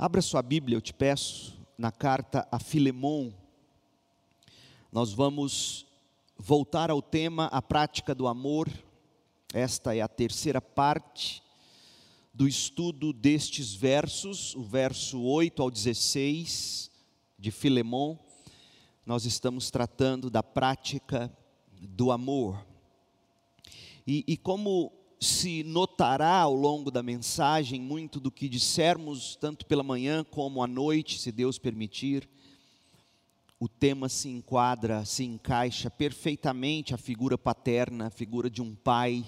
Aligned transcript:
Abra 0.00 0.22
sua 0.22 0.42
Bíblia, 0.42 0.76
eu 0.76 0.80
te 0.80 0.94
peço, 0.94 1.58
na 1.76 1.90
carta 1.90 2.46
a 2.52 2.60
Filemon. 2.60 3.32
Nós 4.92 5.12
vamos 5.12 5.86
voltar 6.36 6.88
ao 6.88 7.02
tema 7.02 7.46
a 7.46 7.60
prática 7.60 8.14
do 8.14 8.28
amor. 8.28 8.68
Esta 9.52 9.96
é 9.96 10.00
a 10.00 10.06
terceira 10.06 10.60
parte 10.60 11.42
do 12.32 12.46
estudo 12.46 13.12
destes 13.12 13.74
versos, 13.74 14.54
o 14.54 14.62
verso 14.62 15.20
8 15.20 15.60
ao 15.60 15.68
16 15.68 16.92
de 17.36 17.50
Filemon. 17.50 18.16
Nós 19.04 19.24
estamos 19.24 19.68
tratando 19.68 20.30
da 20.30 20.44
prática 20.44 21.28
do 21.72 22.12
amor. 22.12 22.64
E, 24.06 24.22
e 24.28 24.36
como 24.36 24.92
se 25.20 25.64
notará 25.64 26.38
ao 26.38 26.54
longo 26.54 26.90
da 26.90 27.02
mensagem 27.02 27.80
muito 27.80 28.20
do 28.20 28.30
que 28.30 28.48
dissermos, 28.48 29.36
tanto 29.36 29.66
pela 29.66 29.82
manhã 29.82 30.24
como 30.24 30.62
à 30.62 30.66
noite, 30.66 31.18
se 31.18 31.32
Deus 31.32 31.58
permitir. 31.58 32.28
O 33.58 33.68
tema 33.68 34.08
se 34.08 34.28
enquadra, 34.28 35.04
se 35.04 35.24
encaixa 35.24 35.90
perfeitamente 35.90 36.94
a 36.94 36.98
figura 36.98 37.36
paterna, 37.36 38.06
a 38.06 38.10
figura 38.10 38.48
de 38.48 38.62
um 38.62 38.74
pai. 38.74 39.24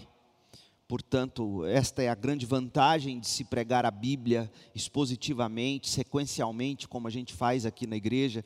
Portanto, 0.87 1.65
esta 1.66 2.02
é 2.02 2.09
a 2.09 2.15
grande 2.15 2.46
vantagem 2.46 3.18
de 3.18 3.27
se 3.27 3.45
pregar 3.45 3.84
a 3.84 3.91
Bíblia 3.91 4.51
expositivamente, 4.74 5.88
sequencialmente, 5.88 6.87
como 6.87 7.09
a 7.09 7.10
gente 7.10 7.34
faz 7.34 7.66
aqui 7.66 7.87
na 7.87 7.96
igreja 7.96 8.45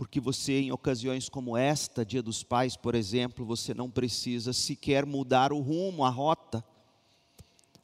porque 0.00 0.18
você, 0.18 0.60
em 0.60 0.72
ocasiões 0.72 1.28
como 1.28 1.58
esta, 1.58 2.06
Dia 2.06 2.22
dos 2.22 2.42
Pais, 2.42 2.74
por 2.74 2.94
exemplo, 2.94 3.44
você 3.44 3.74
não 3.74 3.90
precisa 3.90 4.50
sequer 4.50 5.04
mudar 5.04 5.52
o 5.52 5.60
rumo, 5.60 6.06
a 6.06 6.08
rota. 6.08 6.64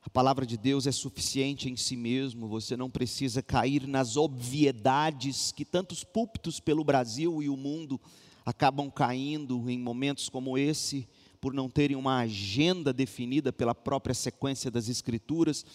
A 0.00 0.08
palavra 0.08 0.46
de 0.46 0.56
Deus 0.56 0.86
é 0.86 0.92
suficiente 0.92 1.68
em 1.68 1.76
si 1.76 1.94
mesmo, 1.94 2.48
você 2.48 2.74
não 2.74 2.88
precisa 2.88 3.42
cair 3.42 3.86
nas 3.86 4.16
obviedades 4.16 5.52
que 5.52 5.62
tantos 5.62 6.04
púlpitos 6.04 6.58
pelo 6.58 6.82
Brasil 6.82 7.42
e 7.42 7.50
o 7.50 7.56
mundo 7.56 8.00
acabam 8.46 8.90
caindo 8.90 9.68
em 9.68 9.78
momentos 9.78 10.30
como 10.30 10.56
esse, 10.56 11.06
por 11.38 11.52
não 11.52 11.68
terem 11.68 11.98
uma 11.98 12.20
agenda 12.20 12.94
definida 12.94 13.52
pela 13.52 13.74
própria 13.74 14.14
sequência 14.14 14.70
das 14.70 14.88
Escrituras, 14.88 15.66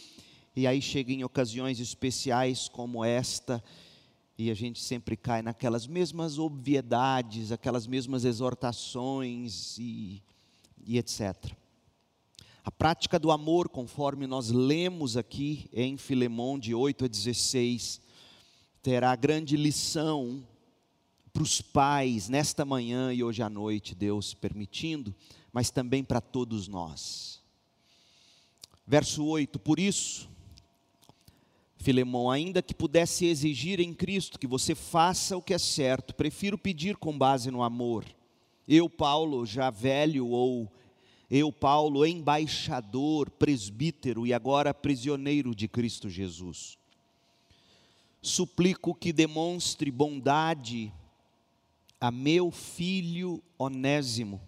e 0.55 0.65
aí 0.65 0.81
chega 0.81 1.13
em 1.13 1.23
ocasiões 1.23 1.79
especiais 1.79 2.67
como 2.67 3.05
esta, 3.05 3.63
e 4.41 4.49
a 4.49 4.55
gente 4.55 4.81
sempre 4.81 5.15
cai 5.15 5.43
naquelas 5.43 5.85
mesmas 5.85 6.39
obviedades, 6.39 7.51
aquelas 7.51 7.85
mesmas 7.85 8.25
exortações 8.25 9.77
e, 9.77 10.19
e 10.83 10.97
etc. 10.97 11.53
A 12.63 12.71
prática 12.71 13.19
do 13.19 13.29
amor, 13.29 13.69
conforme 13.69 14.25
nós 14.25 14.49
lemos 14.49 15.15
aqui 15.15 15.69
em 15.71 15.95
Filemão 15.95 16.57
de 16.57 16.73
8 16.73 17.05
a 17.05 17.07
16, 17.07 18.01
terá 18.81 19.15
grande 19.15 19.55
lição 19.55 20.43
para 21.31 21.43
os 21.43 21.61
pais 21.61 22.27
nesta 22.27 22.65
manhã 22.65 23.13
e 23.13 23.23
hoje 23.23 23.43
à 23.43 23.49
noite, 23.49 23.93
Deus 23.93 24.33
permitindo, 24.33 25.13
mas 25.53 25.69
também 25.69 26.03
para 26.03 26.19
todos 26.19 26.67
nós. 26.67 27.39
Verso 28.87 29.23
8: 29.23 29.59
Por 29.59 29.79
isso, 29.79 30.27
Filemão, 31.81 32.29
ainda 32.29 32.61
que 32.61 32.75
pudesse 32.75 33.25
exigir 33.25 33.79
em 33.79 33.91
Cristo 33.91 34.37
que 34.37 34.45
você 34.45 34.75
faça 34.75 35.35
o 35.35 35.41
que 35.41 35.53
é 35.53 35.57
certo, 35.57 36.13
prefiro 36.13 36.55
pedir 36.55 36.95
com 36.95 37.17
base 37.17 37.49
no 37.49 37.63
amor. 37.63 38.05
Eu, 38.67 38.87
Paulo, 38.87 39.45
já 39.47 39.71
velho, 39.71 40.27
ou 40.27 40.71
eu, 41.29 41.51
Paulo, 41.51 42.05
embaixador, 42.05 43.31
presbítero 43.31 44.27
e 44.27 44.33
agora 44.33 44.75
prisioneiro 44.75 45.55
de 45.55 45.67
Cristo 45.67 46.07
Jesus. 46.07 46.77
Suplico 48.21 48.93
que 48.93 49.11
demonstre 49.11 49.89
bondade 49.89 50.93
a 51.99 52.11
meu 52.11 52.51
filho 52.51 53.41
Onésimo. 53.57 54.39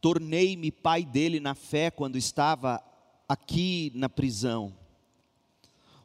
Tornei-me 0.00 0.70
pai 0.72 1.04
dele 1.04 1.38
na 1.40 1.54
fé 1.54 1.90
quando 1.90 2.16
estava 2.16 2.82
aqui 3.28 3.92
na 3.94 4.08
prisão 4.08 4.83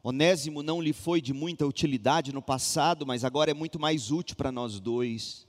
Onésimo 0.02 0.62
não 0.62 0.80
lhe 0.80 0.92
foi 0.92 1.20
de 1.20 1.32
muita 1.32 1.66
utilidade 1.66 2.32
no 2.32 2.40
passado, 2.40 3.06
mas 3.06 3.24
agora 3.24 3.50
é 3.50 3.54
muito 3.54 3.78
mais 3.78 4.10
útil 4.10 4.34
para 4.34 4.50
nós 4.50 4.80
dois. 4.80 5.46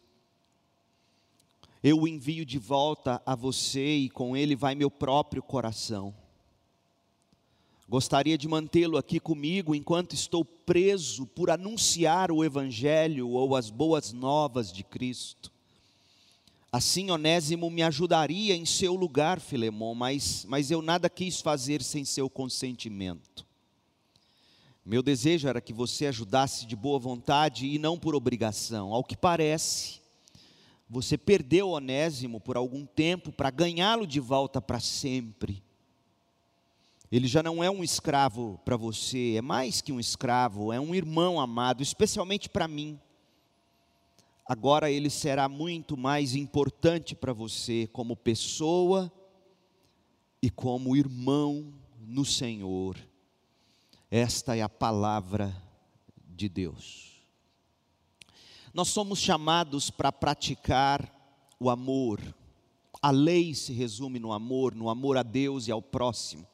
Eu 1.81 2.01
o 2.01 2.07
envio 2.07 2.45
de 2.45 2.59
volta 2.59 3.22
a 3.25 3.34
você 3.34 3.95
e 3.95 4.09
com 4.09 4.35
ele 4.35 4.56
vai 4.56 4.75
meu 4.75 4.91
próprio 4.91 5.41
coração. 5.41 6.13
Gostaria 7.88 8.38
de 8.38 8.47
mantê-lo 8.47 8.97
aqui 8.97 9.19
comigo 9.19 9.73
enquanto 9.73 10.13
estou 10.13 10.45
preso 10.45 11.25
por 11.25 11.50
anunciar 11.50 12.31
o 12.31 12.44
Evangelho 12.44 13.29
ou 13.29 13.56
as 13.56 13.69
boas 13.69 14.13
novas 14.13 14.72
de 14.72 14.83
Cristo. 14.83 15.51
Assim, 16.72 17.09
Onésimo 17.09 17.69
me 17.69 17.83
ajudaria 17.83 18.56
em 18.56 18.66
seu 18.66 18.95
lugar, 18.95 19.41
Filemão, 19.41 19.94
mas, 19.94 20.45
mas 20.47 20.72
eu 20.72 20.81
nada 20.81 21.09
quis 21.09 21.41
fazer 21.41 21.81
sem 21.81 22.06
seu 22.06 22.29
consentimento. 22.29 23.45
Meu 24.84 25.03
desejo 25.03 25.47
era 25.47 25.62
que 25.62 25.74
você 25.74 26.08
ajudasse 26.08 26.66
de 26.66 26.75
boa 26.75 26.97
vontade 26.97 27.68
e 27.68 27.78
não 27.78 28.00
por 28.00 28.16
obrigação. 28.16 28.94
Ao 28.94 29.03
que 29.03 29.16
parece, 29.16 30.02
você 30.90 31.18
perdeu 31.18 31.69
Onésimo 31.69 32.40
por 32.40 32.58
algum 32.58 32.86
tempo 32.86 33.31
para 33.31 33.52
ganhá-lo 33.52 34.08
de 34.08 34.19
volta 34.19 34.59
para 34.59 34.80
sempre. 34.80 35.64
Ele 37.12 37.28
já 37.28 37.44
não 37.44 37.64
é 37.64 37.69
um 37.69 37.84
escravo 37.84 38.59
para 38.66 38.75
você, 38.75 39.36
é 39.38 39.42
mais 39.42 39.81
que 39.81 39.92
um 39.92 40.00
escravo, 40.00 40.74
é 40.74 40.80
um 40.80 40.96
irmão 40.96 41.40
amado, 41.40 41.84
especialmente 41.84 42.50
para 42.50 42.68
mim. 42.68 43.00
Agora 44.48 44.90
ele 44.90 45.09
será 45.09 45.48
muito 45.48 45.96
mais 45.96 46.36
importante 46.36 47.13
para 47.13 47.34
você 47.34 47.88
como 47.94 48.16
pessoa 48.16 49.12
e 50.42 50.50
como 50.50 50.96
irmão 50.96 51.72
no 52.00 52.25
Senhor. 52.25 52.98
Esta 54.12 54.58
é 54.58 54.62
a 54.62 54.68
palavra 54.68 55.56
de 56.28 56.50
Deus. 56.50 57.24
Nós 58.74 58.90
somos 58.90 59.20
chamados 59.20 59.90
para 59.90 60.12
praticar 60.12 61.10
o 61.58 61.70
amor. 61.70 62.20
A 63.02 63.10
lei 63.10 63.56
se 63.56 63.72
resume 63.72 64.20
no 64.20 64.34
amor, 64.34 64.76
no 64.76 64.90
amor 64.90 65.16
a 65.16 65.24
Deus 65.24 65.70
e 65.70 65.72
ao 65.72 65.82
próximo. 65.82 66.46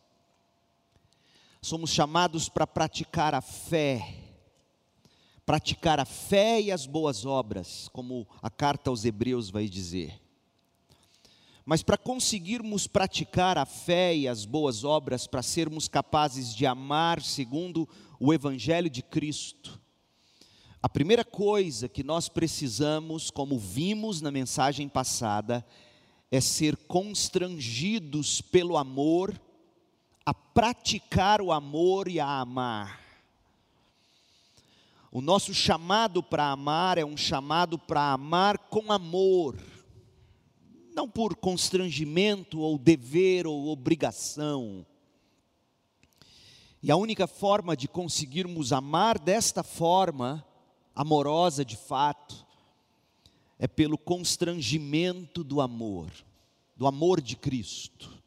Somos 1.59 1.89
chamados 1.89 2.47
para 2.47 2.67
praticar 2.67 3.33
a 3.33 3.41
fé, 3.41 4.37
praticar 5.43 5.99
a 5.99 6.05
fé 6.05 6.61
e 6.61 6.71
as 6.71 6.85
boas 6.85 7.25
obras, 7.25 7.89
como 7.91 8.27
a 8.39 8.51
carta 8.51 8.91
aos 8.91 9.03
Hebreus 9.03 9.49
vai 9.49 9.67
dizer. 9.67 10.26
Mas 11.69 11.83
para 11.83 11.97
conseguirmos 11.97 12.87
praticar 12.87 13.57
a 13.57 13.65
fé 13.65 14.15
e 14.15 14.25
as 14.25 14.45
boas 14.45 14.85
obras, 14.85 15.27
para 15.27 15.43
sermos 15.43 15.89
capazes 15.89 16.55
de 16.55 16.65
amar 16.65 17.21
segundo 17.21 17.85
o 18.17 18.33
Evangelho 18.33 18.89
de 18.89 19.01
Cristo, 19.03 19.77
a 20.81 20.87
primeira 20.87 21.25
coisa 21.25 21.89
que 21.89 22.05
nós 22.05 22.29
precisamos, 22.29 23.29
como 23.29 23.59
vimos 23.59 24.21
na 24.21 24.31
mensagem 24.31 24.87
passada, 24.87 25.67
é 26.31 26.39
ser 26.39 26.77
constrangidos 26.87 28.39
pelo 28.39 28.77
amor, 28.77 29.37
a 30.25 30.33
praticar 30.33 31.41
o 31.41 31.51
amor 31.51 32.07
e 32.07 32.17
a 32.17 32.39
amar. 32.39 33.01
O 35.11 35.19
nosso 35.19 35.53
chamado 35.53 36.23
para 36.23 36.45
amar 36.45 36.97
é 36.97 37.03
um 37.03 37.17
chamado 37.17 37.77
para 37.77 38.13
amar 38.13 38.57
com 38.57 38.89
amor 38.89 39.57
não 40.97 41.07
por 41.07 41.35
constrangimento 41.35 42.59
ou 42.59 42.75
dever 42.75 43.45
ou 43.45 43.67
obrigação. 43.67 44.83
E 46.81 46.89
a 46.89 46.95
única 46.95 47.27
forma 47.27 47.77
de 47.77 47.87
conseguirmos 47.87 48.73
amar 48.73 49.19
desta 49.19 49.61
forma, 49.61 50.43
amorosa 50.95 51.63
de 51.63 51.77
fato, 51.77 52.43
é 53.59 53.67
pelo 53.67 53.95
constrangimento 53.95 55.43
do 55.43 55.61
amor, 55.61 56.11
do 56.75 56.87
amor 56.87 57.21
de 57.21 57.35
Cristo. 57.35 58.17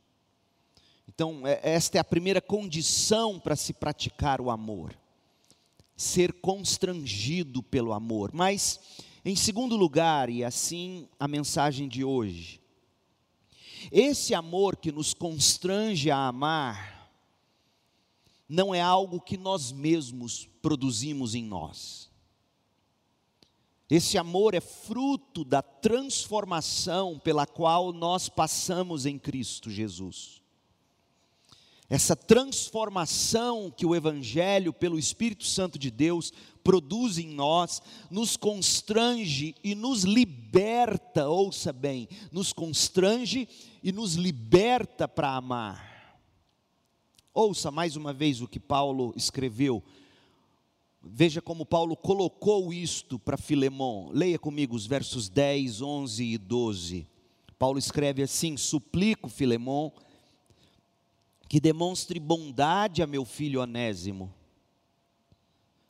Então, 1.08 1.44
é, 1.44 1.58
esta 1.64 1.98
é 1.98 2.00
a 2.00 2.04
primeira 2.04 2.40
condição 2.40 3.40
para 3.40 3.56
se 3.56 3.72
praticar 3.72 4.40
o 4.40 4.48
amor, 4.48 4.96
ser 5.96 6.34
constrangido 6.34 7.64
pelo 7.64 7.92
amor. 7.92 8.30
Mas, 8.32 8.78
em 9.24 9.34
segundo 9.34 9.76
lugar, 9.76 10.30
e 10.30 10.44
assim 10.44 11.08
a 11.18 11.26
mensagem 11.26 11.88
de 11.88 12.04
hoje, 12.04 12.59
esse 13.90 14.34
amor 14.34 14.76
que 14.76 14.90
nos 14.92 15.14
constrange 15.14 16.10
a 16.10 16.28
amar, 16.28 17.10
não 18.48 18.74
é 18.74 18.80
algo 18.80 19.20
que 19.20 19.36
nós 19.36 19.70
mesmos 19.70 20.48
produzimos 20.60 21.34
em 21.34 21.44
nós. 21.44 22.10
Esse 23.88 24.16
amor 24.16 24.54
é 24.54 24.60
fruto 24.60 25.44
da 25.44 25.62
transformação 25.62 27.18
pela 27.18 27.46
qual 27.46 27.92
nós 27.92 28.28
passamos 28.28 29.04
em 29.04 29.18
Cristo 29.18 29.68
Jesus. 29.68 30.39
Essa 31.90 32.14
transformação 32.14 33.68
que 33.68 33.84
o 33.84 33.96
Evangelho, 33.96 34.72
pelo 34.72 34.96
Espírito 34.96 35.44
Santo 35.44 35.76
de 35.76 35.90
Deus, 35.90 36.32
produz 36.62 37.18
em 37.18 37.26
nós, 37.26 37.82
nos 38.08 38.36
constrange 38.36 39.56
e 39.64 39.74
nos 39.74 40.04
liberta, 40.04 41.28
ouça 41.28 41.72
bem, 41.72 42.08
nos 42.30 42.52
constrange 42.52 43.48
e 43.82 43.90
nos 43.90 44.14
liberta 44.14 45.08
para 45.08 45.34
amar. 45.34 45.90
Ouça 47.34 47.72
mais 47.72 47.96
uma 47.96 48.12
vez 48.12 48.40
o 48.40 48.46
que 48.46 48.60
Paulo 48.60 49.12
escreveu. 49.16 49.82
Veja 51.02 51.42
como 51.42 51.66
Paulo 51.66 51.96
colocou 51.96 52.72
isto 52.72 53.18
para 53.18 53.36
Filemão. 53.36 54.10
Leia 54.12 54.38
comigo 54.38 54.76
os 54.76 54.86
versos 54.86 55.28
10, 55.28 55.82
11 55.82 56.24
e 56.24 56.38
12. 56.38 57.08
Paulo 57.58 57.78
escreve 57.78 58.22
assim: 58.22 58.56
Suplico, 58.56 59.28
Filemão, 59.28 59.92
que 61.50 61.58
demonstre 61.58 62.20
bondade 62.20 63.02
a 63.02 63.08
meu 63.08 63.24
filho 63.24 63.60
Onésimo. 63.60 64.32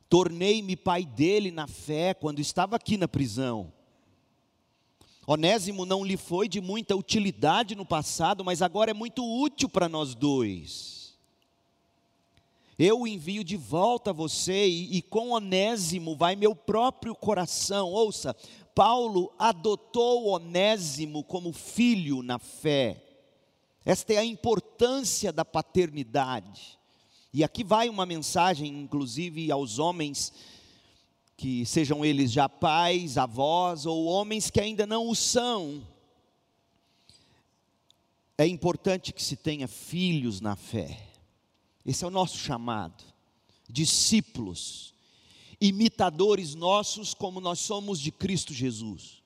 Tornei-me 0.09 0.75
pai 0.75 1.05
dele 1.05 1.51
na 1.51 1.67
fé 1.67 2.15
quando 2.15 2.39
estava 2.41 2.77
aqui 2.77 2.97
na 2.97 3.07
prisão. 3.07 3.71
Onésimo 5.27 5.85
não 5.85 6.03
lhe 6.03 6.17
foi 6.17 6.49
de 6.49 6.63
muita 6.63 6.97
utilidade 6.97 7.75
no 7.75 7.85
passado, 7.85 8.43
mas 8.43 8.63
agora 8.63 8.93
é 8.93 8.95
muito 8.95 9.23
útil 9.23 9.69
para 9.69 9.87
nós 9.87 10.15
dois. 10.15 11.15
Eu 12.79 13.01
o 13.01 13.07
envio 13.07 13.45
de 13.45 13.59
volta 13.59 14.09
a 14.09 14.15
você 14.15 14.67
e, 14.67 14.97
e 14.97 15.03
com 15.03 15.29
Onésimo 15.33 16.17
vai 16.17 16.37
meu 16.37 16.57
próprio 16.57 17.15
coração. 17.15 17.93
Ouça, 17.93 18.35
Paulo 18.75 19.31
adotou 19.39 20.29
Onésimo 20.29 21.23
como 21.23 21.53
filho 21.53 22.23
na 22.23 22.39
fé. 22.39 23.10
Esta 23.91 24.13
é 24.13 24.19
a 24.19 24.25
importância 24.25 25.33
da 25.33 25.45
paternidade. 25.45 26.79
E 27.35 27.43
aqui 27.43 27.65
vai 27.65 27.89
uma 27.89 28.07
mensagem, 28.07 28.69
inclusive, 28.69 29.51
aos 29.51 29.81
homens, 29.81 30.33
que 31.37 31.67
sejam 31.67 32.05
eles 32.05 32.31
já 32.31 32.49
pais, 32.49 33.19
avós, 33.19 33.87
ou 33.87 34.05
homens 34.05 34.49
que 34.49 34.61
ainda 34.61 34.87
não 34.87 35.09
o 35.09 35.17
são. 35.17 35.85
É 38.39 38.47
importante 38.47 39.13
que 39.13 39.21
se 39.21 39.35
tenha 39.35 39.67
filhos 39.67 40.41
na 40.41 40.55
fé. 40.55 41.09
Esse 41.85 42.05
é 42.05 42.07
o 42.07 42.13
nosso 42.13 42.39
chamado. 42.39 43.03
Discípulos 43.69 44.95
imitadores 45.61 46.55
nossos, 46.55 47.13
como 47.13 47.41
nós 47.41 47.59
somos 47.59 47.99
de 47.99 48.13
Cristo 48.13 48.55
Jesus. 48.55 49.20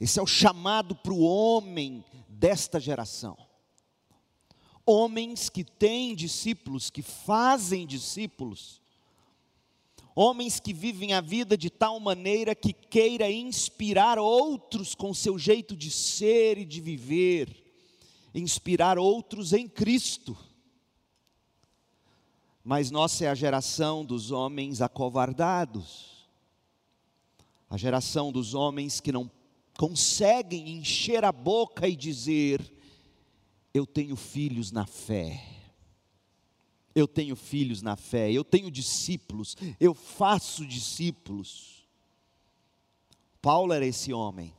Esse 0.00 0.18
é 0.18 0.22
o 0.22 0.26
chamado 0.26 0.94
para 0.96 1.12
o 1.12 1.22
homem 1.22 2.04
desta 2.28 2.80
geração. 2.80 3.36
Homens 4.84 5.48
que 5.48 5.62
têm 5.62 6.14
discípulos, 6.14 6.90
que 6.90 7.02
fazem 7.02 7.86
discípulos, 7.86 8.80
homens 10.14 10.58
que 10.58 10.72
vivem 10.72 11.12
a 11.12 11.20
vida 11.20 11.56
de 11.56 11.70
tal 11.70 12.00
maneira 12.00 12.54
que 12.54 12.72
queira 12.72 13.30
inspirar 13.30 14.18
outros 14.18 14.94
com 14.94 15.14
seu 15.14 15.38
jeito 15.38 15.76
de 15.76 15.90
ser 15.90 16.58
e 16.58 16.64
de 16.64 16.80
viver, 16.80 17.62
inspirar 18.34 18.98
outros 18.98 19.52
em 19.52 19.68
Cristo. 19.68 20.36
Mas 22.64 22.90
nossa 22.90 23.24
é 23.24 23.28
a 23.28 23.34
geração 23.34 24.04
dos 24.04 24.30
homens 24.30 24.80
acovardados, 24.80 26.26
a 27.68 27.76
geração 27.76 28.30
dos 28.30 28.54
homens 28.54 29.00
que 29.00 29.12
não 29.12 29.30
conseguem 29.76 30.70
encher 30.70 31.24
a 31.24 31.32
boca 31.32 31.88
e 31.88 31.96
dizer: 31.96 32.60
Eu 33.72 33.86
tenho 33.86 34.16
filhos 34.16 34.70
na 34.70 34.86
fé, 34.86 35.42
eu 36.94 37.08
tenho 37.08 37.36
filhos 37.36 37.82
na 37.82 37.96
fé, 37.96 38.30
eu 38.30 38.44
tenho 38.44 38.70
discípulos, 38.70 39.56
eu 39.80 39.94
faço 39.94 40.66
discípulos. 40.66 41.82
Paulo 43.40 43.72
era 43.72 43.84
esse 43.84 44.12
homem. 44.12 44.54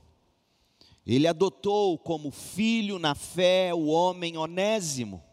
Ele 1.06 1.28
adotou 1.28 1.98
como 1.98 2.32
filho 2.32 2.98
na 2.98 3.14
fé 3.14 3.74
o 3.74 3.88
homem 3.88 4.38
onésimo. 4.38 5.24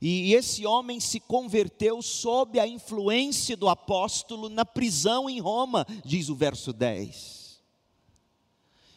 E 0.00 0.34
esse 0.34 0.66
homem 0.66 0.98
se 0.98 1.20
converteu 1.20 2.02
sob 2.02 2.58
a 2.58 2.66
influência 2.66 3.56
do 3.56 3.68
apóstolo 3.68 4.48
na 4.48 4.64
prisão 4.64 5.30
em 5.30 5.38
Roma, 5.38 5.86
diz 6.04 6.28
o 6.28 6.34
verso 6.34 6.72
10. 6.72 7.45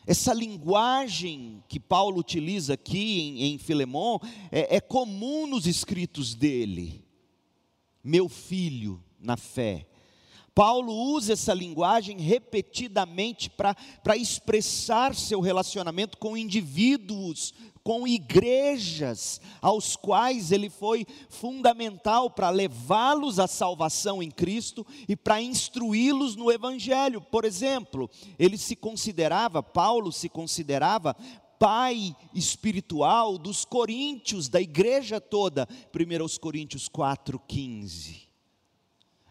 Essa 0.10 0.34
linguagem 0.34 1.64
que 1.68 1.80
Paulo 1.80 2.18
utiliza 2.18 2.74
aqui 2.74 3.20
em, 3.20 3.44
em 3.54 3.60
é, 4.52 4.78
é 4.78 4.82
comum 4.82 5.46
nos 5.46 5.68
escritos 5.68 6.34
dele. 6.34 7.06
Meu 8.04 8.28
filho 8.28 9.04
na 9.20 9.38
fé. 9.38 9.86
Paulo 10.56 10.92
usa 10.92 11.34
essa 11.34 11.54
linguagem 11.54 12.20
repetidamente 12.20 13.52
para 13.52 14.18
expressar 14.18 15.14
seu 15.14 15.42
relacionamento 15.42 16.18
com 16.18 16.36
indivíduos 16.36 17.54
com 17.90 18.08
igrejas, 18.08 19.42
aos 19.60 19.96
quais 19.96 20.52
ele 20.52 20.70
foi 20.70 21.08
fundamental 21.28 22.30
para 22.30 22.52
levá-los 22.52 23.40
à 23.40 23.48
salvação 23.48 24.22
em 24.22 24.30
Cristo 24.30 24.86
e 25.08 25.16
para 25.16 25.42
instruí-los 25.42 26.36
no 26.36 26.52
Evangelho. 26.52 27.20
Por 27.20 27.46
exemplo, 27.46 28.08
ele 28.38 28.60
se 28.60 28.76
considerava, 28.76 29.64
Paulo 29.64 30.12
se 30.12 30.30
considerava 30.30 31.16
pai 31.58 32.16
espiritual 32.32 33.40
dos 33.40 33.66
coríntios, 33.66 34.48
da 34.48 34.62
igreja 34.62 35.20
toda, 35.20 35.68
1 35.92 36.40
Coríntios 36.40 36.88
4,15. 36.88 38.28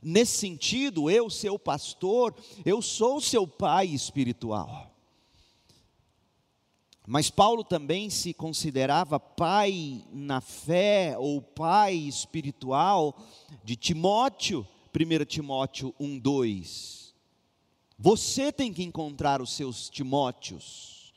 Nesse 0.02 0.36
sentido, 0.36 1.08
eu, 1.08 1.30
seu 1.30 1.60
pastor, 1.60 2.34
eu 2.66 2.82
sou 2.82 3.20
seu 3.20 3.46
pai 3.46 3.86
espiritual. 3.86 4.87
Mas 7.10 7.30
Paulo 7.30 7.64
também 7.64 8.10
se 8.10 8.34
considerava 8.34 9.18
pai 9.18 10.04
na 10.12 10.42
fé 10.42 11.16
ou 11.18 11.40
pai 11.40 11.94
espiritual 11.94 13.16
de 13.64 13.76
Timóteo, 13.76 14.68
1 14.94 15.24
Timóteo 15.24 15.94
1:2. 15.98 17.14
Você 17.98 18.52
tem 18.52 18.74
que 18.74 18.82
encontrar 18.82 19.40
os 19.40 19.54
seus 19.54 19.88
Timóteos. 19.88 21.14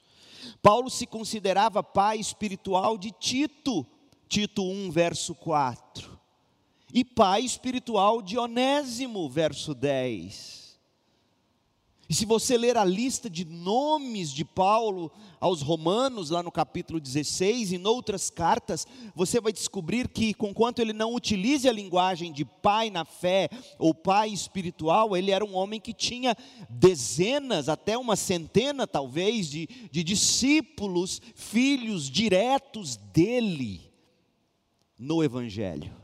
Paulo 0.62 0.90
se 0.90 1.06
considerava 1.06 1.84
pai 1.84 2.20
espiritual 2.20 2.98
de 2.98 3.12
Tito, 3.12 3.86
Tito 4.30 4.64
1 4.64 4.92
verso 4.92 5.36
4. 5.36 6.18
E 6.94 7.04
pai 7.04 7.42
espiritual 7.42 8.22
de 8.22 8.38
Onésimo, 8.38 9.30
verso 9.30 9.76
10. 9.76 10.61
E 12.12 12.14
se 12.14 12.26
você 12.26 12.58
ler 12.58 12.76
a 12.76 12.84
lista 12.84 13.30
de 13.30 13.46
nomes 13.46 14.34
de 14.34 14.44
Paulo 14.44 15.10
aos 15.40 15.62
Romanos, 15.62 16.30
lá 16.30 16.44
no 16.44 16.52
capítulo 16.52 17.00
16, 17.00 17.72
e 17.72 17.78
em 17.78 17.88
outras 17.88 18.30
cartas, 18.30 18.86
você 19.16 19.40
vai 19.40 19.54
descobrir 19.54 20.10
que, 20.10 20.34
conquanto 20.34 20.80
ele 20.80 20.92
não 20.92 21.16
utilize 21.16 21.70
a 21.70 21.72
linguagem 21.72 22.34
de 22.34 22.44
pai 22.44 22.90
na 22.90 23.06
fé 23.06 23.48
ou 23.80 23.96
pai 23.96 24.28
espiritual, 24.28 25.16
ele 25.16 25.32
era 25.32 25.46
um 25.46 25.56
homem 25.56 25.80
que 25.80 25.94
tinha 25.94 26.36
dezenas, 26.70 27.70
até 27.70 27.98
uma 27.98 28.18
centena 28.18 28.86
talvez, 28.86 29.50
de, 29.50 29.70
de 29.90 30.04
discípulos, 30.04 31.22
filhos 31.34 32.10
diretos 32.10 32.98
dele 32.98 33.90
no 35.00 35.24
Evangelho. 35.24 35.96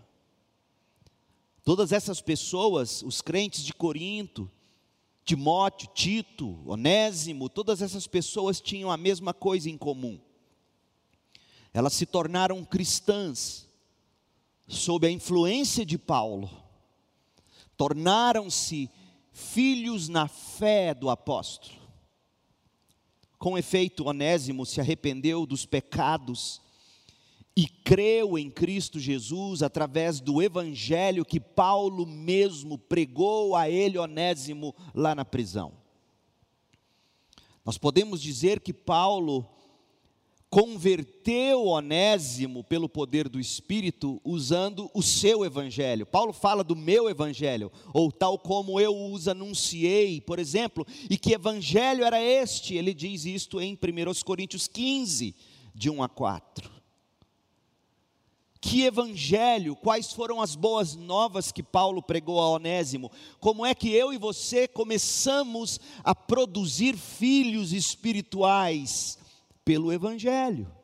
Todas 1.65 1.91
essas 1.91 2.21
pessoas, 2.21 3.03
os 3.03 3.21
crentes 3.21 3.61
de 3.61 3.73
Corinto, 3.73 4.49
Timóteo, 5.27 5.89
Tito, 5.93 6.57
Onésimo, 6.65 7.49
todas 7.49 7.81
essas 7.81 8.07
pessoas 8.07 8.61
tinham 8.61 8.89
a 8.89 8.95
mesma 8.95 9.33
coisa 9.33 9.69
em 9.69 9.77
comum. 9.77 10.17
Elas 11.73 11.91
se 11.91 12.05
tornaram 12.05 12.63
cristãs 12.63 13.67
sob 14.69 15.05
a 15.05 15.11
influência 15.11 15.85
de 15.85 15.97
Paulo. 15.97 16.49
Tornaram-se 17.75 18.89
filhos 19.33 20.07
na 20.07 20.29
fé 20.29 20.93
do 20.93 21.09
apóstolo. 21.09 21.77
Com 23.37 23.57
efeito, 23.57 24.07
Onésimo 24.07 24.65
se 24.65 24.79
arrependeu 24.79 25.45
dos 25.45 25.65
pecados 25.65 26.61
e 27.57 27.67
creu 27.67 28.37
em 28.37 28.51
Cristo 28.51 28.99
Jesus 28.99 29.63
através 29.63 30.19
do 30.19 30.43
evangelho 30.43 31.25
que 31.25 31.39
Paulo 31.39 32.05
mesmo 32.05 32.77
pregou 32.77 33.55
a 33.55 33.67
ele, 33.67 33.97
Onésimo, 33.97 34.75
lá 34.93 35.15
na 35.15 35.25
prisão. 35.25 35.73
Nós 37.65 37.75
podemos 37.75 38.21
dizer 38.21 38.59
que 38.59 38.71
Paulo 38.71 39.43
converteu 40.51 41.65
Onésimo 41.65 42.63
pelo 42.63 42.87
poder 42.87 43.27
do 43.27 43.39
Espírito 43.39 44.21
usando 44.23 44.87
o 44.93 45.01
seu 45.01 45.43
evangelho. 45.43 46.05
Paulo 46.05 46.33
fala 46.33 46.63
do 46.63 46.75
meu 46.75 47.09
evangelho, 47.09 47.71
ou 47.91 48.11
tal 48.11 48.37
como 48.37 48.79
eu 48.79 48.95
os 49.11 49.27
anunciei, 49.27 50.21
por 50.21 50.37
exemplo, 50.37 50.85
e 51.09 51.17
que 51.17 51.33
evangelho 51.33 52.05
era 52.05 52.21
este? 52.21 52.75
Ele 52.75 52.93
diz 52.93 53.25
isto 53.25 53.59
em 53.59 53.73
1 53.73 54.23
Coríntios 54.23 54.67
15, 54.67 55.35
de 55.73 55.89
1 55.89 56.03
a 56.03 56.07
4. 56.07 56.76
Que 58.59 58.83
evangelho, 58.83 59.75
quais 59.75 60.11
foram 60.11 60.41
as 60.41 60.55
boas 60.55 60.95
novas 60.95 61.51
que 61.51 61.63
Paulo 61.63 62.01
pregou 62.01 62.39
a 62.39 62.49
Onésimo? 62.49 63.11
Como 63.39 63.65
é 63.65 63.75
que 63.75 63.93
eu 63.93 64.11
e 64.11 64.17
você 64.17 64.67
começamos 64.67 65.79
a 66.03 66.13
produzir 66.15 66.97
filhos 66.97 67.71
espirituais? 67.73 69.17
Pelo 69.63 69.91
evangelho. 69.91 70.76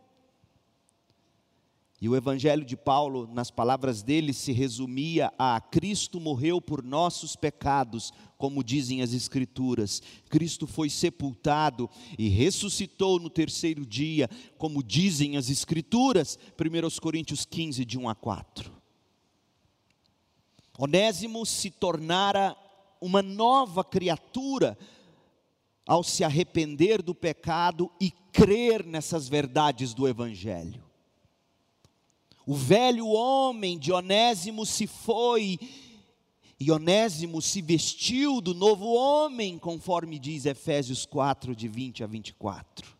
E 2.03 2.09
o 2.09 2.17
evangelho 2.17 2.65
de 2.65 2.75
Paulo, 2.75 3.29
nas 3.31 3.49
palavras 3.49 4.03
dele, 4.03 4.33
se 4.33 4.51
resumia 4.51 5.31
a 5.39 5.61
Cristo 5.61 6.19
morreu 6.19 6.59
por 6.59 6.83
nossos 6.83 7.33
pecados, 7.33 8.11
como 8.37 8.61
dizem 8.61 9.01
as 9.01 9.13
Escrituras. 9.13 10.01
Cristo 10.27 10.67
foi 10.67 10.89
sepultado 10.89 11.89
e 12.19 12.27
ressuscitou 12.27 13.19
no 13.19 13.29
terceiro 13.29 13.85
dia, 13.85 14.29
como 14.57 14.83
dizem 14.83 15.37
as 15.37 15.49
Escrituras. 15.49 16.37
1 16.59 16.99
Coríntios 16.99 17.45
15, 17.45 17.85
de 17.85 17.97
1 17.97 18.09
a 18.09 18.15
4. 18.15 18.69
Onésimo 20.77 21.45
se 21.45 21.71
tornara 21.71 22.53
uma 22.99 23.21
nova 23.21 23.81
criatura 23.81 24.77
ao 25.87 26.03
se 26.03 26.25
arrepender 26.25 27.01
do 27.01 27.15
pecado 27.15 27.89
e 27.97 28.11
crer 28.33 28.85
nessas 28.85 29.29
verdades 29.29 29.93
do 29.93 30.05
Evangelho. 30.05 30.91
O 32.45 32.55
velho 32.55 33.07
homem 33.07 33.79
de 33.79 33.91
Onésimo 33.91 34.65
se 34.65 34.85
foi, 34.85 35.57
e 36.59 36.69
Onésimo 36.71 37.41
se 37.41 37.61
vestiu 37.61 38.41
do 38.41 38.53
novo 38.53 38.93
homem, 38.93 39.57
conforme 39.57 40.19
diz 40.19 40.45
Efésios 40.45 41.05
4, 41.05 41.55
de 41.55 41.69
20 41.69 42.03
a 42.03 42.07
24. 42.07 42.93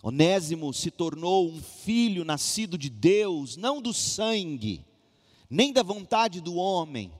Onésimo 0.00 0.72
se 0.72 0.92
tornou 0.92 1.48
um 1.48 1.60
filho 1.60 2.24
nascido 2.24 2.78
de 2.78 2.88
Deus, 2.88 3.56
não 3.56 3.82
do 3.82 3.92
sangue, 3.92 4.84
nem 5.50 5.72
da 5.72 5.82
vontade 5.82 6.40
do 6.40 6.54
homem, 6.54 7.10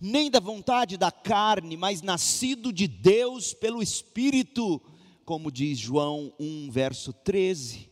nem 0.00 0.30
da 0.30 0.38
vontade 0.38 0.96
da 0.96 1.10
carne, 1.10 1.76
mas 1.76 2.00
nascido 2.00 2.72
de 2.72 2.86
Deus 2.86 3.52
pelo 3.52 3.82
Espírito, 3.82 4.80
como 5.24 5.50
diz 5.50 5.76
João 5.76 6.32
1, 6.38 6.70
verso 6.70 7.12
13. 7.12 7.89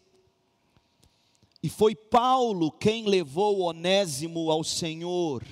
E 1.62 1.68
foi 1.68 1.94
Paulo 1.94 2.70
quem 2.70 3.06
levou 3.06 3.60
Onésimo 3.62 4.50
ao 4.50 4.62
Senhor. 4.62 5.44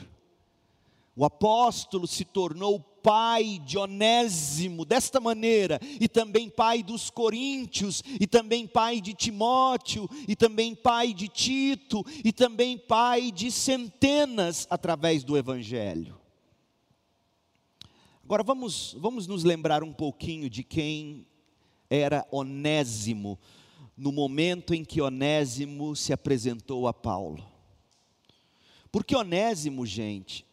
O 1.17 1.25
apóstolo 1.25 2.07
se 2.07 2.25
tornou 2.25 2.79
pai 2.79 3.61
de 3.65 3.79
Onésimo 3.79 4.85
desta 4.85 5.21
maneira, 5.21 5.81
e 6.01 6.09
também 6.09 6.51
pai 6.51 6.83
dos 6.83 7.09
coríntios, 7.09 8.03
e 8.21 8.27
também 8.27 8.67
pai 8.67 9.01
de 9.01 9.15
Timóteo, 9.15 10.09
e 10.29 10.37
também 10.37 10.75
pai 10.75 11.15
de 11.15 11.29
Tito, 11.29 12.05
e 12.25 12.33
também 12.33 12.77
pai 12.77 13.31
de 13.31 13.51
centenas 13.51 14.67
através 14.69 15.25
do 15.25 15.37
evangelho. 15.37 16.21
Agora 18.23 18.43
vamos, 18.43 18.97
vamos 18.99 19.27
nos 19.29 19.45
lembrar 19.45 19.85
um 19.85 19.93
pouquinho 19.93 20.51
de 20.51 20.65
quem 20.65 21.27
era 21.89 22.27
Onésimo 22.31 23.39
no 23.97 24.13
momento 24.13 24.75
em 24.75 24.85
que 24.85 25.01
Onésimo 25.01 25.97
se 25.97 26.13
apresentou 26.13 26.87
a 26.87 26.93
Paulo. 26.93 27.45
Porque 28.93 29.17
Onésimo, 29.17 29.87
gente, 29.87 30.45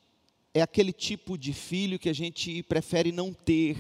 é 0.53 0.61
aquele 0.61 0.93
tipo 0.93 1.37
de 1.37 1.51
filho 1.51 1.99
que 1.99 2.09
a 2.09 2.13
gente 2.13 2.63
prefere 2.63 3.11
não 3.11 3.33
ter. 3.33 3.77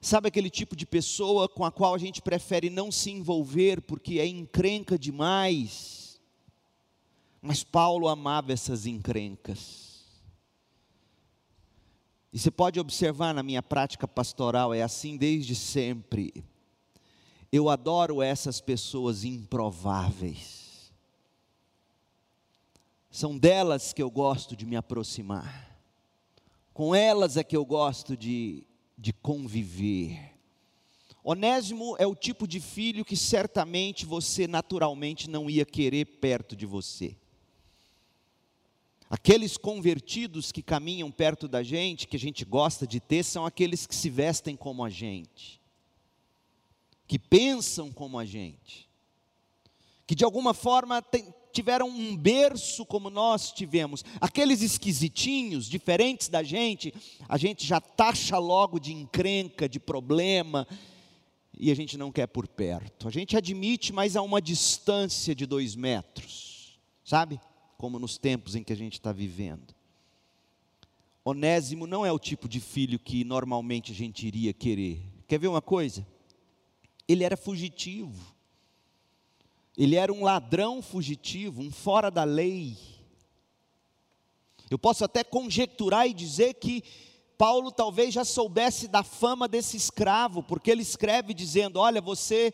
Sabe 0.00 0.28
aquele 0.28 0.50
tipo 0.50 0.74
de 0.74 0.86
pessoa 0.86 1.48
com 1.48 1.64
a 1.64 1.70
qual 1.70 1.94
a 1.94 1.98
gente 1.98 2.22
prefere 2.22 2.70
não 2.70 2.90
se 2.90 3.10
envolver 3.10 3.80
porque 3.82 4.18
é 4.18 4.26
encrenca 4.26 4.98
demais? 4.98 6.20
Mas 7.40 7.62
Paulo 7.62 8.08
amava 8.08 8.52
essas 8.52 8.86
encrencas. 8.86 10.04
E 12.32 12.38
você 12.38 12.50
pode 12.50 12.78
observar 12.78 13.32
na 13.32 13.42
minha 13.42 13.62
prática 13.62 14.06
pastoral, 14.06 14.74
é 14.74 14.82
assim 14.82 15.16
desde 15.16 15.54
sempre. 15.54 16.44
Eu 17.50 17.68
adoro 17.68 18.22
essas 18.22 18.60
pessoas 18.60 19.24
improváveis. 19.24 20.92
São 23.10 23.38
delas 23.38 23.92
que 23.92 24.02
eu 24.02 24.10
gosto 24.10 24.56
de 24.56 24.66
me 24.66 24.76
aproximar. 24.76 25.78
Com 26.74 26.94
elas 26.94 27.36
é 27.36 27.44
que 27.44 27.56
eu 27.56 27.64
gosto 27.64 28.16
de, 28.16 28.64
de 28.98 29.12
conviver. 29.12 30.34
Onésimo 31.24 31.96
é 31.98 32.06
o 32.06 32.14
tipo 32.14 32.46
de 32.46 32.60
filho 32.60 33.04
que 33.04 33.16
certamente 33.16 34.04
você 34.04 34.46
naturalmente 34.46 35.30
não 35.30 35.48
ia 35.48 35.64
querer 35.64 36.04
perto 36.04 36.54
de 36.54 36.66
você. 36.66 37.16
Aqueles 39.08 39.56
convertidos 39.56 40.52
que 40.52 40.62
caminham 40.62 41.10
perto 41.10 41.48
da 41.48 41.62
gente, 41.62 42.08
que 42.08 42.16
a 42.16 42.20
gente 42.20 42.44
gosta 42.44 42.86
de 42.86 43.00
ter, 43.00 43.24
são 43.24 43.46
aqueles 43.46 43.86
que 43.86 43.94
se 43.94 44.10
vestem 44.10 44.56
como 44.56 44.84
a 44.84 44.90
gente 44.90 45.60
que 47.06 47.18
pensam 47.18 47.92
como 47.92 48.18
a 48.18 48.24
gente, 48.24 48.88
que 50.06 50.14
de 50.14 50.24
alguma 50.24 50.52
forma 50.54 51.04
tiveram 51.52 51.88
um 51.88 52.16
berço 52.16 52.84
como 52.84 53.08
nós 53.08 53.50
tivemos, 53.50 54.04
aqueles 54.20 54.60
esquisitinhos, 54.60 55.66
diferentes 55.66 56.28
da 56.28 56.42
gente, 56.42 56.92
a 57.28 57.38
gente 57.38 57.66
já 57.66 57.80
taxa 57.80 58.38
logo 58.38 58.78
de 58.78 58.92
encrenca, 58.92 59.68
de 59.68 59.80
problema, 59.80 60.66
e 61.58 61.70
a 61.70 61.74
gente 61.74 61.96
não 61.96 62.12
quer 62.12 62.26
por 62.26 62.46
perto. 62.46 63.08
A 63.08 63.10
gente 63.10 63.36
admite, 63.36 63.92
mas 63.92 64.16
a 64.16 64.22
uma 64.22 64.42
distância 64.42 65.34
de 65.34 65.46
dois 65.46 65.74
metros, 65.74 66.78
sabe? 67.02 67.40
Como 67.78 67.98
nos 67.98 68.18
tempos 68.18 68.54
em 68.54 68.62
que 68.62 68.72
a 68.72 68.76
gente 68.76 68.94
está 68.94 69.12
vivendo. 69.12 69.74
Onésimo 71.24 71.86
não 71.86 72.04
é 72.04 72.12
o 72.12 72.18
tipo 72.18 72.48
de 72.48 72.60
filho 72.60 72.98
que 72.98 73.24
normalmente 73.24 73.90
a 73.92 73.94
gente 73.94 74.26
iria 74.26 74.52
querer. 74.52 75.02
Quer 75.26 75.38
ver 75.38 75.48
uma 75.48 75.62
coisa? 75.62 76.06
Ele 77.08 77.24
era 77.24 77.36
fugitivo. 77.36 78.34
Ele 79.76 79.96
era 79.96 80.12
um 80.12 80.24
ladrão 80.24 80.80
fugitivo, 80.80 81.60
um 81.60 81.70
fora 81.70 82.10
da 82.10 82.24
lei. 82.24 82.76
Eu 84.70 84.78
posso 84.78 85.04
até 85.04 85.22
conjecturar 85.22 86.08
e 86.08 86.14
dizer 86.14 86.54
que 86.54 86.82
Paulo 87.36 87.70
talvez 87.70 88.14
já 88.14 88.24
soubesse 88.24 88.88
da 88.88 89.02
fama 89.02 89.46
desse 89.46 89.76
escravo, 89.76 90.42
porque 90.42 90.70
ele 90.70 90.82
escreve 90.82 91.34
dizendo: 91.34 91.78
Olha, 91.78 92.00
você, 92.00 92.52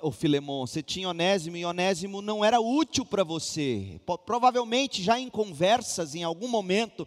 o 0.00 0.12
Filemon, 0.12 0.66
você 0.66 0.82
tinha 0.82 1.08
Onésimo 1.08 1.56
e 1.56 1.64
Onésimo 1.64 2.22
não 2.22 2.44
era 2.44 2.60
útil 2.60 3.04
para 3.04 3.24
você. 3.24 4.00
Provavelmente 4.24 5.02
já 5.02 5.18
em 5.18 5.28
conversas, 5.28 6.14
em 6.14 6.22
algum 6.22 6.48
momento, 6.48 7.06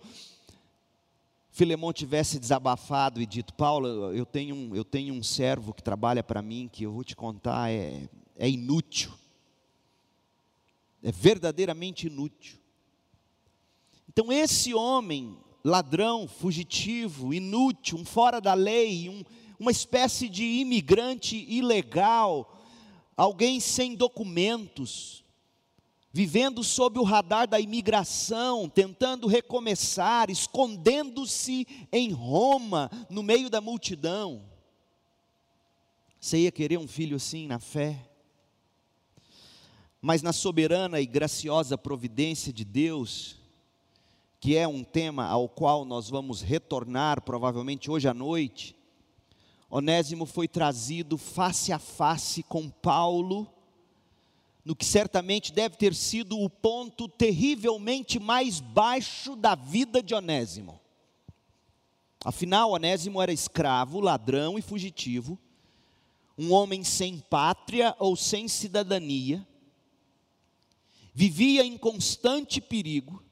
Filemão 1.51 1.91
tivesse 1.91 2.39
desabafado 2.39 3.21
e 3.21 3.25
dito: 3.25 3.53
Paulo, 3.53 4.13
eu 4.13 4.25
tenho 4.25 4.55
um, 4.55 4.75
eu 4.75 4.85
tenho 4.85 5.13
um 5.13 5.21
servo 5.21 5.73
que 5.73 5.83
trabalha 5.83 6.23
para 6.23 6.41
mim, 6.41 6.69
que 6.71 6.83
eu 6.83 6.93
vou 6.93 7.03
te 7.03 7.15
contar, 7.15 7.69
é, 7.69 8.07
é 8.37 8.49
inútil. 8.49 9.11
É 11.03 11.11
verdadeiramente 11.11 12.07
inútil. 12.07 12.57
Então, 14.07 14.31
esse 14.31 14.73
homem, 14.73 15.37
ladrão, 15.63 16.27
fugitivo, 16.27 17.33
inútil, 17.33 17.97
um 17.97 18.05
fora 18.05 18.39
da 18.39 18.53
lei, 18.53 19.09
um, 19.09 19.23
uma 19.59 19.71
espécie 19.71 20.29
de 20.29 20.43
imigrante 20.43 21.35
ilegal, 21.49 22.61
alguém 23.17 23.59
sem 23.59 23.95
documentos, 23.95 25.23
vivendo 26.13 26.63
sob 26.63 26.99
o 26.99 27.03
radar 27.03 27.47
da 27.47 27.59
imigração, 27.59 28.67
tentando 28.67 29.27
recomeçar, 29.27 30.29
escondendo-se 30.29 31.65
em 31.91 32.11
Roma, 32.11 32.89
no 33.09 33.23
meio 33.23 33.49
da 33.49 33.61
multidão. 33.61 34.43
Você 36.19 36.39
ia 36.39 36.51
querer 36.51 36.77
um 36.77 36.87
filho 36.87 37.15
assim 37.15 37.47
na 37.47 37.59
fé? 37.59 38.07
Mas 40.01 40.21
na 40.21 40.33
soberana 40.33 40.99
e 40.99 41.05
graciosa 41.05 41.77
providência 41.77 42.51
de 42.51 42.65
Deus, 42.65 43.37
que 44.39 44.57
é 44.57 44.67
um 44.67 44.83
tema 44.83 45.25
ao 45.25 45.47
qual 45.47 45.85
nós 45.85 46.09
vamos 46.09 46.41
retornar 46.41 47.21
provavelmente 47.21 47.89
hoje 47.89 48.07
à 48.07 48.13
noite, 48.13 48.75
Onésimo 49.69 50.25
foi 50.25 50.47
trazido 50.47 51.17
face 51.17 51.71
a 51.71 51.79
face 51.79 52.43
com 52.43 52.69
Paulo 52.69 53.50
no 54.63 54.75
que 54.75 54.85
certamente 54.85 55.51
deve 55.51 55.75
ter 55.75 55.95
sido 55.95 56.39
o 56.39 56.49
ponto 56.49 57.07
terrivelmente 57.07 58.19
mais 58.19 58.59
baixo 58.59 59.35
da 59.35 59.55
vida 59.55 60.01
de 60.03 60.13
Onésimo. 60.13 60.79
Afinal, 62.23 62.71
Onésimo 62.71 63.21
era 63.21 63.33
escravo, 63.33 63.99
ladrão 63.99 64.59
e 64.59 64.61
fugitivo, 64.61 65.39
um 66.37 66.53
homem 66.53 66.83
sem 66.83 67.19
pátria 67.19 67.95
ou 67.97 68.15
sem 68.15 68.47
cidadania, 68.47 69.45
vivia 71.13 71.65
em 71.65 71.77
constante 71.77 72.61
perigo, 72.61 73.23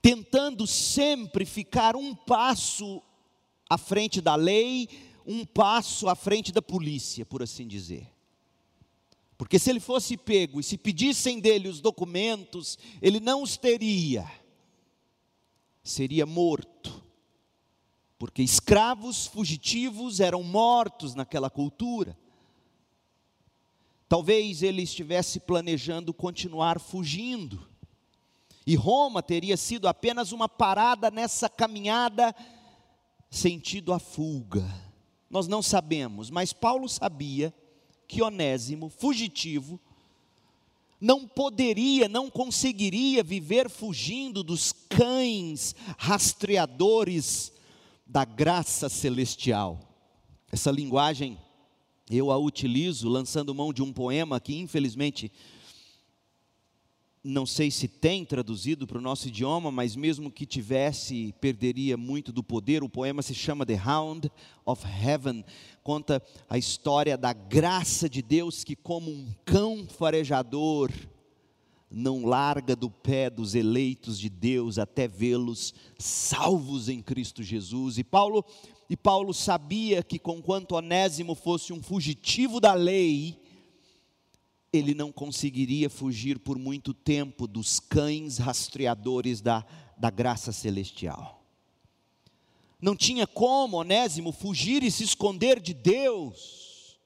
tentando 0.00 0.66
sempre 0.66 1.44
ficar 1.44 1.94
um 1.94 2.14
passo 2.14 3.02
à 3.68 3.76
frente 3.76 4.22
da 4.22 4.34
lei, 4.34 4.88
um 5.26 5.44
passo 5.44 6.08
à 6.08 6.14
frente 6.14 6.50
da 6.50 6.62
polícia, 6.62 7.26
por 7.26 7.42
assim 7.42 7.68
dizer. 7.68 8.10
Porque 9.40 9.58
se 9.58 9.70
ele 9.70 9.80
fosse 9.80 10.18
pego 10.18 10.60
e 10.60 10.62
se 10.62 10.76
pedissem 10.76 11.40
dele 11.40 11.66
os 11.66 11.80
documentos, 11.80 12.78
ele 13.00 13.18
não 13.18 13.42
os 13.42 13.56
teria, 13.56 14.30
seria 15.82 16.26
morto. 16.26 17.02
Porque 18.18 18.42
escravos 18.42 19.26
fugitivos 19.26 20.20
eram 20.20 20.42
mortos 20.42 21.14
naquela 21.14 21.48
cultura. 21.48 22.18
Talvez 24.06 24.62
ele 24.62 24.82
estivesse 24.82 25.40
planejando 25.40 26.12
continuar 26.12 26.78
fugindo. 26.78 27.66
E 28.66 28.74
Roma 28.74 29.22
teria 29.22 29.56
sido 29.56 29.88
apenas 29.88 30.32
uma 30.32 30.50
parada 30.50 31.10
nessa 31.10 31.48
caminhada 31.48 32.36
sentido 33.30 33.94
a 33.94 33.98
fuga. 33.98 34.68
Nós 35.30 35.48
não 35.48 35.62
sabemos, 35.62 36.28
mas 36.28 36.52
Paulo 36.52 36.86
sabia 36.90 37.54
que 38.10 38.22
Onésimo, 38.22 38.88
fugitivo, 38.88 39.80
não 41.00 41.28
poderia, 41.28 42.08
não 42.08 42.28
conseguiria 42.28 43.22
viver 43.22 43.70
fugindo 43.70 44.42
dos 44.42 44.72
cães 44.72 45.76
rastreadores 45.96 47.52
da 48.04 48.24
graça 48.24 48.88
celestial. 48.88 49.78
Essa 50.50 50.72
linguagem 50.72 51.38
eu 52.10 52.32
a 52.32 52.36
utilizo 52.36 53.08
lançando 53.08 53.54
mão 53.54 53.72
de 53.72 53.80
um 53.80 53.92
poema 53.92 54.40
que 54.40 54.56
infelizmente 54.56 55.30
não 57.22 57.44
sei 57.44 57.70
se 57.70 57.86
tem 57.86 58.24
traduzido 58.24 58.86
para 58.86 58.96
o 58.96 59.02
nosso 59.02 59.28
idioma, 59.28 59.70
mas 59.70 59.94
mesmo 59.94 60.30
que 60.30 60.46
tivesse, 60.46 61.34
perderia 61.38 61.96
muito 61.96 62.32
do 62.32 62.42
poder. 62.42 62.82
O 62.82 62.88
poema 62.88 63.20
se 63.20 63.34
chama 63.34 63.66
The 63.66 63.80
Hound 63.84 64.30
of 64.64 64.86
Heaven, 64.86 65.44
conta 65.82 66.22
a 66.48 66.56
história 66.56 67.18
da 67.18 67.34
graça 67.34 68.08
de 68.08 68.22
Deus 68.22 68.64
que, 68.64 68.74
como 68.74 69.10
um 69.10 69.28
cão 69.44 69.86
farejador, 69.86 70.90
não 71.90 72.24
larga 72.24 72.74
do 72.74 72.88
pé 72.88 73.28
dos 73.28 73.54
eleitos 73.54 74.18
de 74.18 74.30
Deus 74.30 74.78
até 74.78 75.06
vê-los 75.06 75.74
salvos 75.98 76.88
em 76.88 77.02
Cristo 77.02 77.42
Jesus. 77.42 77.98
E 77.98 78.04
Paulo, 78.04 78.44
e 78.88 78.96
Paulo 78.96 79.34
sabia 79.34 80.02
que, 80.02 80.18
conquanto 80.18 80.72
Onésimo 80.72 81.34
fosse 81.34 81.72
um 81.72 81.82
fugitivo 81.82 82.60
da 82.60 82.72
lei, 82.72 83.39
ele 84.72 84.94
não 84.94 85.10
conseguiria 85.10 85.90
fugir 85.90 86.38
por 86.38 86.58
muito 86.58 86.94
tempo 86.94 87.46
dos 87.46 87.80
cães 87.80 88.38
rastreadores 88.38 89.40
da, 89.40 89.64
da 89.96 90.10
graça 90.10 90.52
celestial. 90.52 91.40
Não 92.80 92.96
tinha 92.96 93.26
como 93.26 93.76
Onésimo 93.76 94.32
fugir 94.32 94.82
e 94.82 94.90
se 94.90 95.04
esconder 95.04 95.60
de 95.60 95.74
Deus. 95.74 96.98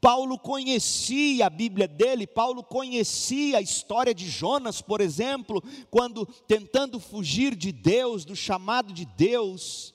Paulo 0.00 0.38
conhecia 0.38 1.46
a 1.46 1.50
Bíblia 1.50 1.88
dele, 1.88 2.26
Paulo 2.26 2.62
conhecia 2.62 3.58
a 3.58 3.62
história 3.62 4.14
de 4.14 4.28
Jonas, 4.28 4.82
por 4.82 5.00
exemplo, 5.00 5.62
quando 5.90 6.26
tentando 6.46 7.00
fugir 7.00 7.56
de 7.56 7.72
Deus, 7.72 8.24
do 8.24 8.36
chamado 8.36 8.92
de 8.92 9.04
Deus, 9.04 9.94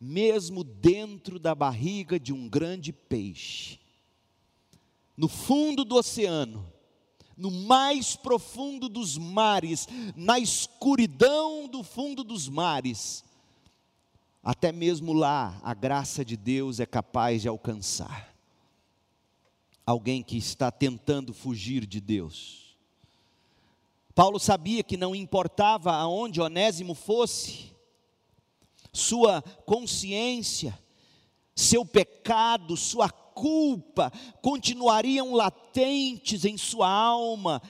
mesmo 0.00 0.64
dentro 0.64 1.38
da 1.38 1.54
barriga 1.54 2.18
de 2.18 2.32
um 2.32 2.48
grande 2.48 2.92
peixe, 2.92 3.78
no 5.16 5.28
fundo 5.28 5.84
do 5.84 5.96
oceano, 5.96 6.70
no 7.36 7.50
mais 7.50 8.16
profundo 8.16 8.88
dos 8.88 9.16
mares, 9.18 9.88
na 10.14 10.38
escuridão 10.38 11.68
do 11.68 11.82
fundo 11.82 12.22
dos 12.22 12.48
mares, 12.48 13.24
até 14.42 14.70
mesmo 14.70 15.12
lá 15.12 15.58
a 15.62 15.74
graça 15.74 16.24
de 16.24 16.36
Deus 16.36 16.78
é 16.80 16.86
capaz 16.86 17.42
de 17.42 17.48
alcançar 17.48 18.34
alguém 19.86 20.22
que 20.22 20.36
está 20.36 20.70
tentando 20.70 21.34
fugir 21.34 21.86
de 21.86 22.00
Deus. 22.00 22.76
Paulo 24.14 24.38
sabia 24.38 24.82
que 24.82 24.96
não 24.96 25.14
importava 25.14 25.92
aonde 25.92 26.40
Onésimo 26.40 26.94
fosse, 26.94 27.72
sua 28.92 29.42
consciência, 29.66 30.78
seu 31.54 31.84
pecado, 31.84 32.76
sua 32.76 33.08
culpa 33.34 34.12
continuariam 34.40 35.34
latentes 35.34 36.44
em 36.44 36.56
sua 36.56 36.88
alma, 36.88 37.60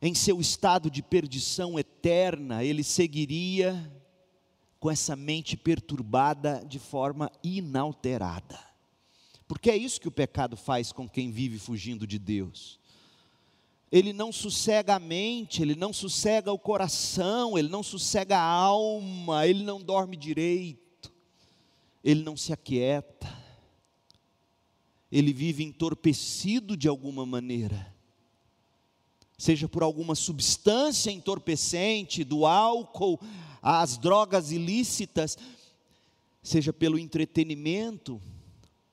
em 0.00 0.14
seu 0.14 0.40
estado 0.40 0.90
de 0.90 1.02
perdição 1.02 1.78
eterna, 1.78 2.62
ele 2.62 2.84
seguiria 2.84 3.92
com 4.78 4.90
essa 4.90 5.16
mente 5.16 5.56
perturbada 5.56 6.64
de 6.66 6.78
forma 6.78 7.30
inalterada. 7.42 8.58
Porque 9.48 9.70
é 9.70 9.76
isso 9.76 10.00
que 10.00 10.08
o 10.08 10.12
pecado 10.12 10.56
faz 10.56 10.92
com 10.92 11.08
quem 11.08 11.30
vive 11.30 11.58
fugindo 11.58 12.06
de 12.06 12.18
Deus. 12.18 12.78
Ele 13.90 14.12
não 14.12 14.32
sossega 14.32 14.96
a 14.96 15.00
mente, 15.00 15.62
ele 15.62 15.74
não 15.74 15.92
sossega 15.92 16.52
o 16.52 16.58
coração, 16.58 17.56
ele 17.56 17.68
não 17.68 17.82
sossega 17.82 18.36
a 18.36 18.42
alma, 18.42 19.46
ele 19.46 19.62
não 19.62 19.80
dorme 19.80 20.16
direito, 20.16 21.12
ele 22.04 22.22
não 22.22 22.36
se 22.36 22.52
aquieta 22.52 23.45
ele 25.18 25.32
vive 25.32 25.64
entorpecido 25.64 26.76
de 26.76 26.88
alguma 26.88 27.24
maneira, 27.24 27.90
seja 29.38 29.66
por 29.66 29.82
alguma 29.82 30.14
substância 30.14 31.10
entorpecente, 31.10 32.22
do 32.22 32.44
álcool, 32.44 33.18
às 33.62 33.96
drogas 33.96 34.50
ilícitas, 34.50 35.38
seja 36.42 36.70
pelo 36.70 36.98
entretenimento, 36.98 38.20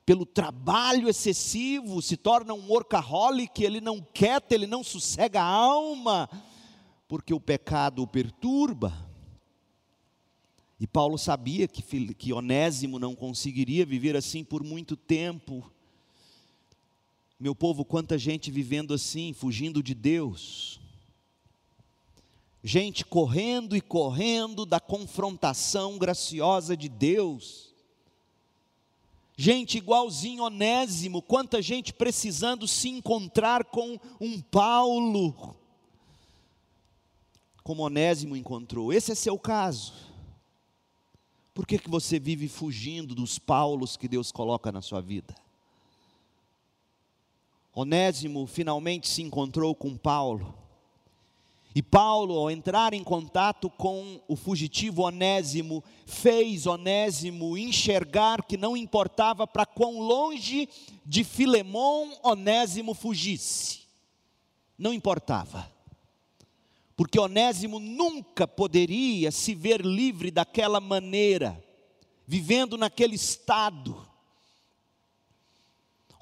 pelo 0.05 0.25
trabalho 0.25 1.09
excessivo, 1.09 2.01
se 2.01 2.15
torna 2.15 2.53
um 2.53 2.69
workaholic, 2.69 3.61
ele 3.61 3.81
não 3.81 3.99
quieta, 4.01 4.55
ele 4.55 4.65
não 4.65 4.81
sossega 4.81 5.41
a 5.41 5.45
alma, 5.45 6.29
porque 7.05 7.33
o 7.33 7.39
pecado 7.39 8.01
o 8.01 8.07
perturba. 8.07 8.93
E 10.79 10.87
Paulo 10.87 11.17
sabia 11.17 11.67
que, 11.67 11.81
que 12.13 12.31
Onésimo 12.31 12.97
não 12.97 13.13
conseguiria 13.13 13.85
viver 13.85 14.15
assim 14.15 14.41
por 14.41 14.63
muito 14.63 14.95
tempo, 14.95 15.69
meu 17.43 17.53
povo, 17.53 17.83
quanta 17.83 18.17
gente 18.17 18.49
vivendo 18.49 18.93
assim, 18.93 19.33
fugindo 19.33 19.83
de 19.83 19.93
Deus. 19.93 20.79
Gente 22.63 23.03
correndo 23.03 23.75
e 23.75 23.81
correndo 23.81 24.65
da 24.65 24.79
confrontação 24.79 25.97
graciosa 25.97 26.77
de 26.77 26.87
Deus. 26.87 27.73
Gente 29.35 29.77
igualzinho 29.77 30.43
Onésimo, 30.43 31.21
quanta 31.21 31.61
gente 31.61 31.91
precisando 31.91 32.65
se 32.65 32.87
encontrar 32.87 33.65
com 33.65 33.99
um 34.21 34.39
Paulo, 34.39 35.53
como 37.61 37.83
Onésimo 37.83 38.37
encontrou. 38.37 38.93
Esse 38.93 39.11
é 39.11 39.15
seu 39.15 39.37
caso. 39.37 39.91
Por 41.53 41.67
que, 41.67 41.77
que 41.77 41.89
você 41.89 42.17
vive 42.17 42.47
fugindo 42.47 43.13
dos 43.13 43.37
Paulos 43.37 43.97
que 43.97 44.07
Deus 44.07 44.31
coloca 44.31 44.71
na 44.71 44.81
sua 44.81 45.01
vida? 45.01 45.35
Onésimo 47.75 48.45
finalmente 48.45 49.09
se 49.09 49.21
encontrou 49.23 49.73
com 49.73 49.97
Paulo. 49.97 50.53
E 51.75 51.81
Paulo, 51.81 52.37
ao 52.37 52.51
entrar 52.51 52.93
em 52.93 53.03
contato 53.03 53.67
com 53.67 54.21
o 54.27 54.35
fugitivo 54.35 55.01
Onésimo, 55.01 55.83
fez 56.05 56.67
Onésimo 56.67 57.57
enxergar 57.57 58.43
que 58.43 58.57
não 58.57 58.77
importava 58.77 59.47
para 59.47 59.65
quão 59.65 59.99
longe 59.99 60.69
de 61.03 61.23
Filemão 61.23 62.15
Onésimo 62.21 62.93
fugisse. 62.93 63.81
Não 64.77 64.93
importava. 64.93 65.67
Porque 66.95 67.19
Onésimo 67.19 67.79
nunca 67.79 68.47
poderia 68.47 69.31
se 69.31 69.55
ver 69.55 69.81
livre 69.81 70.29
daquela 70.29 70.79
maneira, 70.79 71.59
vivendo 72.27 72.77
naquele 72.77 73.15
estado 73.15 74.12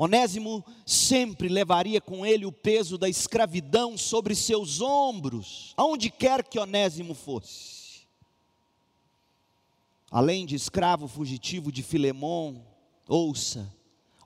Onésimo 0.04 0.66
sempre 0.84 1.48
levaria 1.48 2.02
com 2.02 2.26
ele 2.26 2.44
o 2.44 2.52
peso 2.52 2.98
da 2.98 3.08
escravidão 3.08 3.96
sobre 3.96 4.34
seus 4.34 4.82
ombros, 4.82 5.76
aonde 5.78 6.10
quer 6.10 6.44
que 6.44 6.58
Onésimo 6.58 7.14
fosse. 7.14 8.08
Além 10.10 10.48
de 10.48 10.56
escravo 10.56 11.08
fugitivo 11.08 11.72
de 11.72 11.84
Filemão, 11.84 12.66
ouça, 13.08 13.72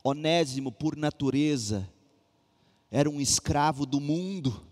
Onésimo 0.01 0.71
por 0.71 0.95
natureza 0.95 1.91
era 2.89 3.09
um 3.09 3.19
escravo 3.19 3.85
do 3.85 3.99
mundo, 3.99 4.64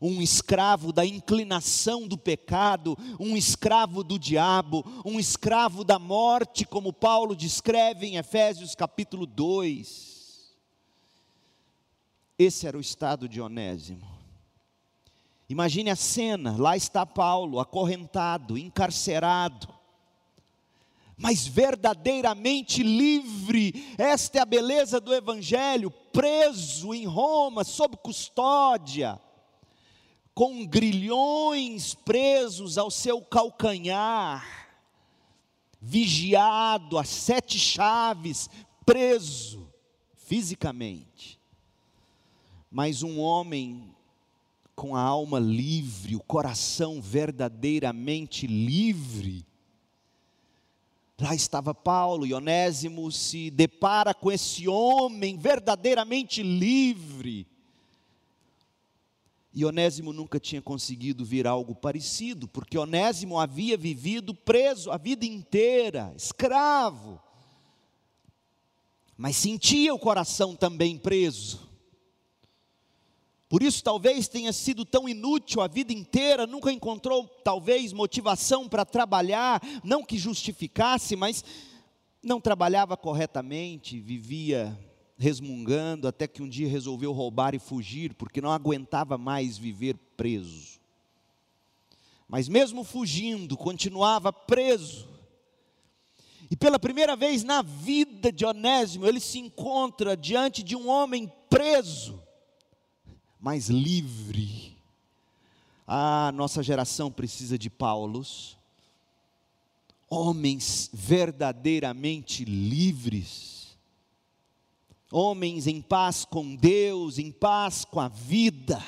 um 0.00 0.20
escravo 0.20 0.92
da 0.92 1.04
inclinação 1.04 2.06
do 2.06 2.18
pecado, 2.18 2.96
um 3.18 3.36
escravo 3.36 4.04
do 4.04 4.18
diabo, 4.18 4.84
um 5.04 5.18
escravo 5.18 5.84
da 5.84 5.98
morte, 5.98 6.64
como 6.64 6.92
Paulo 6.92 7.34
descreve 7.34 8.06
em 8.06 8.16
Efésios 8.16 8.74
capítulo 8.74 9.26
2. 9.26 10.54
Esse 12.38 12.66
era 12.66 12.76
o 12.76 12.80
estado 12.80 13.28
de 13.28 13.40
Onésimo. 13.40 14.06
Imagine 15.48 15.90
a 15.90 15.96
cena: 15.96 16.56
lá 16.58 16.76
está 16.76 17.06
Paulo, 17.06 17.60
acorrentado, 17.60 18.58
encarcerado, 18.58 19.68
mas 21.16 21.46
verdadeiramente 21.46 22.82
livre. 22.82 23.94
Esta 23.96 24.38
é 24.38 24.40
a 24.40 24.46
beleza 24.46 25.00
do 25.00 25.14
Evangelho, 25.14 25.90
preso 26.12 26.92
em 26.92 27.06
Roma, 27.06 27.62
sob 27.62 27.96
custódia, 27.98 29.20
com 30.34 30.66
grilhões 30.66 31.94
presos 31.94 32.76
ao 32.76 32.90
seu 32.90 33.22
calcanhar, 33.22 34.44
vigiado 35.80 36.98
a 36.98 37.04
sete 37.04 37.58
chaves, 37.58 38.50
preso 38.84 39.72
fisicamente. 40.16 41.40
Mas 42.70 43.02
um 43.02 43.20
homem 43.20 43.94
com 44.74 44.96
a 44.96 45.00
alma 45.00 45.38
livre, 45.38 46.16
o 46.16 46.20
coração 46.20 47.00
verdadeiramente 47.00 48.46
livre, 48.46 49.46
Lá 51.20 51.34
estava 51.34 51.72
Paulo 51.72 52.26
e 52.26 52.34
Onésimo 52.34 53.10
se 53.12 53.48
depara 53.48 54.12
com 54.12 54.32
esse 54.32 54.66
homem 54.66 55.38
verdadeiramente 55.38 56.42
livre. 56.42 57.46
E 59.54 59.64
Onésimo 59.64 60.12
nunca 60.12 60.40
tinha 60.40 60.60
conseguido 60.60 61.24
ver 61.24 61.46
algo 61.46 61.76
parecido, 61.76 62.48
porque 62.48 62.76
Onésimo 62.76 63.38
havia 63.38 63.76
vivido 63.76 64.34
preso 64.34 64.90
a 64.90 64.96
vida 64.96 65.24
inteira, 65.24 66.12
escravo. 66.16 67.22
Mas 69.16 69.36
sentia 69.36 69.94
o 69.94 69.98
coração 69.98 70.56
também 70.56 70.98
preso. 70.98 71.70
Por 73.48 73.62
isso, 73.62 73.84
talvez 73.84 74.26
tenha 74.26 74.52
sido 74.52 74.84
tão 74.84 75.08
inútil 75.08 75.60
a 75.60 75.68
vida 75.68 75.92
inteira, 75.92 76.48
nunca 76.48 76.72
encontrou, 76.72 77.24
talvez, 77.44 77.92
motivação 77.92 78.68
para 78.68 78.84
trabalhar, 78.84 79.62
não 79.84 80.04
que 80.04 80.18
justificasse, 80.18 81.14
mas 81.14 81.44
não 82.20 82.40
trabalhava 82.40 82.96
corretamente, 82.96 84.00
vivia 84.00 84.76
resmungando, 85.16 86.08
até 86.08 86.26
que 86.26 86.42
um 86.42 86.48
dia 86.48 86.68
resolveu 86.68 87.12
roubar 87.12 87.54
e 87.54 87.58
fugir, 87.58 88.14
porque 88.14 88.40
não 88.40 88.50
aguentava 88.50 89.16
mais 89.16 89.56
viver 89.56 89.96
preso. 90.16 90.80
Mas 92.28 92.48
mesmo 92.48 92.82
fugindo, 92.84 93.56
continuava 93.56 94.32
preso. 94.32 95.08
E 96.50 96.56
pela 96.56 96.78
primeira 96.78 97.16
vez 97.16 97.42
na 97.42 97.62
vida 97.62 98.30
de 98.30 98.44
Onésimo, 98.44 99.06
ele 99.06 99.20
se 99.20 99.38
encontra 99.38 100.16
diante 100.16 100.62
de 100.62 100.76
um 100.76 100.88
homem 100.88 101.30
preso 101.48 102.22
mais 103.44 103.68
livre. 103.68 104.74
A 105.86 106.32
nossa 106.32 106.62
geração 106.62 107.12
precisa 107.12 107.58
de 107.58 107.68
Paulos, 107.68 108.56
homens 110.08 110.88
verdadeiramente 110.94 112.42
livres, 112.42 113.53
homens 115.14 115.68
em 115.68 115.80
paz 115.80 116.24
com 116.24 116.56
Deus, 116.56 117.20
em 117.20 117.30
paz 117.30 117.84
com 117.84 118.00
a 118.00 118.08
vida, 118.08 118.84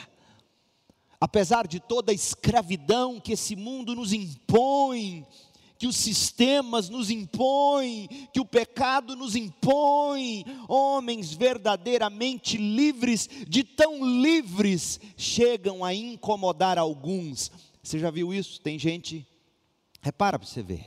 apesar 1.21 1.69
de 1.69 1.79
toda 1.79 2.11
a 2.11 2.15
escravidão 2.15 3.21
que 3.21 3.35
esse 3.35 3.55
mundo 3.55 3.95
nos 3.95 4.13
impõe, 4.13 5.25
que 5.79 5.87
os 5.87 5.95
sistemas 5.95 6.89
nos 6.89 7.11
impõem, 7.11 8.09
que 8.33 8.41
o 8.41 8.45
pecado 8.45 9.15
nos 9.15 9.37
impõe, 9.37 10.45
homens 10.69 11.33
verdadeiramente 11.33 12.57
livres, 12.57 13.29
de 13.47 13.63
tão 13.63 14.05
livres, 14.05 14.99
chegam 15.17 15.85
a 15.85 15.95
incomodar 15.95 16.77
alguns. 16.77 17.53
Você 17.81 18.01
já 18.01 18.11
viu 18.11 18.35
isso? 18.35 18.61
Tem 18.61 18.77
gente, 18.81 19.25
repara 20.01 20.41
para 20.41 20.49
você 20.49 20.61
ver, 20.61 20.87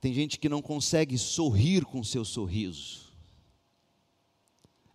tem 0.00 0.14
gente 0.14 0.38
que 0.38 0.48
não 0.48 0.62
consegue 0.62 1.18
sorrir 1.18 1.84
com 1.84 2.04
seu 2.04 2.24
sorriso. 2.24 3.07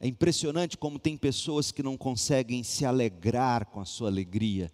É 0.03 0.07
impressionante 0.07 0.77
como 0.77 0.99
tem 0.99 1.15
pessoas 1.15 1.71
que 1.71 1.81
não 1.81 1.95
conseguem 1.95 2.61
se 2.61 2.85
alegrar 2.85 3.67
com 3.67 3.79
a 3.79 3.85
sua 3.85 4.09
alegria, 4.09 4.69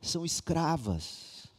são 0.00 0.24
escravas 0.24 1.50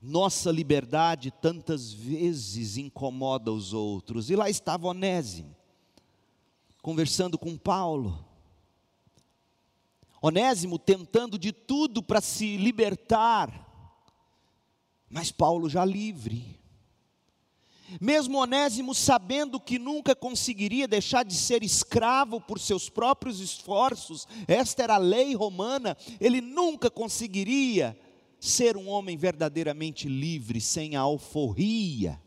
nossa 0.00 0.52
liberdade 0.52 1.32
tantas 1.32 1.92
vezes 1.92 2.76
incomoda 2.76 3.50
os 3.52 3.72
outros. 3.72 4.30
E 4.30 4.36
lá 4.36 4.48
estava 4.48 4.86
Onésimo, 4.86 5.56
conversando 6.80 7.36
com 7.36 7.58
Paulo. 7.58 8.24
Onésimo 10.22 10.78
tentando 10.78 11.36
de 11.36 11.50
tudo 11.50 12.04
para 12.04 12.20
se 12.20 12.56
libertar, 12.56 13.66
mas 15.10 15.32
Paulo 15.32 15.68
já 15.68 15.84
livre. 15.84 16.59
Mesmo 17.98 18.38
Onésimo 18.38 18.94
sabendo 18.94 19.58
que 19.58 19.78
nunca 19.78 20.14
conseguiria 20.14 20.86
deixar 20.86 21.24
de 21.24 21.34
ser 21.34 21.62
escravo 21.62 22.40
por 22.40 22.60
seus 22.60 22.90
próprios 22.90 23.40
esforços, 23.40 24.28
esta 24.46 24.82
era 24.82 24.96
a 24.96 24.98
lei 24.98 25.34
romana, 25.34 25.96
ele 26.20 26.40
nunca 26.40 26.90
conseguiria 26.90 27.98
ser 28.38 28.76
um 28.76 28.88
homem 28.88 29.16
verdadeiramente 29.16 30.08
livre, 30.08 30.60
sem 30.60 30.96
a 30.96 31.00
alforria 31.00 32.20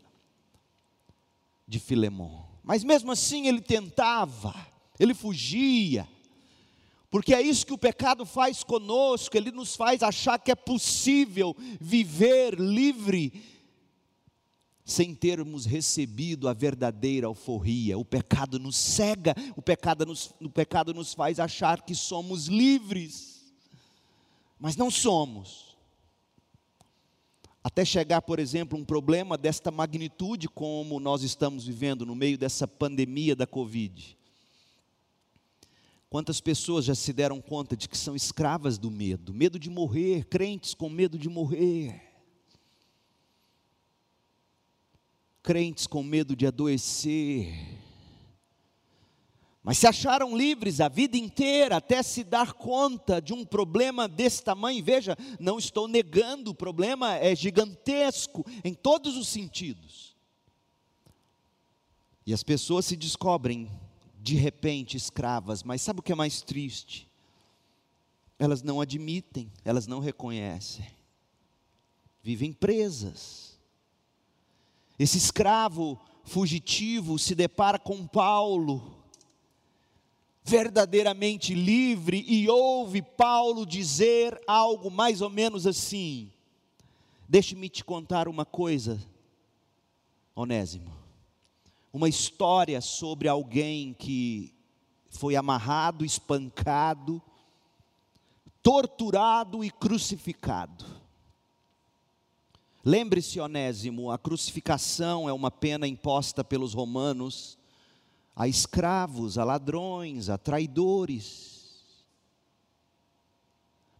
de 1.66 1.78
Filemão. 1.78 2.46
Mas 2.62 2.82
mesmo 2.82 3.12
assim 3.12 3.46
ele 3.46 3.60
tentava, 3.60 4.54
ele 4.98 5.14
fugia, 5.14 6.08
porque 7.10 7.32
é 7.32 7.40
isso 7.40 7.64
que 7.64 7.72
o 7.72 7.78
pecado 7.78 8.26
faz 8.26 8.64
conosco, 8.64 9.36
ele 9.36 9.52
nos 9.52 9.76
faz 9.76 10.02
achar 10.02 10.36
que 10.38 10.50
é 10.50 10.54
possível 10.56 11.54
viver 11.80 12.54
livre 12.58 13.53
sem 14.84 15.14
termos 15.14 15.64
recebido 15.64 16.48
a 16.48 16.52
verdadeira 16.52 17.26
alforria. 17.26 17.96
O 17.96 18.04
pecado 18.04 18.58
nos 18.58 18.76
cega, 18.76 19.34
o 19.56 19.62
pecado 19.62 20.04
nos, 20.04 20.34
o 20.40 20.50
pecado 20.50 20.92
nos 20.92 21.14
faz 21.14 21.40
achar 21.40 21.82
que 21.82 21.94
somos 21.94 22.46
livres, 22.46 23.54
mas 24.58 24.76
não 24.76 24.90
somos 24.90 25.74
até 27.64 27.82
chegar, 27.82 28.20
por 28.20 28.38
exemplo, 28.38 28.78
um 28.78 28.84
problema 28.84 29.38
desta 29.38 29.70
magnitude 29.70 30.50
como 30.50 31.00
nós 31.00 31.22
estamos 31.22 31.64
vivendo 31.64 32.04
no 32.04 32.14
meio 32.14 32.36
dessa 32.36 32.68
pandemia 32.68 33.34
da 33.34 33.46
Covid. 33.46 34.18
Quantas 36.10 36.42
pessoas 36.42 36.84
já 36.84 36.94
se 36.94 37.10
deram 37.10 37.40
conta 37.40 37.74
de 37.74 37.88
que 37.88 37.96
são 37.96 38.14
escravas 38.14 38.76
do 38.76 38.90
medo, 38.90 39.32
medo 39.32 39.58
de 39.58 39.70
morrer, 39.70 40.26
crentes 40.26 40.74
com 40.74 40.90
medo 40.90 41.18
de 41.18 41.28
morrer, 41.30 42.13
crentes 45.44 45.86
com 45.86 46.02
medo 46.02 46.34
de 46.34 46.46
adoecer, 46.46 47.54
mas 49.62 49.78
se 49.78 49.86
acharam 49.86 50.36
livres 50.36 50.78
a 50.78 50.88
vida 50.88 51.16
inteira 51.16 51.76
até 51.76 52.02
se 52.02 52.24
dar 52.24 52.52
conta 52.52 53.20
de 53.20 53.32
um 53.32 53.46
problema 53.46 54.06
desse 54.06 54.42
tamanho. 54.42 54.84
Veja, 54.84 55.16
não 55.40 55.58
estou 55.58 55.88
negando, 55.88 56.50
o 56.50 56.54
problema 56.54 57.16
é 57.16 57.34
gigantesco 57.34 58.44
em 58.62 58.74
todos 58.74 59.16
os 59.16 59.26
sentidos. 59.28 60.14
E 62.26 62.34
as 62.34 62.42
pessoas 62.42 62.84
se 62.84 62.94
descobrem 62.94 63.70
de 64.20 64.34
repente 64.34 64.98
escravas, 64.98 65.62
mas 65.62 65.80
sabe 65.80 66.00
o 66.00 66.02
que 66.02 66.12
é 66.12 66.14
mais 66.14 66.42
triste? 66.42 67.08
Elas 68.38 68.62
não 68.62 68.82
admitem, 68.82 69.50
elas 69.64 69.86
não 69.86 69.98
reconhecem. 69.98 70.86
Vivem 72.22 72.52
presas. 72.52 73.53
Esse 74.98 75.18
escravo 75.18 75.98
fugitivo 76.24 77.18
se 77.18 77.34
depara 77.34 77.78
com 77.78 78.06
Paulo 78.06 78.94
verdadeiramente 80.44 81.54
livre 81.54 82.22
e 82.28 82.48
ouve 82.50 83.00
Paulo 83.00 83.64
dizer 83.64 84.38
algo 84.46 84.90
mais 84.90 85.20
ou 85.22 85.30
menos 85.30 85.66
assim: 85.66 86.30
Deixe-me 87.28 87.68
te 87.68 87.82
contar 87.82 88.28
uma 88.28 88.44
coisa, 88.44 89.00
Onésimo, 90.36 90.92
uma 91.92 92.08
história 92.08 92.80
sobre 92.80 93.26
alguém 93.26 93.94
que 93.94 94.52
foi 95.08 95.34
amarrado, 95.34 96.04
espancado, 96.04 97.22
torturado 98.62 99.64
e 99.64 99.70
crucificado. 99.70 101.03
Lembre-se, 102.84 103.40
Onésimo, 103.40 104.10
a 104.10 104.18
crucificação 104.18 105.26
é 105.26 105.32
uma 105.32 105.50
pena 105.50 105.88
imposta 105.88 106.44
pelos 106.44 106.74
romanos 106.74 107.56
a 108.36 108.46
escravos, 108.46 109.38
a 109.38 109.44
ladrões, 109.44 110.28
a 110.28 110.36
traidores. 110.36 111.54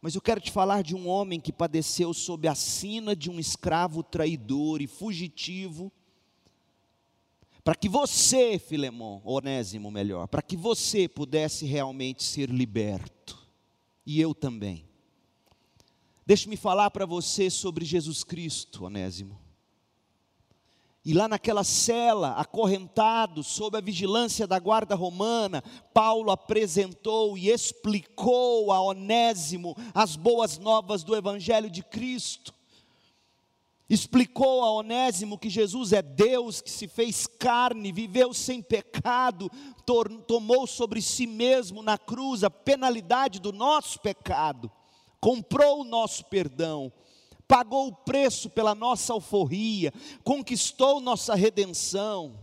Mas 0.02 0.14
eu 0.14 0.20
quero 0.20 0.38
te 0.38 0.50
falar 0.50 0.82
de 0.82 0.94
um 0.94 1.08
homem 1.08 1.40
que 1.40 1.50
padeceu 1.50 2.12
sob 2.12 2.46
a 2.46 2.54
sina 2.54 3.16
de 3.16 3.30
um 3.30 3.40
escravo 3.40 4.02
traidor 4.02 4.82
e 4.82 4.86
fugitivo, 4.86 5.90
para 7.62 7.74
que 7.74 7.88
você, 7.88 8.58
Filemão, 8.58 9.22
Onésimo 9.24 9.90
melhor, 9.90 10.28
para 10.28 10.42
que 10.42 10.58
você 10.58 11.08
pudesse 11.08 11.64
realmente 11.64 12.22
ser 12.22 12.50
liberto, 12.50 13.38
e 14.04 14.20
eu 14.20 14.34
também. 14.34 14.84
Deixe-me 16.26 16.56
falar 16.56 16.90
para 16.90 17.04
você 17.04 17.50
sobre 17.50 17.84
Jesus 17.84 18.24
Cristo, 18.24 18.84
Onésimo. 18.84 19.38
E 21.04 21.12
lá 21.12 21.28
naquela 21.28 21.62
cela, 21.62 22.32
acorrentado, 22.32 23.42
sob 23.42 23.76
a 23.76 23.80
vigilância 23.80 24.46
da 24.46 24.58
guarda 24.58 24.94
romana, 24.94 25.62
Paulo 25.92 26.30
apresentou 26.30 27.36
e 27.36 27.50
explicou 27.50 28.72
a 28.72 28.80
Onésimo 28.80 29.76
as 29.92 30.16
boas 30.16 30.56
novas 30.56 31.04
do 31.04 31.14
Evangelho 31.14 31.68
de 31.68 31.82
Cristo. 31.82 32.54
Explicou 33.86 34.64
a 34.64 34.72
Onésimo 34.72 35.38
que 35.38 35.50
Jesus 35.50 35.92
é 35.92 36.00
Deus 36.00 36.62
que 36.62 36.70
se 36.70 36.88
fez 36.88 37.26
carne, 37.26 37.92
viveu 37.92 38.32
sem 38.32 38.62
pecado, 38.62 39.50
tomou 40.26 40.66
sobre 40.66 41.02
si 41.02 41.26
mesmo 41.26 41.82
na 41.82 41.98
cruz 41.98 42.42
a 42.42 42.48
penalidade 42.48 43.38
do 43.38 43.52
nosso 43.52 44.00
pecado, 44.00 44.72
comprou 45.24 45.80
o 45.80 45.84
nosso 45.84 46.22
perdão 46.26 46.92
pagou 47.48 47.88
o 47.88 47.94
preço 47.94 48.48
pela 48.50 48.74
nossa 48.74 49.12
alforria, 49.12 49.92
conquistou 50.22 50.98
nossa 50.98 51.34
redenção, 51.34 52.38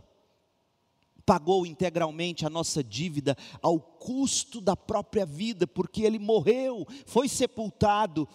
pagou 1.25 1.65
integralmente 1.65 2.45
a 2.45 2.49
nossa 2.49 2.83
dívida 2.83 3.35
ao 3.61 3.79
custo 3.79 4.61
da 4.61 4.75
própria 4.77 5.25
vida, 5.25 5.65
porque 5.65 6.03
ele 6.03 6.19
morreu, 6.19 6.87
foi 7.05 7.27
sepultado, 7.27 8.27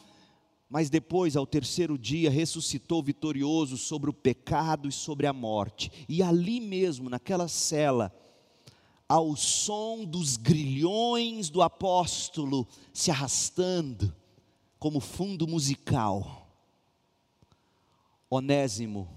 mas 0.68 0.90
depois, 0.90 1.36
ao 1.36 1.46
terceiro 1.46 1.96
dia, 1.96 2.28
ressuscitou 2.28 3.02
vitorioso 3.02 3.76
sobre 3.76 4.10
o 4.10 4.14
pecado 4.14 4.88
e 4.88 4.92
sobre 4.92 5.28
a 5.28 5.32
morte, 5.32 5.90
e 6.08 6.22
ali 6.22 6.60
mesmo, 6.60 7.08
naquela 7.08 7.46
cela, 7.46 8.12
ao 9.08 9.36
som 9.36 10.04
dos 10.04 10.36
grilhões 10.36 11.48
do 11.48 11.62
apóstolo 11.62 12.66
se 12.92 13.10
arrastando, 13.10 14.12
como 14.86 15.00
fundo 15.00 15.48
musical, 15.48 16.46
Onésimo 18.30 19.08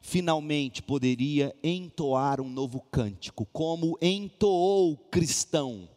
finalmente 0.00 0.82
poderia 0.82 1.54
entoar 1.62 2.40
um 2.40 2.48
novo 2.48 2.80
cântico, 2.90 3.46
como 3.52 3.96
entoou 4.02 4.96
cristão. 4.96 5.88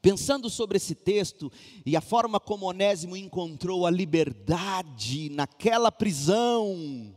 Pensando 0.00 0.48
sobre 0.48 0.78
esse 0.78 0.94
texto 0.94 1.52
e 1.84 1.94
a 1.94 2.00
forma 2.00 2.40
como 2.40 2.64
Onésimo 2.64 3.14
encontrou 3.14 3.84
a 3.84 3.90
liberdade 3.90 5.28
naquela 5.28 5.92
prisão, 5.92 7.14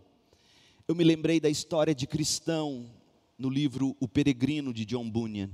eu 0.86 0.94
me 0.94 1.06
lembrei 1.06 1.40
da 1.40 1.50
história 1.50 1.96
de 1.96 2.06
cristão 2.06 2.92
no 3.38 3.50
livro 3.50 3.96
O 4.02 4.08
Peregrino 4.08 4.74
de 4.74 4.84
John 4.84 5.10
Bunyan. 5.10 5.50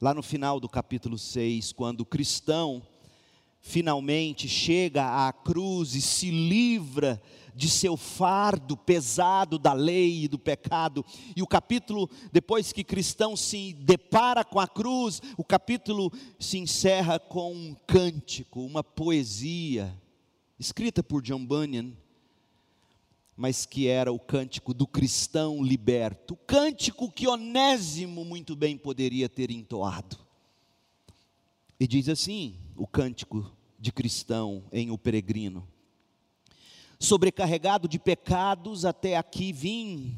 Lá 0.00 0.14
no 0.14 0.22
final 0.22 0.58
do 0.58 0.66
capítulo 0.66 1.18
6, 1.18 1.74
quando 1.74 2.00
o 2.00 2.06
cristão 2.06 2.82
finalmente 3.68 4.48
chega 4.48 5.28
à 5.28 5.32
cruz 5.32 5.94
e 5.94 6.00
se 6.00 6.30
livra 6.30 7.22
de 7.54 7.68
seu 7.68 7.96
fardo 7.96 8.76
pesado 8.76 9.58
da 9.58 9.72
lei 9.72 10.24
e 10.24 10.28
do 10.28 10.38
pecado. 10.38 11.04
E 11.36 11.42
o 11.42 11.46
capítulo, 11.46 12.08
depois 12.32 12.72
que 12.72 12.82
cristão 12.82 13.36
se 13.36 13.74
depara 13.74 14.42
com 14.42 14.58
a 14.58 14.66
cruz, 14.66 15.20
o 15.36 15.44
capítulo 15.44 16.10
se 16.38 16.56
encerra 16.56 17.18
com 17.18 17.52
um 17.52 17.76
cântico, 17.86 18.64
uma 18.64 18.82
poesia, 18.82 19.94
escrita 20.58 21.02
por 21.02 21.20
John 21.20 21.44
Bunyan, 21.44 21.92
mas 23.36 23.66
que 23.66 23.86
era 23.86 24.10
o 24.10 24.18
cântico 24.18 24.72
do 24.72 24.86
cristão 24.86 25.62
liberto, 25.62 26.34
o 26.34 26.38
cântico 26.38 27.10
que 27.12 27.28
Onésimo 27.28 28.24
muito 28.24 28.56
bem 28.56 28.78
poderia 28.78 29.28
ter 29.28 29.50
entoado. 29.50 30.16
E 31.78 31.86
diz 31.86 32.08
assim: 32.08 32.56
o 32.76 32.86
cântico 32.86 33.57
de 33.78 33.92
cristão 33.92 34.64
em 34.72 34.90
O 34.90 34.98
Peregrino. 34.98 35.66
Sobrecarregado 36.98 37.86
de 37.86 37.98
pecados, 37.98 38.84
até 38.84 39.16
aqui 39.16 39.52
vim. 39.52 40.16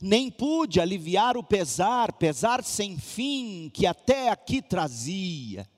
Nem 0.00 0.30
pude 0.30 0.80
aliviar 0.80 1.36
o 1.36 1.42
pesar, 1.42 2.12
pesar 2.12 2.62
sem 2.62 2.98
fim 2.98 3.70
que 3.72 3.86
até 3.86 4.28
aqui 4.28 4.60
trazia. 4.60 5.68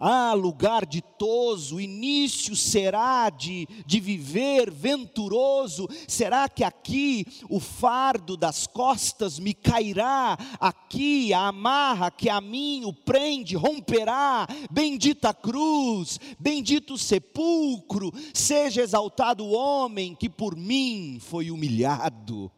Ah, 0.00 0.32
lugar 0.32 0.86
ditoso, 0.86 1.78
início 1.78 2.56
será 2.56 3.28
de, 3.28 3.68
de 3.84 4.00
viver 4.00 4.70
venturoso. 4.70 5.86
Será 6.08 6.48
que 6.48 6.64
aqui 6.64 7.26
o 7.50 7.60
fardo 7.60 8.34
das 8.34 8.66
costas 8.66 9.38
me 9.38 9.52
cairá? 9.52 10.38
Aqui 10.58 11.34
a 11.34 11.48
amarra 11.48 12.10
que 12.10 12.30
a 12.30 12.40
mim 12.40 12.86
o 12.86 12.94
prende 12.94 13.54
romperá. 13.56 14.46
Bendita 14.70 15.34
cruz, 15.34 16.18
bendito 16.38 16.96
sepulcro. 16.96 18.10
Seja 18.32 18.80
exaltado 18.80 19.44
o 19.44 19.52
homem 19.52 20.14
que 20.14 20.30
por 20.30 20.56
mim 20.56 21.18
foi 21.20 21.50
humilhado. 21.50 22.50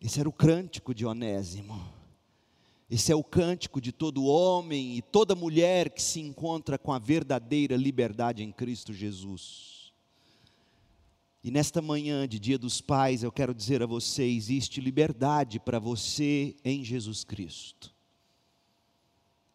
Esse 0.00 0.18
era 0.18 0.28
o 0.28 0.32
cântico 0.32 0.92
de 0.92 1.06
Onésimo. 1.06 1.91
Esse 2.92 3.10
é 3.10 3.16
o 3.16 3.24
cântico 3.24 3.80
de 3.80 3.90
todo 3.90 4.26
homem 4.26 4.98
e 4.98 5.00
toda 5.00 5.34
mulher 5.34 5.88
que 5.88 6.02
se 6.02 6.20
encontra 6.20 6.76
com 6.76 6.92
a 6.92 6.98
verdadeira 6.98 7.74
liberdade 7.74 8.42
em 8.42 8.52
Cristo 8.52 8.92
Jesus. 8.92 9.94
E 11.42 11.50
nesta 11.50 11.80
manhã 11.80 12.28
de 12.28 12.38
Dia 12.38 12.58
dos 12.58 12.82
Pais, 12.82 13.22
eu 13.22 13.32
quero 13.32 13.54
dizer 13.54 13.82
a 13.82 13.86
você: 13.86 14.24
existe 14.24 14.78
liberdade 14.78 15.58
para 15.58 15.78
você 15.78 16.54
em 16.62 16.84
Jesus 16.84 17.24
Cristo. 17.24 17.94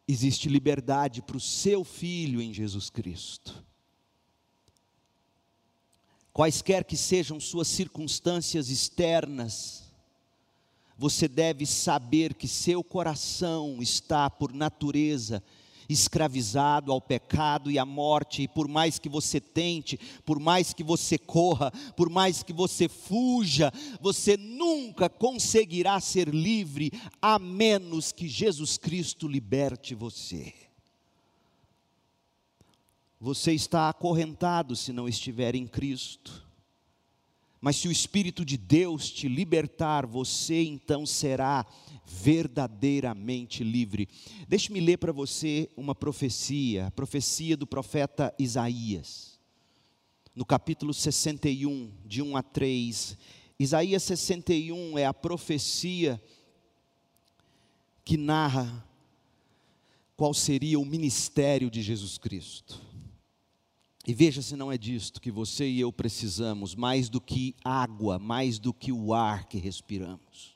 Existe 0.08 0.50
liberdade 0.50 1.22
para 1.22 1.38
o 1.38 1.40
seu 1.40 1.84
filho 1.84 2.42
em 2.42 2.52
Jesus 2.52 2.90
Cristo. 2.90 3.64
Quaisquer 6.34 6.84
que 6.84 6.98
sejam 6.98 7.40
suas 7.40 7.68
circunstâncias 7.68 8.72
externas, 8.72 9.87
você 10.98 11.28
deve 11.28 11.66
saber 11.66 12.34
que 12.34 12.48
seu 12.48 12.84
coração 12.84 13.78
está, 13.82 14.30
por 14.30 14.52
natureza, 14.52 15.44
escravizado 15.88 16.92
ao 16.92 17.00
pecado 17.00 17.70
e 17.70 17.78
à 17.78 17.86
morte, 17.86 18.44
e 18.44 18.48
por 18.48 18.68
mais 18.68 18.98
que 18.98 19.08
você 19.08 19.40
tente, 19.40 19.98
por 20.26 20.40
mais 20.40 20.74
que 20.74 20.84
você 20.84 21.18
corra, 21.18 21.72
por 21.96 22.10
mais 22.10 22.44
que 22.44 22.52
você 22.52 22.90
fuja, 22.90 23.72
você 24.02 24.36
nunca 24.36 25.08
conseguirá 25.08 26.00
ser 26.00 26.28
livre, 26.30 26.92
a 27.22 27.38
menos 27.38 28.12
que 28.12 28.28
Jesus 28.28 28.78
Cristo 28.78 29.28
liberte 29.28 29.94
você. 29.94 30.54
Você 33.20 33.54
está 33.54 33.90
acorrentado 33.90 34.76
se 34.76 34.92
não 34.92 35.08
estiver 35.08 35.56
em 35.56 35.68
Cristo. 35.68 36.47
Mas 37.60 37.78
se 37.78 37.88
o 37.88 37.92
Espírito 37.92 38.46
de 38.46 38.58
Deus 38.58 39.10
te 39.10 39.28
libertar, 39.28 40.06
você 40.06 40.64
então 40.64 41.06
será 41.06 41.66
verdadeiramente 42.06 43.64
livre. 43.64 44.08
Deixe-me 44.48 44.80
ler 44.80 44.98
para 44.98 45.12
você 45.12 45.70
uma 45.76 45.96
profecia, 45.96 46.88
a 46.88 46.92
profecia 46.92 47.58
do 47.58 47.68
profeta 47.68 48.34
Isaías, 48.38 49.40
no 50.36 50.46
capítulo 50.46 50.94
61, 50.94 51.92
de 52.06 52.22
1 52.22 52.38
a 52.38 52.44
3. 52.44 53.18
Isaías 53.60 54.04
61 54.04 54.98
é 54.98 55.06
a 55.06 55.14
profecia 55.14 56.22
que 58.06 58.16
narra 58.16 58.88
qual 60.16 60.34
seria 60.34 60.80
o 60.80 60.86
ministério 60.86 61.70
de 61.70 61.82
Jesus 61.82 62.18
Cristo. 62.18 62.87
E 64.08 64.14
veja 64.14 64.42
se 64.42 64.56
não 64.56 64.72
é 64.72 64.78
disto 64.78 65.20
que 65.20 65.30
você 65.30 65.68
e 65.68 65.82
eu 65.82 65.92
precisamos, 65.92 66.74
mais 66.74 67.10
do 67.10 67.20
que 67.20 67.54
água, 67.62 68.18
mais 68.18 68.58
do 68.58 68.74
que 68.74 68.90
o 68.90 69.14
ar 69.14 69.50
que 69.50 69.58
respiramos. 69.58 70.56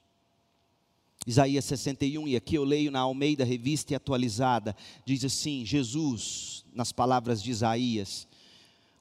Isaías 1.28 1.66
61, 1.66 2.30
e 2.30 2.38
aqui 2.38 2.56
eu 2.56 2.64
leio 2.64 2.90
na 2.90 3.02
Almeida 3.02 3.44
Revista 3.44 3.92
e 3.92 3.96
Atualizada, 3.96 4.74
diz 5.06 5.26
assim: 5.26 5.66
Jesus, 5.66 6.64
nas 6.74 6.94
palavras 6.94 7.44
de 7.44 7.52
Isaías, 7.52 8.26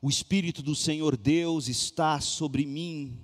o 0.02 0.10
Espírito 0.10 0.62
do 0.64 0.74
Senhor 0.74 1.16
Deus 1.16 1.68
está 1.68 2.20
sobre 2.20 2.66
mim, 2.66 3.16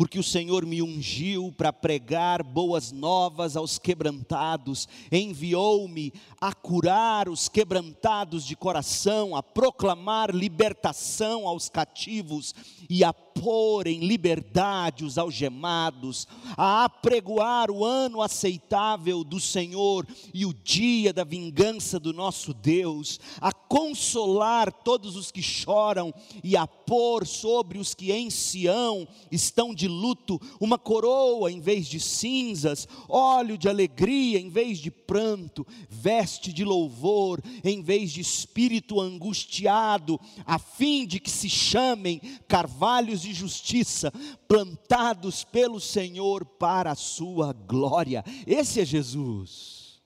porque 0.00 0.18
o 0.18 0.22
Senhor 0.24 0.64
me 0.64 0.80
ungiu 0.80 1.52
para 1.58 1.74
pregar 1.74 2.42
boas 2.42 2.90
novas 2.90 3.54
aos 3.54 3.78
quebrantados, 3.78 4.88
enviou-me 5.12 6.10
a 6.40 6.54
curar 6.54 7.28
os 7.28 7.50
quebrantados 7.50 8.46
de 8.46 8.56
coração, 8.56 9.36
a 9.36 9.42
proclamar 9.42 10.34
libertação 10.34 11.46
aos 11.46 11.68
cativos 11.68 12.54
e 12.88 13.04
a 13.04 13.12
pôr 13.34 13.86
em 13.86 14.00
liberdade 14.00 15.04
os 15.04 15.18
algemados, 15.18 16.26
a 16.56 16.84
apregoar 16.84 17.70
o 17.70 17.84
ano 17.84 18.22
aceitável 18.22 19.24
do 19.24 19.40
Senhor 19.40 20.06
e 20.32 20.44
o 20.44 20.52
dia 20.52 21.12
da 21.12 21.24
vingança 21.24 21.98
do 21.98 22.12
nosso 22.12 22.52
Deus, 22.52 23.20
a 23.40 23.52
consolar 23.52 24.72
todos 24.72 25.16
os 25.16 25.30
que 25.30 25.42
choram 25.42 26.12
e 26.42 26.56
a 26.56 26.66
pôr 26.66 27.26
sobre 27.26 27.78
os 27.78 27.94
que 27.94 28.12
em 28.12 28.30
Sião 28.30 29.06
estão 29.30 29.74
de 29.74 29.88
luto 29.88 30.40
uma 30.60 30.78
coroa 30.78 31.50
em 31.50 31.60
vez 31.60 31.86
de 31.86 32.00
cinzas, 32.00 32.88
óleo 33.08 33.56
de 33.56 33.68
alegria 33.68 34.38
em 34.38 34.48
vez 34.48 34.78
de 34.78 34.90
pranto, 34.90 35.66
veste 35.88 36.52
de 36.52 36.64
louvor 36.64 37.40
em 37.64 37.82
vez 37.82 38.12
de 38.12 38.20
espírito 38.20 39.00
angustiado, 39.00 40.20
a 40.44 40.58
fim 40.58 41.06
de 41.06 41.20
que 41.20 41.30
se 41.30 41.48
chamem 41.48 42.20
carvalhos 42.48 43.19
de 43.20 43.32
justiça, 43.32 44.12
plantados 44.48 45.44
pelo 45.44 45.80
Senhor 45.80 46.44
para 46.44 46.92
a 46.92 46.96
sua 46.96 47.52
glória. 47.52 48.24
Esse 48.46 48.80
é 48.80 48.84
Jesus. 48.84 50.00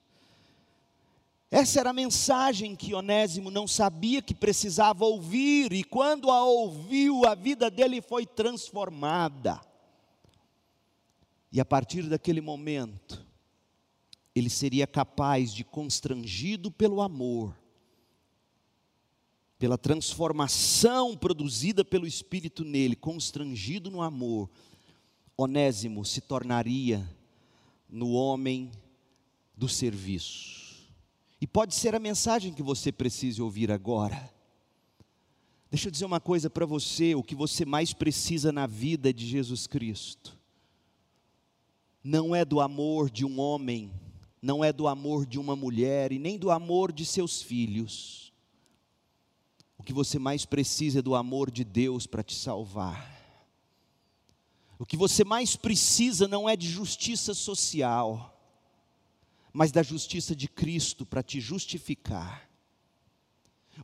Essa 1.50 1.78
era 1.78 1.90
a 1.90 1.92
mensagem 1.92 2.74
que 2.74 2.94
Onésimo 2.94 3.48
não 3.48 3.68
sabia 3.68 4.20
que 4.20 4.34
precisava 4.34 5.04
ouvir, 5.04 5.72
e 5.72 5.84
quando 5.84 6.30
a 6.30 6.44
ouviu, 6.44 7.24
a 7.24 7.34
vida 7.34 7.70
dele 7.70 8.00
foi 8.00 8.26
transformada. 8.26 9.60
E 11.52 11.60
a 11.60 11.64
partir 11.64 12.08
daquele 12.08 12.40
momento, 12.40 13.24
ele 14.34 14.50
seria 14.50 14.84
capaz 14.84 15.54
de, 15.54 15.62
constrangido 15.62 16.72
pelo 16.72 17.00
amor, 17.00 17.56
pela 19.64 19.78
transformação 19.78 21.16
produzida 21.16 21.82
pelo 21.82 22.06
Espírito 22.06 22.62
nele, 22.62 22.94
constrangido 22.94 23.90
no 23.90 24.02
amor, 24.02 24.50
Onésimo 25.38 26.04
se 26.04 26.20
tornaria 26.20 27.02
no 27.88 28.10
homem 28.10 28.70
do 29.56 29.66
serviço. 29.66 30.86
E 31.40 31.46
pode 31.46 31.74
ser 31.74 31.94
a 31.94 31.98
mensagem 31.98 32.52
que 32.52 32.62
você 32.62 32.92
precise 32.92 33.40
ouvir 33.40 33.72
agora. 33.72 34.30
Deixa 35.70 35.88
eu 35.88 35.90
dizer 35.90 36.04
uma 36.04 36.20
coisa 36.20 36.50
para 36.50 36.66
você: 36.66 37.14
o 37.14 37.22
que 37.22 37.34
você 37.34 37.64
mais 37.64 37.94
precisa 37.94 38.52
na 38.52 38.66
vida 38.66 39.14
de 39.14 39.26
Jesus 39.26 39.66
Cristo, 39.66 40.38
não 42.02 42.36
é 42.36 42.44
do 42.44 42.60
amor 42.60 43.08
de 43.08 43.24
um 43.24 43.40
homem, 43.40 43.90
não 44.42 44.62
é 44.62 44.74
do 44.74 44.86
amor 44.86 45.24
de 45.24 45.38
uma 45.38 45.56
mulher 45.56 46.12
e 46.12 46.18
nem 46.18 46.38
do 46.38 46.50
amor 46.50 46.92
de 46.92 47.06
seus 47.06 47.40
filhos. 47.40 48.24
O 49.78 49.82
que 49.82 49.92
você 49.92 50.18
mais 50.18 50.44
precisa 50.44 51.00
é 51.00 51.02
do 51.02 51.14
amor 51.14 51.50
de 51.50 51.64
Deus 51.64 52.06
para 52.06 52.22
te 52.22 52.34
salvar. 52.34 53.12
O 54.78 54.86
que 54.86 54.96
você 54.96 55.24
mais 55.24 55.56
precisa 55.56 56.26
não 56.28 56.48
é 56.48 56.56
de 56.56 56.68
justiça 56.68 57.34
social 57.34 58.34
mas 59.54 59.70
da 59.70 59.84
justiça 59.84 60.34
de 60.34 60.48
Cristo 60.48 61.06
para 61.06 61.22
te 61.22 61.40
justificar. 61.40 62.50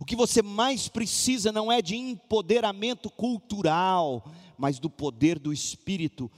O 0.00 0.04
que 0.04 0.16
você 0.16 0.42
mais 0.42 0.88
precisa 0.88 1.52
não 1.52 1.70
é 1.70 1.80
de 1.80 1.94
empoderamento 1.94 3.08
cultural, 3.08 4.28
mas 4.58 4.80
do 4.80 4.90
poder 4.90 5.38
do 5.38 5.52
Espírito 5.52 6.28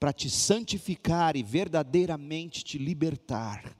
para 0.00 0.10
te 0.10 0.30
santificar 0.30 1.36
e 1.36 1.42
verdadeiramente 1.42 2.64
te 2.64 2.78
libertar. 2.78 3.76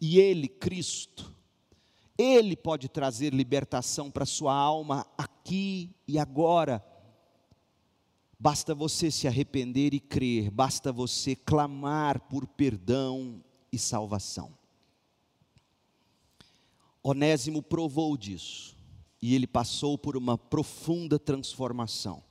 E 0.00 0.18
Ele, 0.18 0.48
Cristo, 0.48 1.34
Ele 2.20 2.54
pode 2.54 2.86
trazer 2.86 3.32
libertação 3.32 4.10
para 4.10 4.26
sua 4.26 4.54
alma 4.54 5.06
aqui 5.16 5.88
e 6.06 6.18
agora. 6.18 6.84
Basta 8.38 8.74
você 8.74 9.10
se 9.10 9.26
arrepender 9.26 9.94
e 9.94 10.00
crer, 10.00 10.50
basta 10.50 10.92
você 10.92 11.34
clamar 11.34 12.20
por 12.28 12.46
perdão 12.46 13.42
e 13.72 13.78
salvação. 13.78 14.52
Onésimo 17.02 17.62
provou 17.62 18.14
disso 18.18 18.76
e 19.22 19.34
ele 19.34 19.46
passou 19.46 19.96
por 19.96 20.14
uma 20.14 20.36
profunda 20.36 21.18
transformação. 21.18 22.22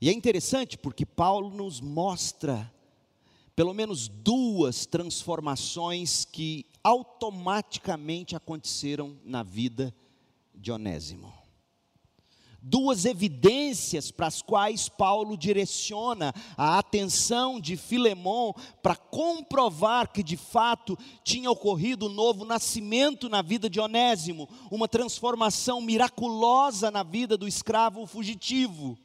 E 0.00 0.08
é 0.08 0.12
interessante 0.12 0.78
porque 0.78 1.04
Paulo 1.04 1.50
nos 1.50 1.80
mostra 1.80 2.72
pelo 3.56 3.74
menos 3.74 4.06
duas 4.06 4.86
transformações 4.86 6.24
que 6.24 6.66
automaticamente 6.84 8.36
aconteceram 8.36 9.18
na 9.24 9.42
vida 9.42 9.92
de 10.54 10.70
Onésimo 10.70 11.32
duas 12.66 13.04
evidências 13.04 14.10
para 14.10 14.26
as 14.26 14.40
quais 14.40 14.88
Paulo 14.88 15.36
direciona 15.36 16.32
a 16.56 16.78
atenção 16.78 17.60
de 17.60 17.76
Filemão 17.76 18.54
para 18.82 18.96
comprovar 18.96 20.10
que 20.10 20.22
de 20.22 20.38
fato 20.38 20.98
tinha 21.22 21.50
ocorrido 21.50 22.06
um 22.06 22.12
novo 22.12 22.42
nascimento 22.46 23.28
na 23.28 23.42
vida 23.42 23.68
de 23.68 23.78
Onésimo, 23.78 24.48
uma 24.70 24.88
transformação 24.88 25.82
miraculosa 25.82 26.90
na 26.90 27.02
vida 27.02 27.36
do 27.36 27.46
escravo 27.46 28.06
fugitivo. 28.06 28.98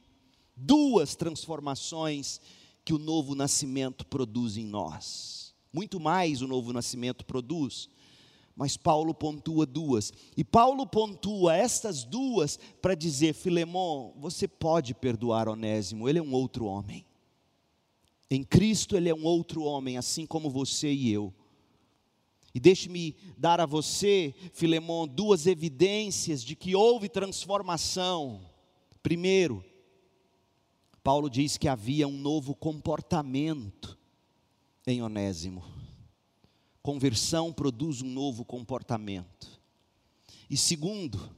Duas 0.55 1.15
transformações 1.15 2.39
que 2.85 2.93
o 2.93 2.97
novo 2.97 3.35
nascimento 3.35 4.05
produz 4.05 4.55
em 4.55 4.65
nós. 4.65 5.48
Muito 5.71 5.99
mais 5.99 6.41
o 6.41 6.47
novo 6.47 6.73
nascimento 6.73 7.25
produz 7.25 7.89
mas 8.59 8.75
Paulo 8.75 9.13
pontua 9.13 9.65
duas. 9.65 10.11
E 10.35 10.43
Paulo 10.43 10.85
pontua 10.85 11.55
estas 11.55 12.03
duas 12.03 12.59
para 12.81 12.93
dizer: 12.93 13.33
Filemão, 13.33 14.13
você 14.17 14.49
pode 14.49 14.93
perdoar 14.93 15.47
Onésimo, 15.47 16.09
ele 16.09 16.19
é 16.19 16.21
um 16.21 16.33
outro 16.33 16.65
homem. 16.65 17.05
Em 18.29 18.43
Cristo 18.43 18.97
ele 18.97 19.07
é 19.07 19.15
um 19.15 19.23
outro 19.23 19.63
homem, 19.63 19.97
assim 19.97 20.25
como 20.25 20.49
você 20.49 20.91
e 20.91 21.09
eu. 21.09 21.33
E 22.53 22.59
deixe-me 22.59 23.15
dar 23.37 23.61
a 23.61 23.65
você, 23.65 24.35
Filemão, 24.51 25.07
duas 25.07 25.47
evidências 25.47 26.43
de 26.43 26.53
que 26.53 26.75
houve 26.75 27.07
transformação. 27.07 28.41
Primeiro, 29.01 29.63
Paulo 31.01 31.29
diz 31.29 31.57
que 31.57 31.69
havia 31.69 32.09
um 32.09 32.17
novo 32.17 32.53
comportamento 32.53 33.98
em 34.85 35.01
Onésimo. 35.01 35.63
Conversão 36.81 37.51
produz 37.51 38.01
um 38.01 38.09
novo 38.09 38.43
comportamento. 38.45 39.59
E 40.49 40.57
segundo, 40.57 41.29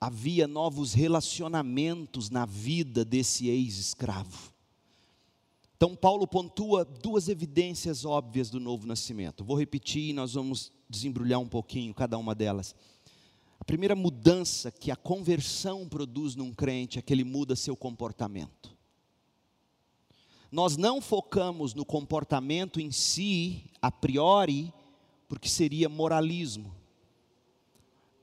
havia 0.00 0.46
novos 0.46 0.92
relacionamentos 0.92 2.30
na 2.30 2.46
vida 2.46 3.04
desse 3.04 3.48
ex-escravo. 3.48 4.52
Então, 5.76 5.94
Paulo 5.94 6.26
pontua 6.26 6.84
duas 6.84 7.28
evidências 7.28 8.04
óbvias 8.04 8.50
do 8.50 8.58
novo 8.58 8.86
nascimento. 8.86 9.44
Vou 9.44 9.56
repetir 9.56 10.10
e 10.10 10.12
nós 10.12 10.34
vamos 10.34 10.72
desembrulhar 10.88 11.40
um 11.40 11.48
pouquinho 11.48 11.94
cada 11.94 12.18
uma 12.18 12.34
delas. 12.34 12.74
A 13.60 13.64
primeira 13.64 13.94
mudança 13.94 14.70
que 14.70 14.90
a 14.90 14.96
conversão 14.96 15.88
produz 15.88 16.34
num 16.34 16.52
crente 16.52 16.98
é 16.98 17.02
que 17.02 17.12
ele 17.12 17.24
muda 17.24 17.54
seu 17.56 17.76
comportamento. 17.76 18.77
Nós 20.50 20.76
não 20.76 21.00
focamos 21.00 21.74
no 21.74 21.84
comportamento 21.84 22.80
em 22.80 22.90
si, 22.90 23.64
a 23.82 23.90
priori, 23.90 24.72
porque 25.28 25.48
seria 25.48 25.88
moralismo. 25.88 26.74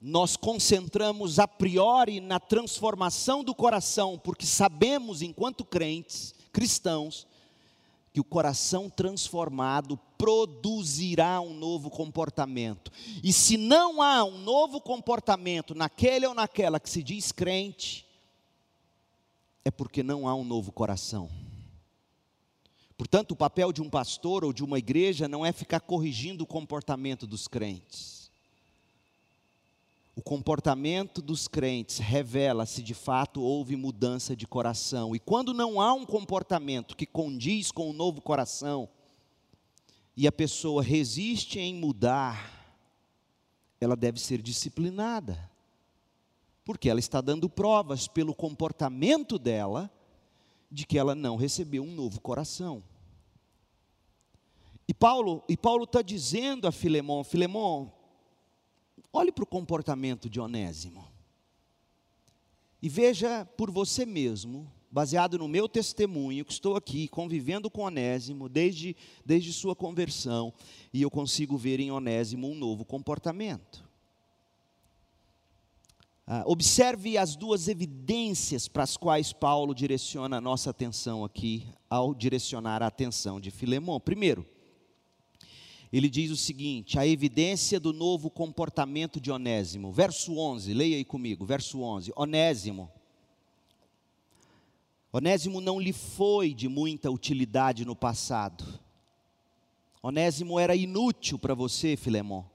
Nós 0.01 0.35
concentramos 0.35 1.39
a 1.39 1.47
priori 1.47 2.19
na 2.19 2.39
transformação 2.39 3.43
do 3.43 3.53
coração, 3.53 4.19
porque 4.23 4.45
sabemos, 4.45 5.21
enquanto 5.21 5.63
crentes, 5.63 6.33
cristãos, 6.51 7.27
que 8.11 8.19
o 8.19 8.23
coração 8.23 8.89
transformado 8.89 9.99
produzirá 10.17 11.41
um 11.41 11.53
novo 11.53 11.89
comportamento. 11.89 12.91
E 13.23 13.33
se 13.33 13.57
não 13.57 14.01
há 14.01 14.23
um 14.23 14.38
novo 14.38 14.79
comportamento 14.79 15.75
naquele 15.75 16.25
ou 16.25 16.33
naquela 16.33 16.79
que 16.79 16.89
se 16.89 17.03
diz 17.03 17.31
crente, 17.31 18.05
é 19.63 19.69
porque 19.69 20.01
não 20.01 20.27
há 20.27 20.33
um 20.33 20.45
novo 20.45 20.71
coração. 20.71 21.29
Portanto, 22.97 23.31
o 23.31 23.36
papel 23.36 23.73
de 23.73 23.81
um 23.81 23.89
pastor 23.89 24.45
ou 24.45 24.53
de 24.53 24.63
uma 24.63 24.79
igreja 24.79 25.27
não 25.27 25.45
é 25.45 25.51
ficar 25.51 25.81
corrigindo 25.81 26.43
o 26.43 26.47
comportamento 26.47 27.27
dos 27.27 27.47
crentes. 27.47 28.31
O 30.15 30.21
comportamento 30.21 31.21
dos 31.21 31.45
crentes 31.45 31.97
revela 31.97 32.65
se 32.65 32.81
de 32.81 32.93
fato 32.93 33.41
houve 33.41 33.75
mudança 33.75 34.34
de 34.34 34.47
coração. 34.47 35.13
E 35.13 35.19
quando 35.19 35.53
não 35.53 35.81
há 35.81 35.93
um 35.93 36.05
comportamento 36.05 36.95
que 36.95 37.05
condiz 37.05 37.69
com 37.69 37.89
o 37.89 37.93
novo 37.93 38.21
coração, 38.21 38.88
e 40.15 40.25
a 40.25 40.31
pessoa 40.31 40.81
resiste 40.81 41.60
em 41.60 41.75
mudar, 41.75 42.79
ela 43.81 43.97
deve 43.97 44.17
ser 44.19 44.41
disciplinada. 44.41 45.51
Porque 46.63 46.89
ela 46.89 46.99
está 46.99 47.19
dando 47.19 47.49
provas 47.49 48.08
pelo 48.08 48.34
comportamento 48.34 49.38
dela 49.38 49.91
de 50.76 50.86
que 50.86 50.98
ela 50.98 51.15
não 51.15 51.38
recebeu 51.38 51.82
um 51.84 51.96
novo 51.96 52.19
coração. 52.19 52.84
E 54.88 54.94
Paulo 54.94 55.42
e 55.48 55.56
Paulo 55.56 55.86
está 55.86 56.02
dizendo 56.02 56.67
a 56.67 56.71
Filemão, 56.71 57.23
Filemão, 57.23 57.92
olhe 59.12 59.32
para 59.32 59.46
o 59.46 59.48
comportamento 59.48 60.30
de 60.30 60.40
Onésimo. 60.40 61.08
E 62.82 62.90
veja 62.90 63.46
por 63.58 63.71
você 63.71 64.06
mesmo, 64.06 64.69
baseado 64.92 65.40
no 65.40 65.48
meu 65.48 65.67
testemunho, 65.67 66.44
que 66.44 66.52
estou 66.52 66.76
aqui 66.76 67.08
convivendo 67.08 67.69
com 67.71 67.82
Onésimo 67.82 68.50
desde, 68.50 68.96
desde 69.26 69.54
sua 69.54 69.76
conversão, 69.76 70.54
e 70.94 71.02
eu 71.02 71.10
consigo 71.10 71.58
ver 71.58 71.80
em 71.80 71.90
Onésimo 71.90 72.48
um 72.48 72.54
novo 72.54 72.84
comportamento. 72.84 73.85
Ah, 76.28 76.44
observe 76.48 77.19
as 77.19 77.36
duas 77.36 77.67
evidências 77.67 78.67
para 78.67 78.82
as 78.82 78.98
quais 78.98 79.32
Paulo 79.32 79.76
direciona 79.76 80.38
a 80.38 80.42
nossa 80.42 80.71
atenção 80.71 81.23
aqui, 81.23 81.67
ao 81.88 82.15
direcionar 82.15 82.82
a 82.82 82.88
atenção 82.88 83.40
de 83.40 83.52
Filemão. 83.52 84.00
Primeiro, 84.00 84.44
ele 85.94 86.10
diz 86.10 86.32
o 86.32 86.36
seguinte: 86.36 86.98
a 86.98 87.06
evidência 87.06 87.80
do 87.80 87.94
novo 87.94 88.32
comportamento 88.32 89.21
de 89.21 89.30
Onésimo. 89.30 89.92
Verso 89.92 90.36
11, 90.38 90.73
leia 90.73 90.98
aí 90.98 91.06
comigo, 91.06 91.46
verso 91.46 91.82
11. 91.82 92.12
Onésimo. 92.15 92.92
Onésimo 95.13 95.62
não 95.62 95.80
lhe 95.80 95.94
foi 95.94 96.56
de 96.56 96.67
muita 96.67 97.12
utilidade 97.12 97.86
no 97.86 97.96
passado. 97.96 98.80
Onésimo 100.02 100.60
era 100.60 100.76
inútil 100.76 101.38
para 101.38 101.54
você, 101.54 101.96
Filemão. 101.96 102.50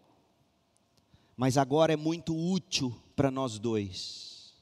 Mas 1.36 1.56
agora 1.56 1.92
é 1.92 1.96
muito 1.96 2.36
útil 2.36 2.94
para 3.20 3.30
nós 3.30 3.58
dois. 3.58 4.54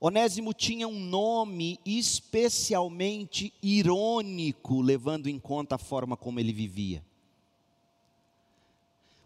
Onésimo 0.00 0.54
tinha 0.54 0.88
um 0.88 0.98
nome 0.98 1.78
especialmente 1.84 3.52
irônico, 3.62 4.80
levando 4.80 5.26
em 5.26 5.38
conta 5.38 5.74
a 5.74 5.78
forma 5.78 6.16
como 6.16 6.40
ele 6.40 6.54
vivia. 6.54 7.04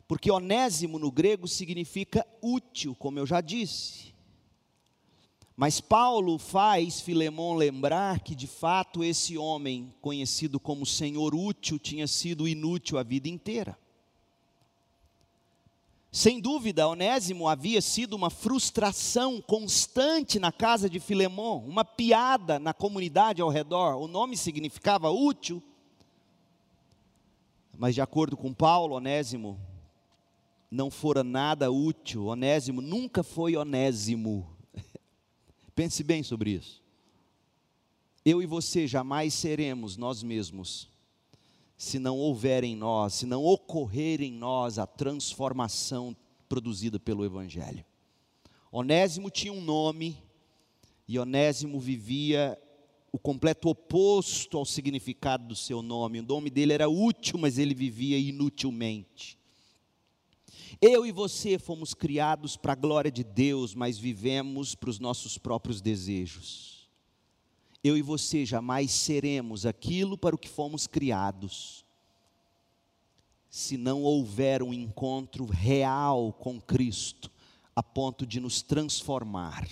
Porque 0.09 0.33
onésimo 0.33 0.99
no 0.99 1.13
grego 1.13 1.47
significa 1.47 2.27
útil, 2.43 2.97
como 2.97 3.21
eu 3.21 3.27
já 3.27 3.41
disse. 3.41 4.13
Mas 5.57 5.81
Paulo 5.81 6.39
faz 6.39 7.01
Filemão 7.01 7.55
lembrar 7.55 8.19
que 8.19 8.35
de 8.35 8.49
fato 8.49 9.05
esse 9.05 9.39
homem, 9.39 9.95
conhecido 10.01 10.59
como 10.59 10.85
Senhor 10.85 11.37
útil, 11.37 11.79
tinha 11.79 12.09
sido 12.09 12.49
inútil 12.49 12.99
a 12.99 13.05
vida 13.05 13.29
inteira. 13.29 13.79
Sem 16.15 16.39
dúvida, 16.39 16.87
Onésimo 16.87 17.49
havia 17.49 17.81
sido 17.81 18.13
uma 18.13 18.29
frustração 18.29 19.41
constante 19.41 20.39
na 20.39 20.53
casa 20.53 20.91
de 20.91 21.01
Filemão, 21.01 21.65
uma 21.67 21.87
piada 21.87 22.59
na 22.59 22.75
comunidade 22.75 23.41
ao 23.41 23.49
redor. 23.49 23.97
O 23.97 24.07
nome 24.07 24.37
significava 24.37 25.09
útil. 25.09 25.63
Mas, 27.75 27.95
de 27.95 28.03
acordo 28.03 28.37
com 28.37 28.53
Paulo, 28.53 28.97
Onésimo 28.97 29.59
não 30.71 30.91
fora 30.91 31.25
nada 31.25 31.71
útil. 31.71 32.27
Onésimo 32.27 32.83
nunca 32.83 33.23
foi 33.23 33.57
onésimo. 33.57 34.55
Pense 35.75 36.03
bem 36.03 36.23
sobre 36.23 36.51
isso. 36.51 36.83
Eu 38.23 38.43
e 38.43 38.47
você 38.47 38.87
jamais 38.87 39.33
seremos 39.33 39.97
nós 39.97 40.23
mesmos 40.23 40.92
se 41.83 41.99
não 41.99 42.17
houver 42.17 42.63
em 42.63 42.77
nós, 42.77 43.15
se 43.15 43.27
não 43.27 43.45
ocorrer 43.45 44.23
em 44.23 44.31
nós 44.31 44.79
a 44.79 44.87
transformação 44.87 46.17
produzida 46.49 47.01
pelo 47.01 47.25
Evangelho. 47.25 47.85
Onésimo 48.71 49.29
tinha 49.29 49.53
um 49.53 49.61
nome, 49.61 50.17
e 51.09 51.19
Onésimo 51.19 51.81
vivia 51.81 52.57
o 53.11 53.19
completo 53.19 53.69
oposto 53.69 54.57
ao 54.57 54.65
significado 54.65 55.45
do 55.49 55.57
seu 55.57 55.83
nome. 55.83 56.21
O 56.21 56.23
nome 56.23 56.51
dele 56.51 56.73
era 56.73 56.89
útil, 56.89 57.37
mas 57.37 57.59
ele 57.59 57.75
vivia 57.75 58.17
inutilmente. 58.17 59.37
Eu 60.81 61.05
e 61.05 61.11
você 61.11 61.59
fomos 61.59 61.95
criados 61.95 62.57
para 62.57 62.75
a 62.75 62.77
glória 62.77 63.11
de 63.11 63.25
Deus, 63.25 63.75
mas 63.75 63.99
vivemos 63.99 64.77
para 64.77 64.89
os 64.89 65.01
nossos 65.01 65.37
próprios 65.37 65.81
desejos 65.81 66.72
eu 67.83 67.97
e 67.97 68.03
você 68.03 68.45
jamais 68.47 68.93
seremos 68.93 69.67
aquilo 69.67 70.17
para 70.17 70.35
o 70.35 70.39
que 70.39 70.49
fomos 70.49 70.87
criados, 70.87 71.85
se 73.51 73.77
não 73.77 74.03
houver 74.03 74.63
um 74.63 74.73
encontro 74.73 75.45
real 75.45 76.33
com 76.33 76.61
Cristo, 76.61 77.31
a 77.75 77.83
ponto 77.83 78.25
de 78.25 78.39
nos 78.39 78.63
transformar. 78.63 79.69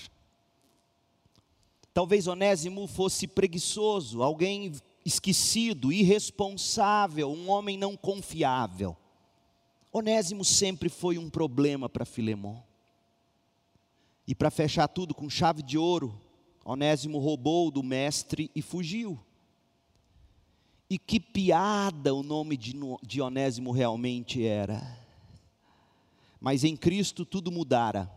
Talvez 1.94 2.26
Onésimo 2.26 2.86
fosse 2.86 3.26
preguiçoso, 3.26 4.22
alguém 4.22 4.72
esquecido, 5.04 5.92
irresponsável, 5.92 7.30
um 7.30 7.48
homem 7.48 7.76
não 7.76 7.96
confiável. 7.96 8.96
Onésimo 9.92 10.44
sempre 10.44 10.88
foi 10.88 11.16
um 11.16 11.30
problema 11.30 11.88
para 11.88 12.04
Filemão. 12.04 12.62
E 14.26 14.34
para 14.34 14.50
fechar 14.50 14.86
tudo 14.88 15.14
com 15.14 15.28
chave 15.28 15.62
de 15.62 15.76
ouro, 15.76 16.20
Onésimo 16.70 17.18
roubou 17.18 17.68
do 17.68 17.82
mestre 17.82 18.48
e 18.54 18.62
fugiu. 18.62 19.18
E 20.88 21.00
que 21.00 21.18
piada 21.18 22.14
o 22.14 22.22
nome 22.22 22.56
de 22.56 23.20
Onésimo 23.20 23.72
realmente 23.72 24.46
era. 24.46 24.80
Mas 26.40 26.62
em 26.62 26.76
Cristo 26.76 27.24
tudo 27.24 27.50
mudara. 27.50 28.08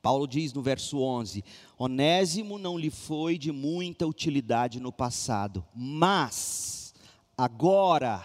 Paulo 0.00 0.28
diz 0.28 0.52
no 0.52 0.62
verso 0.62 1.00
11: 1.00 1.44
Onésimo 1.76 2.58
não 2.58 2.78
lhe 2.78 2.90
foi 2.90 3.36
de 3.36 3.50
muita 3.50 4.06
utilidade 4.06 4.78
no 4.78 4.92
passado, 4.92 5.66
mas 5.74 6.94
agora 7.36 8.24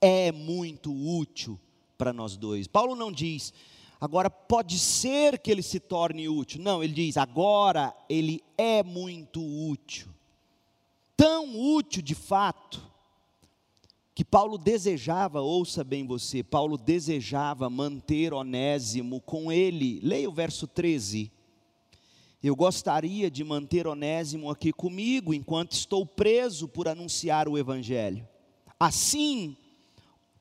é 0.00 0.32
muito 0.32 0.92
útil 0.92 1.60
para 1.96 2.12
nós 2.12 2.36
dois. 2.36 2.66
Paulo 2.66 2.96
não 2.96 3.12
diz, 3.12 3.54
Agora, 4.00 4.28
pode 4.28 4.78
ser 4.78 5.38
que 5.38 5.50
ele 5.50 5.62
se 5.62 5.80
torne 5.80 6.28
útil. 6.28 6.62
Não, 6.62 6.82
ele 6.82 6.92
diz: 6.92 7.16
agora 7.16 7.94
ele 8.08 8.42
é 8.58 8.82
muito 8.82 9.40
útil. 9.40 10.08
Tão 11.16 11.58
útil 11.58 12.02
de 12.02 12.14
fato, 12.14 12.82
que 14.14 14.24
Paulo 14.24 14.56
desejava, 14.56 15.40
ouça 15.40 15.84
bem 15.84 16.06
você, 16.06 16.42
Paulo 16.42 16.78
desejava 16.78 17.68
manter 17.68 18.32
Onésimo 18.32 19.20
com 19.20 19.52
ele. 19.52 20.00
Leia 20.02 20.28
o 20.28 20.32
verso 20.32 20.66
13. 20.66 21.30
Eu 22.42 22.54
gostaria 22.54 23.30
de 23.30 23.42
manter 23.42 23.86
Onésimo 23.86 24.50
aqui 24.50 24.72
comigo 24.72 25.34
enquanto 25.34 25.72
estou 25.72 26.06
preso 26.06 26.68
por 26.68 26.86
anunciar 26.88 27.48
o 27.48 27.58
Evangelho. 27.58 28.26
Assim, 28.80 29.56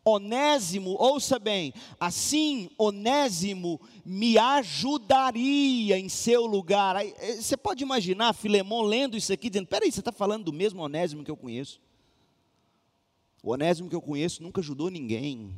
Onésimo, 0.07 0.91
ouça 0.99 1.39
bem, 1.39 1.73
assim 1.99 2.69
Onésimo 2.77 3.81
me 4.05 4.37
ajudaria 4.37 5.97
em 5.97 6.07
seu 6.07 6.45
lugar. 6.45 6.95
Aí, 6.95 7.11
eh, 7.17 7.41
você 7.41 7.57
pode 7.57 7.81
imaginar 7.81 8.33
Filemão 8.33 8.83
lendo 8.83 9.17
isso 9.17 9.33
aqui, 9.33 9.49
dizendo: 9.49 9.65
peraí, 9.65 9.91
você 9.91 10.01
está 10.01 10.11
falando 10.11 10.43
do 10.43 10.53
mesmo 10.53 10.83
Onésimo 10.83 11.23
que 11.23 11.31
eu 11.31 11.35
conheço? 11.35 11.81
O 13.41 13.51
Onésimo 13.51 13.89
que 13.89 13.95
eu 13.95 14.01
conheço 14.01 14.43
nunca 14.43 14.61
ajudou 14.61 14.91
ninguém. 14.91 15.55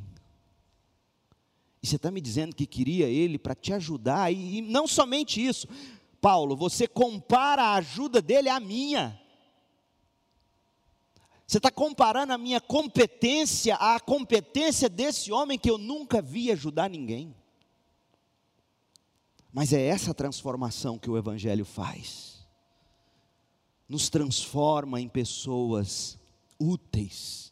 E 1.82 1.86
você 1.86 1.96
está 1.96 2.10
me 2.10 2.20
dizendo 2.20 2.56
que 2.56 2.66
queria 2.66 3.06
ele 3.06 3.38
para 3.38 3.54
te 3.54 3.74
ajudar, 3.74 4.32
e, 4.32 4.58
e 4.58 4.62
não 4.62 4.86
somente 4.86 5.46
isso, 5.46 5.68
Paulo, 6.22 6.56
você 6.56 6.88
compara 6.88 7.62
a 7.62 7.74
ajuda 7.74 8.22
dele 8.22 8.48
à 8.48 8.58
minha. 8.58 9.20
Você 11.48 11.56
está 11.56 11.70
comparando 11.70 12.34
a 12.34 12.36
minha 12.36 12.60
competência 12.60 13.74
à 13.76 13.98
competência 13.98 14.86
desse 14.86 15.32
homem 15.32 15.58
que 15.58 15.70
eu 15.70 15.78
nunca 15.78 16.20
vi 16.20 16.52
ajudar 16.52 16.90
ninguém. 16.90 17.34
Mas 19.50 19.72
é 19.72 19.80
essa 19.80 20.12
transformação 20.12 20.98
que 20.98 21.08
o 21.08 21.16
Evangelho 21.16 21.64
faz. 21.64 22.46
Nos 23.88 24.10
transforma 24.10 25.00
em 25.00 25.08
pessoas 25.08 26.18
úteis 26.60 27.50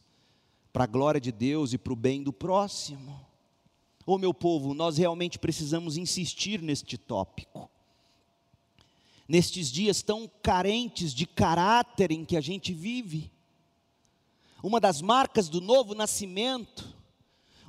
para 0.74 0.84
a 0.84 0.86
glória 0.86 1.18
de 1.20 1.32
Deus 1.32 1.72
e 1.72 1.78
para 1.78 1.94
o 1.94 1.96
bem 1.96 2.22
do 2.22 2.34
próximo. 2.34 3.18
Ô 4.04 4.16
oh, 4.16 4.18
meu 4.18 4.34
povo, 4.34 4.74
nós 4.74 4.98
realmente 4.98 5.38
precisamos 5.38 5.96
insistir 5.96 6.60
neste 6.60 6.98
tópico. 6.98 7.70
Nestes 9.26 9.72
dias 9.72 10.02
tão 10.02 10.30
carentes 10.42 11.14
de 11.14 11.24
caráter 11.24 12.12
em 12.12 12.26
que 12.26 12.36
a 12.36 12.42
gente 12.42 12.74
vive 12.74 13.34
uma 14.66 14.80
das 14.80 15.00
marcas 15.00 15.48
do 15.48 15.60
novo 15.60 15.94
nascimento, 15.94 16.92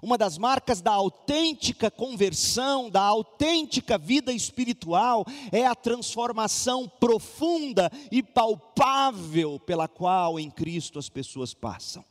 uma 0.02 0.18
das 0.18 0.36
marcas 0.36 0.82
da 0.82 0.92
autêntica 0.92 1.92
conversão, 1.92 2.90
da 2.90 3.02
autêntica 3.02 4.00
vida 4.00 4.34
espiritual, 4.34 5.24
é 5.52 5.64
a 5.64 5.76
transformação 5.76 6.90
profunda 6.90 7.92
e 8.12 8.24
palpável 8.24 9.60
pela 9.60 9.88
qual 9.88 10.40
em 10.40 10.50
Cristo 10.50 10.98
as 10.98 11.08
pessoas 11.08 11.54
passam. 11.54 12.04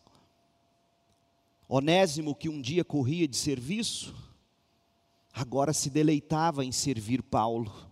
Onésimo, 1.68 2.32
que 2.32 2.49
um 2.49 2.62
dia 2.62 2.84
corria 2.84 3.26
de 3.26 3.37
serviço, 3.37 4.14
agora 5.32 5.72
se 5.72 5.91
deleitava 5.91 6.64
em 6.64 6.70
servir 6.70 7.24
Paulo. 7.24 7.86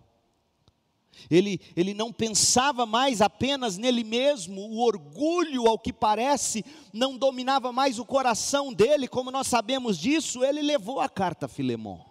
Ele, 1.29 1.59
ele 1.75 1.93
não 1.93 2.11
pensava 2.11 2.85
mais 2.85 3.21
apenas 3.21 3.77
nele 3.77 4.03
mesmo, 4.03 4.61
o 4.61 4.79
orgulho, 4.79 5.67
ao 5.67 5.79
que 5.79 5.91
parece, 5.91 6.63
não 6.93 7.17
dominava 7.17 7.71
mais 7.71 7.99
o 7.99 8.05
coração 8.05 8.73
dele, 8.73 9.07
como 9.07 9.31
nós 9.31 9.47
sabemos 9.47 9.97
disso, 9.97 10.43
ele 10.43 10.61
levou 10.61 10.99
a 10.99 11.09
carta 11.09 11.45
a 11.45 11.49
Filemão. 11.49 12.05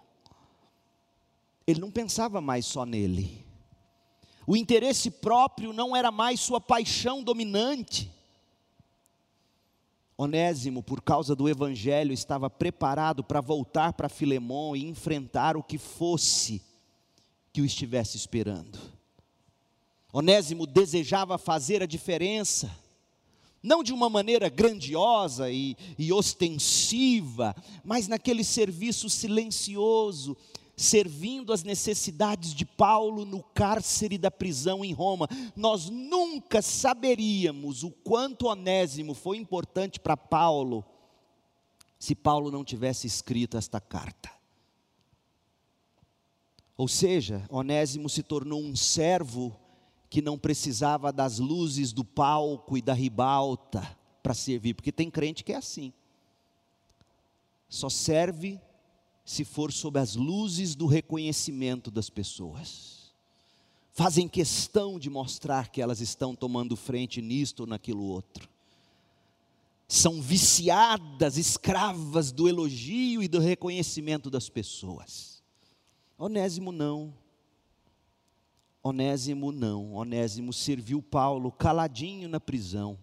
Ele 1.67 1.79
não 1.79 1.89
pensava 1.89 2.39
mais 2.41 2.65
só 2.65 2.85
nele, 2.85 3.43
O 4.47 4.55
interesse 4.55 5.09
próprio 5.09 5.73
não 5.73 5.95
era 5.95 6.11
mais 6.11 6.39
sua 6.39 6.61
paixão 6.61 7.23
dominante. 7.23 8.11
Onésimo, 10.17 10.81
por 10.83 11.01
causa 11.01 11.35
do 11.35 11.49
evangelho, 11.49 12.13
estava 12.13 12.49
preparado 12.49 13.23
para 13.23 13.41
voltar 13.41 13.93
para 13.93 14.07
Filemão 14.07 14.75
e 14.75 14.85
enfrentar 14.85 15.57
o 15.57 15.63
que 15.63 15.77
fosse 15.77 16.61
que 17.51 17.61
o 17.61 17.65
estivesse 17.65 18.15
esperando. 18.15 18.94
Onésimo 20.17 20.65
desejava 20.65 21.37
fazer 21.37 21.83
a 21.83 21.85
diferença, 21.85 22.73
não 23.61 23.83
de 23.83 23.91
uma 23.91 24.09
maneira 24.09 24.47
grandiosa 24.47 25.51
e, 25.51 25.75
e 25.99 26.13
ostensiva, 26.13 27.53
mas 27.83 28.07
naquele 28.07 28.41
serviço 28.41 29.09
silencioso, 29.09 30.37
servindo 30.73 31.51
as 31.51 31.63
necessidades 31.63 32.53
de 32.53 32.63
Paulo 32.63 33.25
no 33.25 33.43
cárcere 33.43 34.17
da 34.17 34.31
prisão 34.31 34.85
em 34.85 34.93
Roma. 34.93 35.27
Nós 35.53 35.89
nunca 35.89 36.61
saberíamos 36.61 37.83
o 37.83 37.91
quanto 37.91 38.47
Onésimo 38.47 39.13
foi 39.13 39.35
importante 39.35 39.99
para 39.99 40.15
Paulo 40.15 40.85
se 41.99 42.15
Paulo 42.15 42.49
não 42.49 42.63
tivesse 42.63 43.05
escrito 43.05 43.57
esta 43.57 43.81
carta. 43.81 44.31
Ou 46.77 46.87
seja, 46.87 47.45
Onésimo 47.49 48.07
se 48.07 48.23
tornou 48.23 48.61
um 48.61 48.77
servo 48.77 49.59
que 50.09 50.21
não 50.21 50.37
precisava 50.37 51.11
das 51.11 51.39
luzes 51.39 51.91
do 51.91 52.03
palco 52.03 52.77
e 52.77 52.81
da 52.81 52.93
ribalta 52.93 53.97
para 54.21 54.33
servir, 54.33 54.73
porque 54.73 54.91
tem 54.91 55.09
crente 55.09 55.43
que 55.43 55.53
é 55.53 55.57
assim. 55.57 55.93
Só 57.67 57.89
serve 57.89 58.59
se 59.25 59.43
for 59.43 59.71
sob 59.71 59.99
as 59.99 60.15
luzes 60.15 60.75
do 60.75 60.85
reconhecimento 60.85 61.89
das 61.89 62.09
pessoas. 62.09 63.13
Fazem 63.91 64.27
questão 64.27 64.99
de 64.99 65.09
mostrar 65.09 65.69
que 65.69 65.81
elas 65.81 66.01
estão 66.01 66.35
tomando 66.35 66.75
frente 66.75 67.21
nisto 67.21 67.61
ou 67.61 67.67
naquilo 67.67 68.03
outro. 68.03 68.49
São 69.87 70.21
viciadas, 70.21 71.37
escravas 71.37 72.31
do 72.31 72.47
elogio 72.47 73.23
e 73.23 73.27
do 73.27 73.39
reconhecimento 73.39 74.29
das 74.29 74.49
pessoas. 74.49 75.41
Onésimo 76.17 76.71
não. 76.71 77.13
Onésimo 78.87 79.51
não. 79.51 79.95
Onésimo 79.95 80.53
serviu 80.53 81.01
Paulo 81.01 81.51
caladinho 81.51 82.29
na 82.29 82.39
prisão. 82.39 82.99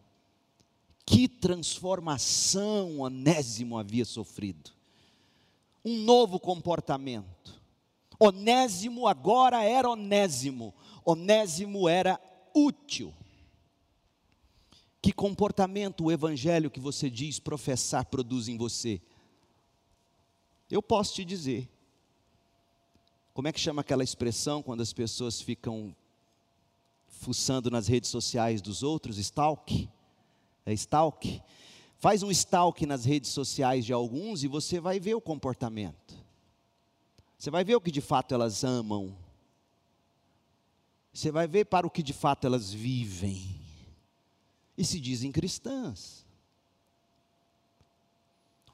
Que 1.04 1.26
transformação 1.26 3.00
Onésimo 3.00 3.76
havia 3.76 4.04
sofrido. 4.04 4.70
Um 5.84 6.04
novo 6.04 6.38
comportamento. 6.38 7.60
Onésimo 8.16 9.08
agora 9.08 9.64
era 9.64 9.90
Onésimo. 9.90 10.72
Onésimo 11.04 11.88
era 11.88 12.20
útil. 12.54 13.12
Que 15.02 15.12
comportamento 15.12 16.04
o 16.04 16.12
evangelho 16.12 16.70
que 16.70 16.78
você 16.78 17.10
diz 17.10 17.40
professar 17.40 18.04
produz 18.04 18.46
em 18.46 18.56
você? 18.56 19.02
Eu 20.70 20.80
posso 20.80 21.16
te 21.16 21.24
dizer. 21.24 21.68
Como 23.32 23.48
é 23.48 23.52
que 23.52 23.60
chama 23.60 23.80
aquela 23.80 24.04
expressão 24.04 24.62
quando 24.62 24.82
as 24.82 24.92
pessoas 24.92 25.40
ficam 25.40 25.94
fuçando 27.08 27.70
nas 27.70 27.86
redes 27.86 28.10
sociais 28.10 28.60
dos 28.60 28.82
outros? 28.82 29.16
Stalk? 29.16 29.88
É 30.66 30.72
stalk? 30.74 31.42
Faz 31.98 32.22
um 32.22 32.30
stalk 32.30 32.84
nas 32.84 33.04
redes 33.04 33.30
sociais 33.30 33.86
de 33.86 33.92
alguns 33.92 34.44
e 34.44 34.48
você 34.48 34.78
vai 34.78 35.00
ver 35.00 35.14
o 35.14 35.20
comportamento. 35.20 36.14
Você 37.38 37.50
vai 37.50 37.64
ver 37.64 37.74
o 37.74 37.80
que 37.80 37.90
de 37.90 38.00
fato 38.00 38.34
elas 38.34 38.64
amam. 38.64 39.16
Você 41.12 41.30
vai 41.30 41.46
ver 41.46 41.66
para 41.66 41.86
o 41.86 41.90
que 41.90 42.02
de 42.02 42.12
fato 42.12 42.46
elas 42.46 42.72
vivem. 42.72 43.60
E 44.76 44.84
se 44.84 45.00
dizem 45.00 45.32
cristãs 45.32 46.22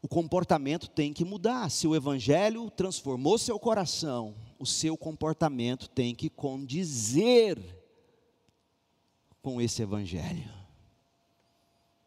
o 0.03 0.09
comportamento 0.09 0.89
tem 0.89 1.13
que 1.13 1.25
mudar. 1.25 1.71
Se 1.71 1.87
o 1.87 1.95
Evangelho 1.95 2.71
transformou 2.71 3.39
seu 3.39 3.59
coração, 3.59 4.35
o 4.59 4.67
seu 4.67 4.97
comportamento 4.97 5.89
tem 5.89 6.15
que 6.15 6.29
condizer 6.29 7.59
com 9.41 9.61
esse 9.61 9.83
Evangelho. 9.83 10.53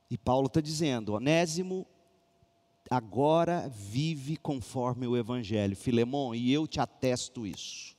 E 0.09 0.17
Paulo 0.17 0.47
está 0.47 0.59
dizendo: 0.59 1.13
Onésimo 1.13 1.87
agora 2.89 3.69
vive 3.69 4.35
conforme 4.35 5.07
o 5.07 5.15
Evangelho. 5.15 5.75
Filemão, 5.75 6.35
e 6.35 6.51
eu 6.51 6.67
te 6.67 6.79
atesto 6.79 7.47
isso. 7.47 7.95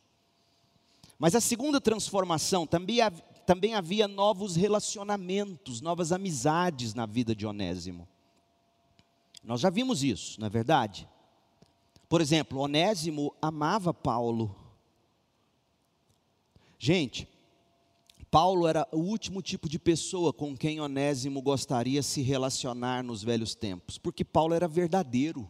Mas 1.19 1.35
a 1.35 1.41
segunda 1.41 1.81
transformação, 1.81 2.67
também, 2.67 2.99
também 3.47 3.75
havia 3.75 4.07
novos 4.07 4.57
relacionamentos, 4.57 5.81
novas 5.81 6.13
amizades 6.13 6.95
na 6.95 7.07
vida 7.07 7.35
de 7.35 7.47
Onésimo. 7.47 8.07
Nós 9.43 9.61
já 9.61 9.71
vimos 9.71 10.05
isso, 10.05 10.39
não 10.39 10.47
é 10.47 10.51
verdade? 10.51 11.09
Por 12.13 12.21
exemplo, 12.21 12.61
Onésimo 12.61 13.35
amava 13.41 13.95
Paulo. 13.95 14.55
Gente, 16.79 17.27
Paulo 18.31 18.69
era 18.69 18.87
o 18.93 18.99
último 18.99 19.41
tipo 19.41 19.67
de 19.67 19.79
pessoa 19.79 20.31
com 20.31 20.55
quem 20.55 20.79
Onésimo 20.79 21.41
gostaria 21.41 22.03
se 22.03 22.21
relacionar 22.21 23.03
nos 23.03 23.23
velhos 23.23 23.55
tempos, 23.55 23.97
porque 23.97 24.27
Paulo 24.27 24.53
era 24.53 24.69
verdadeiro. 24.69 25.49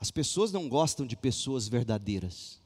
As 0.00 0.10
pessoas 0.10 0.50
não 0.50 0.68
gostam 0.68 1.06
de 1.06 1.16
pessoas 1.16 1.68
verdadeiras. 1.68 2.60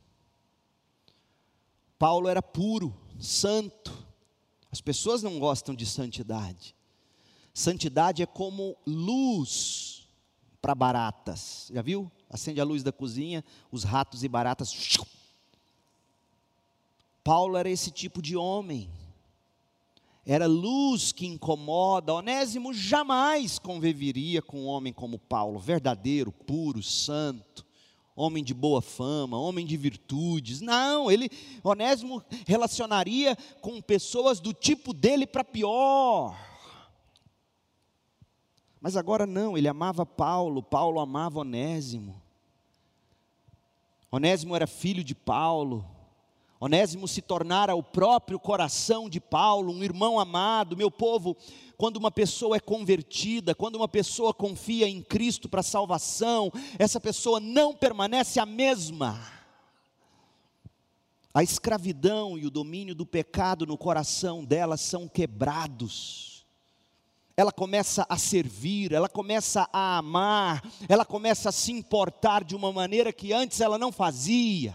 Paulo 1.98 2.28
era 2.28 2.40
puro, 2.40 2.96
santo. 3.18 3.92
As 4.72 4.80
pessoas 4.80 5.22
não 5.22 5.38
gostam 5.38 5.74
de 5.74 5.84
santidade. 5.84 6.74
Santidade 7.52 8.22
é 8.22 8.26
como 8.26 8.74
luz 8.86 9.99
para 10.60 10.74
baratas. 10.74 11.70
Já 11.72 11.82
viu? 11.82 12.10
Acende 12.28 12.60
a 12.60 12.64
luz 12.64 12.82
da 12.82 12.92
cozinha, 12.92 13.44
os 13.70 13.84
ratos 13.84 14.22
e 14.22 14.28
baratas. 14.28 14.98
Paulo 17.24 17.56
era 17.56 17.68
esse 17.68 17.90
tipo 17.90 18.20
de 18.20 18.36
homem. 18.36 18.90
Era 20.24 20.46
luz 20.46 21.12
que 21.12 21.26
incomoda. 21.26 22.14
Onésimo 22.14 22.72
jamais 22.72 23.58
conviveria 23.58 24.42
com 24.42 24.60
um 24.62 24.66
homem 24.66 24.92
como 24.92 25.18
Paulo, 25.18 25.58
verdadeiro, 25.58 26.30
puro, 26.30 26.82
santo, 26.82 27.66
homem 28.14 28.44
de 28.44 28.52
boa 28.52 28.82
fama, 28.82 29.38
homem 29.38 29.66
de 29.66 29.76
virtudes. 29.76 30.60
Não, 30.60 31.10
ele 31.10 31.30
Onésimo 31.64 32.22
relacionaria 32.46 33.36
com 33.60 33.80
pessoas 33.80 34.40
do 34.40 34.52
tipo 34.52 34.92
dele 34.92 35.26
para 35.26 35.42
pior 35.42 36.49
mas 38.80 38.96
agora 38.96 39.26
não, 39.26 39.58
ele 39.58 39.68
amava 39.68 40.06
Paulo, 40.06 40.62
Paulo 40.62 41.00
amava 41.00 41.40
Onésimo. 41.40 42.20
Onésimo 44.10 44.56
era 44.56 44.66
filho 44.66 45.04
de 45.04 45.14
Paulo. 45.14 45.84
Onésimo 46.58 47.06
se 47.06 47.20
tornara 47.20 47.74
o 47.74 47.82
próprio 47.82 48.38
coração 48.38 49.08
de 49.08 49.20
Paulo, 49.20 49.72
um 49.72 49.84
irmão 49.84 50.18
amado. 50.18 50.76
Meu 50.76 50.90
povo, 50.90 51.36
quando 51.76 51.98
uma 51.98 52.10
pessoa 52.10 52.56
é 52.56 52.60
convertida, 52.60 53.54
quando 53.54 53.76
uma 53.76 53.88
pessoa 53.88 54.32
confia 54.32 54.88
em 54.88 55.02
Cristo 55.02 55.48
para 55.48 55.62
salvação, 55.62 56.50
essa 56.78 56.98
pessoa 56.98 57.38
não 57.38 57.74
permanece 57.74 58.40
a 58.40 58.46
mesma. 58.46 59.20
A 61.32 61.42
escravidão 61.42 62.36
e 62.36 62.46
o 62.46 62.50
domínio 62.50 62.94
do 62.94 63.06
pecado 63.06 63.66
no 63.66 63.78
coração 63.78 64.44
dela 64.44 64.76
são 64.76 65.06
quebrados 65.06 66.39
ela 67.36 67.52
começa 67.52 68.06
a 68.08 68.18
servir, 68.18 68.92
ela 68.92 69.08
começa 69.08 69.68
a 69.72 69.98
amar, 69.98 70.62
ela 70.88 71.04
começa 71.04 71.48
a 71.48 71.52
se 71.52 71.72
importar 71.72 72.44
de 72.44 72.54
uma 72.54 72.72
maneira 72.72 73.12
que 73.12 73.32
antes 73.32 73.60
ela 73.60 73.78
não 73.78 73.92
fazia. 73.92 74.74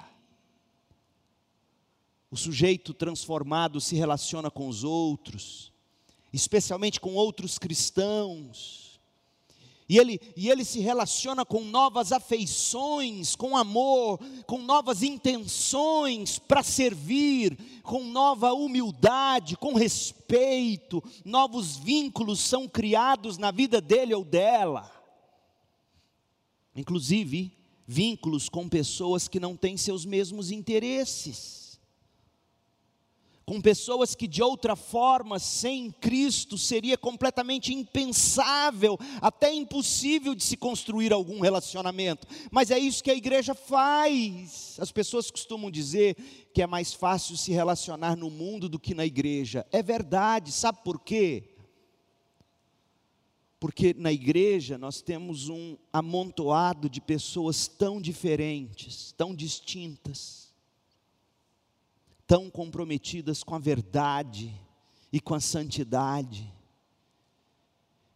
O 2.32 2.38
sujeito 2.38 2.94
transformado 2.94 3.80
se 3.80 3.96
relaciona 3.96 4.50
com 4.50 4.68
os 4.68 4.84
outros, 4.84 5.72
especialmente 6.34 7.00
com 7.00 7.14
outros 7.14 7.58
cristãos 7.58 8.85
e 9.88 10.00
ele, 10.00 10.20
e 10.36 10.50
ele 10.50 10.66
se 10.66 10.80
relaciona 10.80 11.46
com 11.46 11.62
novas 11.64 12.12
afeições, 12.12 13.36
com 13.36 13.56
amor, 13.56 14.20
com 14.48 14.58
novas 14.60 15.04
intenções 15.04 16.40
para 16.40 16.64
servir, 16.64 17.58
com 17.84 18.04
nova 18.04 18.52
humildade, 18.54 19.56
com 19.56 19.74
respeito. 19.74 21.04
Novos 21.24 21.78
vínculos 21.78 22.40
são 22.40 22.68
criados 22.68 23.38
na 23.38 23.52
vida 23.52 23.80
dele 23.80 24.16
ou 24.16 24.26
dela. 24.26 24.92
Inclusive, 26.76 27.52
vínculos 27.88 28.50
com 28.50 28.68
pessoas 28.68 29.28
que 29.28 29.40
não 29.40 29.56
têm 29.56 29.78
seus 29.78 30.04
mesmos 30.04 30.50
interesses 30.50 31.65
com 33.46 33.62
pessoas 33.62 34.16
que 34.16 34.28
de 34.28 34.42
outra 34.42 34.76
forma, 34.76 35.38
sem 35.38 35.92
Cristo, 35.92 36.58
seria 36.58 36.98
completamente 36.98 37.72
impensável, 37.72 38.98
até 39.22 39.54
impossível 39.54 40.34
de 40.34 40.44
se 40.44 40.58
construir 40.58 41.14
algum 41.14 41.40
relacionamento. 41.40 42.28
Mas 42.50 42.72
é 42.72 42.80
isso 42.80 43.04
que 43.04 43.12
a 43.12 43.16
igreja 43.16 43.54
faz. 43.54 44.78
As 44.80 44.92
pessoas 44.92 45.30
costumam 45.30 45.70
dizer 45.70 46.16
que 46.54 46.62
é 46.62 46.68
mais 46.68 46.92
fácil 46.92 47.38
se 47.38 47.52
relacionar 47.52 48.16
no 48.16 48.32
mundo 48.32 48.68
do 48.68 48.80
que 48.80 48.96
na 48.96 49.06
igreja. 49.06 49.66
É 49.72 49.84
verdade, 49.84 50.52
sabe 50.52 50.80
por 50.84 51.00
quê? 51.00 51.52
Porque 53.60 53.94
na 53.94 54.12
igreja 54.12 54.78
nós 54.78 55.02
temos 55.02 55.50
um 55.50 55.78
amontoado 55.94 56.90
de 56.90 57.00
pessoas 57.00 57.68
tão 57.68 58.02
diferentes, 58.02 59.14
tão 59.16 59.36
distintas 59.36 60.45
tão 62.28 62.50
comprometidas 62.50 63.44
com 63.44 63.56
a 63.56 63.60
verdade 63.60 64.54
e 65.12 65.20
com 65.20 65.34
a 65.34 65.40
santidade, 65.40 66.52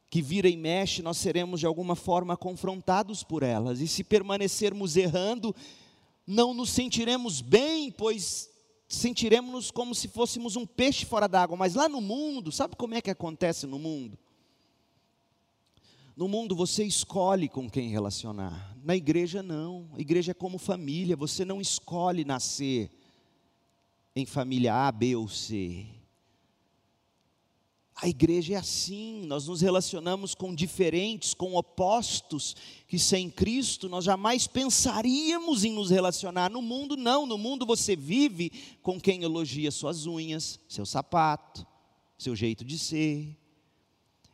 que 0.10 0.22
vira 0.22 0.50
e 0.50 0.58
mexe, 0.58 1.04
nós 1.04 1.18
seremos 1.18 1.60
de 1.60 1.66
alguma 1.66 1.96
forma 1.96 2.36
confrontados 2.36 3.24
por 3.24 3.44
elas, 3.44 3.80
e 3.80 3.88
se 3.88 4.04
permanecermos 4.04 4.98
errando, 4.98 5.56
não 6.26 6.54
nos 6.54 6.72
sentiremos 6.72 7.42
bem, 7.42 7.92
pois 7.92 8.50
sentiremos-nos 8.88 9.70
como 9.70 9.94
se 9.94 10.08
fôssemos 10.08 10.56
um 10.56 10.66
peixe 10.66 11.06
fora 11.06 11.28
d'água, 11.28 11.56
mas 11.56 11.76
lá 11.76 11.88
no 11.88 12.02
mundo, 12.02 12.52
sabe 12.52 12.76
como 12.76 12.96
é 12.96 13.02
que 13.02 13.12
acontece 13.12 13.68
no 13.68 13.78
mundo? 13.78 14.18
No 16.16 16.28
mundo 16.28 16.56
você 16.56 16.84
escolhe 16.84 17.48
com 17.48 17.70
quem 17.70 17.90
relacionar, 17.90 18.76
na 18.84 18.96
igreja 18.96 19.44
não, 19.44 19.90
a 19.94 20.02
igreja 20.02 20.32
é 20.32 20.34
como 20.34 20.58
família, 20.58 21.16
você 21.16 21.46
não 21.46 21.62
escolhe 21.62 22.26
nascer, 22.26 22.90
em 24.20 24.26
família 24.26 24.74
A, 24.74 24.92
B 24.92 25.16
ou 25.16 25.28
C. 25.28 25.88
A 28.02 28.08
igreja 28.08 28.54
é 28.54 28.58
assim, 28.58 29.26
nós 29.26 29.48
nos 29.48 29.60
relacionamos 29.60 30.34
com 30.34 30.56
diferentes, 30.56 31.34
com 31.34 31.56
opostos, 31.56 32.56
que 32.88 32.98
sem 32.98 33.30
Cristo 33.30 33.90
nós 33.90 34.06
jamais 34.06 34.48
pensaríamos 34.48 35.66
em 35.66 35.74
nos 35.74 35.90
relacionar. 35.90 36.50
No 36.50 36.62
mundo, 36.62 36.96
não, 36.96 37.26
no 37.26 37.38
mundo 37.38 37.66
você 37.66 37.98
vive 37.98 38.52
com 38.82 39.02
quem 39.02 39.24
elogia 39.24 39.70
suas 39.70 40.06
unhas, 40.06 40.60
seu 40.70 40.86
sapato, 40.86 41.68
seu 42.18 42.38
jeito 42.38 42.64
de 42.64 42.80
ser. 42.80 43.38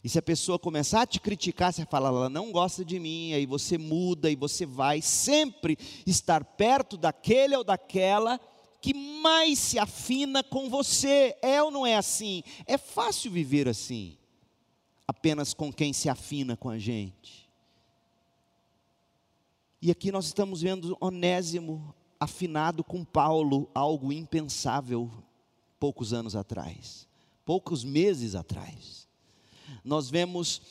E 0.04 0.10
se 0.10 0.20
a 0.20 0.22
pessoa 0.22 0.60
começar 0.60 1.02
a 1.02 1.08
te 1.08 1.20
criticar, 1.20 1.74
você 1.74 1.84
fala, 1.88 2.10
ela 2.10 2.30
não 2.30 2.52
gosta 2.52 2.86
de 2.86 3.00
mim, 3.00 3.34
aí 3.34 3.48
você 3.48 3.76
muda 3.80 4.30
e 4.30 4.36
você 4.36 4.64
vai 4.64 5.02
sempre 5.02 5.76
estar 6.06 6.44
perto 6.44 6.98
daquele 6.98 7.56
ou 7.56 7.64
daquela 7.64 8.40
que 8.86 8.94
mais 8.94 9.58
se 9.58 9.80
afina 9.80 10.44
com 10.44 10.70
você. 10.70 11.36
É 11.42 11.64
ou 11.64 11.72
não 11.72 11.88
é 11.88 11.96
assim? 11.96 12.44
É 12.68 12.78
fácil 12.78 13.32
viver 13.32 13.68
assim, 13.68 14.16
apenas 15.08 15.56
com 15.56 15.74
quem 15.74 15.92
se 15.92 16.08
afina 16.08 16.56
com 16.56 16.70
a 16.70 16.78
gente. 16.78 17.50
E 19.82 19.90
aqui 19.90 20.12
nós 20.12 20.26
estamos 20.28 20.62
vendo 20.62 20.96
Onésimo 21.02 21.96
afinado 22.20 22.84
com 22.84 23.04
Paulo, 23.04 23.68
algo 23.74 24.14
impensável 24.14 25.10
poucos 25.80 26.14
anos 26.14 26.36
atrás, 26.36 27.08
poucos 27.44 27.84
meses 27.84 28.36
atrás. 28.36 29.08
Nós 29.84 30.12
vemos 30.12 30.62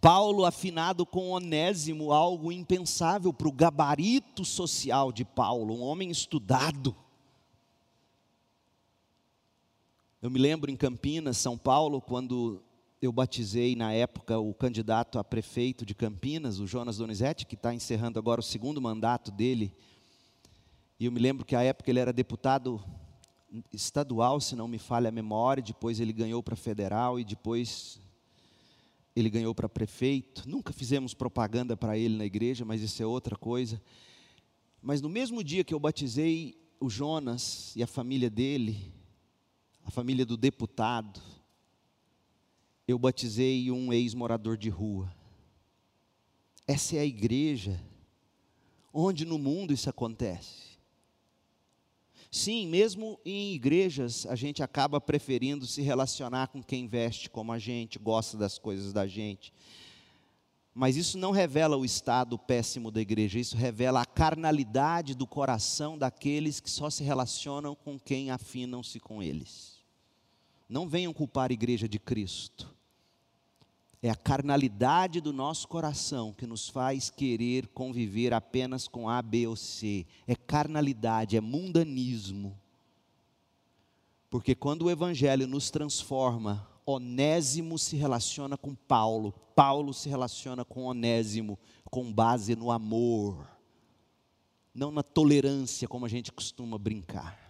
Paulo 0.00 0.46
afinado 0.46 1.04
com 1.04 1.28
Onésimo, 1.28 2.12
algo 2.12 2.50
impensável 2.50 3.30
para 3.30 3.48
o 3.48 3.52
gabarito 3.52 4.42
social 4.42 5.12
de 5.12 5.22
Paulo, 5.22 5.74
um 5.74 5.82
homem 5.82 6.10
estudado 6.10 6.96
Eu 10.22 10.30
me 10.30 10.38
lembro 10.38 10.70
em 10.70 10.76
Campinas, 10.76 11.36
São 11.36 11.58
Paulo, 11.58 12.00
quando 12.00 12.62
eu 13.02 13.12
batizei 13.12 13.76
na 13.76 13.92
época 13.92 14.38
o 14.38 14.54
candidato 14.54 15.18
a 15.18 15.24
prefeito 15.24 15.84
de 15.84 15.94
Campinas, 15.94 16.58
o 16.58 16.66
Jonas 16.66 16.96
Donizete, 16.96 17.44
que 17.44 17.54
está 17.54 17.74
encerrando 17.74 18.18
agora 18.18 18.40
o 18.40 18.42
segundo 18.42 18.80
mandato 18.80 19.30
dele. 19.30 19.74
E 20.98 21.04
eu 21.04 21.12
me 21.12 21.20
lembro 21.20 21.44
que 21.44 21.54
à 21.54 21.62
época 21.62 21.90
ele 21.90 22.00
era 22.00 22.14
deputado 22.14 22.82
estadual, 23.70 24.40
se 24.40 24.56
não 24.56 24.66
me 24.66 24.78
falha 24.78 25.10
a 25.10 25.12
memória, 25.12 25.62
depois 25.62 26.00
ele 26.00 26.14
ganhou 26.14 26.42
para 26.42 26.56
federal 26.56 27.20
e 27.20 27.24
depois 27.24 28.00
ele 29.14 29.28
ganhou 29.28 29.54
para 29.54 29.68
prefeito. 29.68 30.48
Nunca 30.48 30.72
fizemos 30.72 31.12
propaganda 31.12 31.76
para 31.76 31.98
ele 31.98 32.16
na 32.16 32.24
igreja, 32.24 32.64
mas 32.64 32.80
isso 32.80 33.02
é 33.02 33.06
outra 33.06 33.36
coisa. 33.36 33.82
Mas 34.80 35.02
no 35.02 35.10
mesmo 35.10 35.44
dia 35.44 35.62
que 35.62 35.74
eu 35.74 35.78
batizei 35.78 36.56
o 36.80 36.88
Jonas 36.88 37.76
e 37.76 37.82
a 37.82 37.86
família 37.86 38.30
dele, 38.30 38.95
a 39.86 39.90
família 39.90 40.26
do 40.26 40.36
deputado, 40.36 41.20
eu 42.88 42.98
batizei 42.98 43.70
um 43.70 43.92
ex-morador 43.92 44.56
de 44.56 44.68
rua. 44.68 45.14
Essa 46.66 46.96
é 46.96 47.00
a 47.00 47.04
igreja. 47.04 47.80
Onde 48.92 49.24
no 49.24 49.38
mundo 49.38 49.72
isso 49.72 49.88
acontece? 49.88 50.76
Sim, 52.32 52.66
mesmo 52.66 53.20
em 53.24 53.54
igrejas, 53.54 54.26
a 54.26 54.34
gente 54.34 54.60
acaba 54.60 55.00
preferindo 55.00 55.66
se 55.66 55.82
relacionar 55.82 56.48
com 56.48 56.60
quem 56.60 56.88
veste 56.88 57.30
como 57.30 57.52
a 57.52 57.58
gente, 57.58 57.96
gosta 57.96 58.36
das 58.36 58.58
coisas 58.58 58.92
da 58.92 59.06
gente. 59.06 59.52
Mas 60.74 60.96
isso 60.96 61.16
não 61.16 61.30
revela 61.30 61.76
o 61.76 61.84
estado 61.84 62.36
péssimo 62.36 62.90
da 62.90 63.00
igreja, 63.00 63.38
isso 63.38 63.56
revela 63.56 64.02
a 64.02 64.04
carnalidade 64.04 65.14
do 65.14 65.28
coração 65.28 65.96
daqueles 65.96 66.58
que 66.58 66.68
só 66.68 66.90
se 66.90 67.04
relacionam 67.04 67.74
com 67.76 67.98
quem 67.98 68.30
afinam-se 68.32 68.98
com 68.98 69.22
eles. 69.22 69.75
Não 70.68 70.88
venham 70.88 71.12
culpar 71.12 71.50
a 71.50 71.54
igreja 71.54 71.88
de 71.88 71.98
Cristo. 71.98 72.74
É 74.02 74.10
a 74.10 74.16
carnalidade 74.16 75.20
do 75.20 75.32
nosso 75.32 75.66
coração 75.66 76.32
que 76.32 76.46
nos 76.46 76.68
faz 76.68 77.08
querer 77.08 77.66
conviver 77.68 78.32
apenas 78.32 78.86
com 78.86 79.08
A, 79.08 79.22
B 79.22 79.46
ou 79.46 79.56
C. 79.56 80.06
É 80.26 80.34
carnalidade, 80.34 81.36
é 81.36 81.40
mundanismo. 81.40 82.58
Porque 84.28 84.54
quando 84.54 84.82
o 84.82 84.90
Evangelho 84.90 85.46
nos 85.46 85.70
transforma, 85.70 86.68
Onésimo 86.84 87.78
se 87.78 87.96
relaciona 87.96 88.56
com 88.56 88.74
Paulo, 88.74 89.32
Paulo 89.54 89.94
se 89.94 90.08
relaciona 90.08 90.64
com 90.64 90.84
Onésimo, 90.84 91.58
com 91.90 92.12
base 92.12 92.54
no 92.54 92.70
amor, 92.70 93.48
não 94.74 94.90
na 94.90 95.02
tolerância, 95.02 95.88
como 95.88 96.04
a 96.04 96.08
gente 96.08 96.30
costuma 96.30 96.76
brincar 96.76 97.45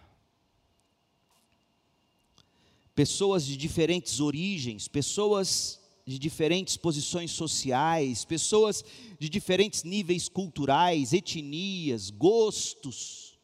pessoas 2.97 3.45
de 3.45 3.55
diferentes 3.55 4.19
origens, 4.19 4.87
pessoas 4.87 5.79
de 6.03 6.17
diferentes 6.17 6.77
posições 6.77 7.29
sociais, 7.29 8.25
pessoas 8.25 8.83
de 9.19 9.29
diferentes 9.29 9.83
níveis 9.83 10.27
culturais, 10.27 11.13
etnias, 11.13 12.09
gostos. 12.09 13.37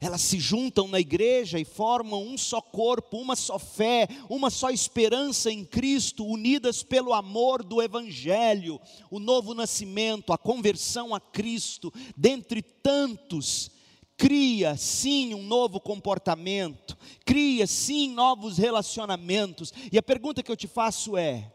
Elas 0.00 0.20
se 0.20 0.38
juntam 0.38 0.86
na 0.86 1.00
igreja 1.00 1.58
e 1.58 1.64
formam 1.64 2.24
um 2.24 2.38
só 2.38 2.60
corpo, 2.60 3.18
uma 3.18 3.34
só 3.34 3.58
fé, 3.58 4.06
uma 4.30 4.50
só 4.50 4.70
esperança 4.70 5.50
em 5.50 5.64
Cristo, 5.64 6.24
unidas 6.24 6.84
pelo 6.84 7.12
amor 7.12 7.64
do 7.64 7.82
Evangelho, 7.82 8.80
o 9.10 9.18
novo 9.18 9.52
nascimento, 9.52 10.32
a 10.32 10.38
conversão 10.38 11.12
a 11.12 11.18
Cristo, 11.18 11.92
dentre 12.16 12.62
tantos 12.62 13.72
cria 14.18 14.76
sim 14.76 15.32
um 15.32 15.44
novo 15.44 15.80
comportamento, 15.80 16.98
cria 17.24 17.68
sim 17.68 18.12
novos 18.12 18.58
relacionamentos. 18.58 19.72
E 19.92 19.96
a 19.96 20.02
pergunta 20.02 20.42
que 20.42 20.50
eu 20.50 20.56
te 20.56 20.66
faço 20.66 21.16
é: 21.16 21.50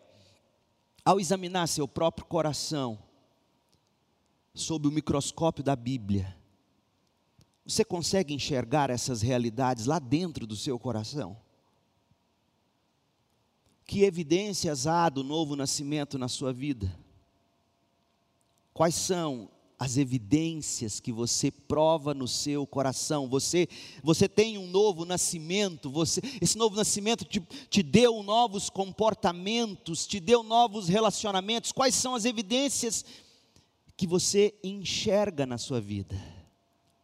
ao 1.04 1.20
examinar 1.20 1.68
seu 1.68 1.88
próprio 1.88 2.26
coração, 2.26 2.98
sob 4.56 4.88
o 4.88 4.92
microscópio 4.92 5.62
da 5.62 5.76
Bíblia, 5.76 6.36
você 7.66 7.84
consegue 7.84 8.34
enxergar 8.34 8.90
essas 8.90 9.22
realidades 9.22 9.86
lá 9.86 10.00
dentro 10.00 10.48
do 10.48 10.56
seu 10.56 10.80
coração? 10.80 11.38
Que 13.86 14.04
evidências 14.04 14.88
há 14.88 15.10
do 15.10 15.22
novo 15.22 15.58
nascimento 15.58 16.18
na 16.18 16.30
sua 16.30 16.54
vida? 16.54 16.98
Quais 18.74 18.96
são 18.96 19.50
as 19.84 19.98
evidências 19.98 21.02
que 21.02 21.12
você 21.12 21.52
prova 21.52 22.14
no 22.14 22.26
seu 22.26 22.66
coração. 22.66 23.28
Você, 23.28 23.68
você 24.02 24.30
tem 24.30 24.58
um 24.58 24.66
novo 24.66 25.04
nascimento, 25.04 25.92
você, 25.92 26.22
esse 26.42 26.58
novo 26.58 26.78
nascimento 26.78 27.26
te, 27.26 27.42
te 27.70 27.84
deu 27.84 28.24
novos 28.24 28.70
comportamentos, 28.70 30.08
te 30.08 30.22
deu 30.22 30.42
novos 30.42 30.88
relacionamentos. 30.88 31.74
Quais 31.74 31.96
são 31.96 32.16
as 32.16 32.24
evidências 32.24 33.04
que 33.98 34.08
você 34.08 34.56
enxerga 34.64 35.46
na 35.46 35.58
sua 35.58 35.82
vida? 35.82 36.16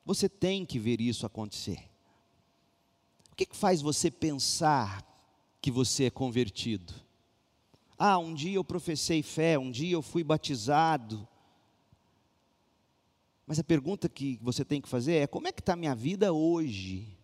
Você 0.06 0.30
tem 0.30 0.66
que 0.66 0.80
ver 0.80 1.02
isso 1.02 1.26
acontecer. 1.26 1.84
O 3.30 3.36
que, 3.36 3.46
que 3.46 3.58
faz 3.58 3.82
você 3.82 4.10
pensar 4.10 5.06
que 5.62 5.70
você 5.70 6.06
é 6.06 6.10
convertido? 6.10 6.94
Ah, 7.98 8.18
um 8.18 8.34
dia 8.34 8.56
eu 8.56 8.64
professei 8.64 9.22
fé, 9.22 9.60
um 9.60 9.70
dia 9.70 9.92
eu 9.92 10.02
fui 10.02 10.24
batizado 10.24 11.28
mas 13.50 13.58
a 13.58 13.64
pergunta 13.64 14.08
que 14.08 14.38
você 14.44 14.64
tem 14.64 14.80
que 14.80 14.88
fazer 14.88 15.14
é: 15.16 15.26
como 15.26 15.48
é 15.48 15.52
que 15.52 15.60
está 15.60 15.74
a 15.74 15.76
minha 15.76 15.96
vida 15.96 16.32
hoje? 16.32 17.18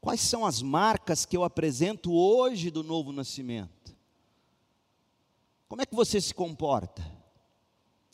Quais 0.00 0.22
são 0.22 0.46
as 0.46 0.62
marcas 0.62 1.26
que 1.26 1.36
eu 1.36 1.44
apresento 1.44 2.10
hoje 2.10 2.70
do 2.70 2.82
novo 2.82 3.12
nascimento? 3.12 3.94
Como 5.68 5.82
é 5.82 5.86
que 5.86 5.94
você 5.94 6.18
se 6.18 6.32
comporta? 6.32 7.04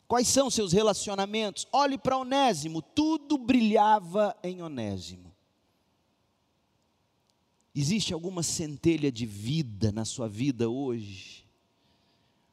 Quais 0.09 0.27
são 0.27 0.49
seus 0.49 0.73
relacionamentos? 0.73 1.65
Olhe 1.71 1.97
para 1.97 2.17
Onésimo, 2.17 2.81
tudo 2.81 3.37
brilhava 3.37 4.35
em 4.43 4.61
Onésimo. 4.61 5.33
Existe 7.73 8.13
alguma 8.13 8.43
centelha 8.43 9.09
de 9.09 9.25
vida 9.25 9.89
na 9.89 10.03
sua 10.03 10.27
vida 10.27 10.69
hoje? 10.69 11.45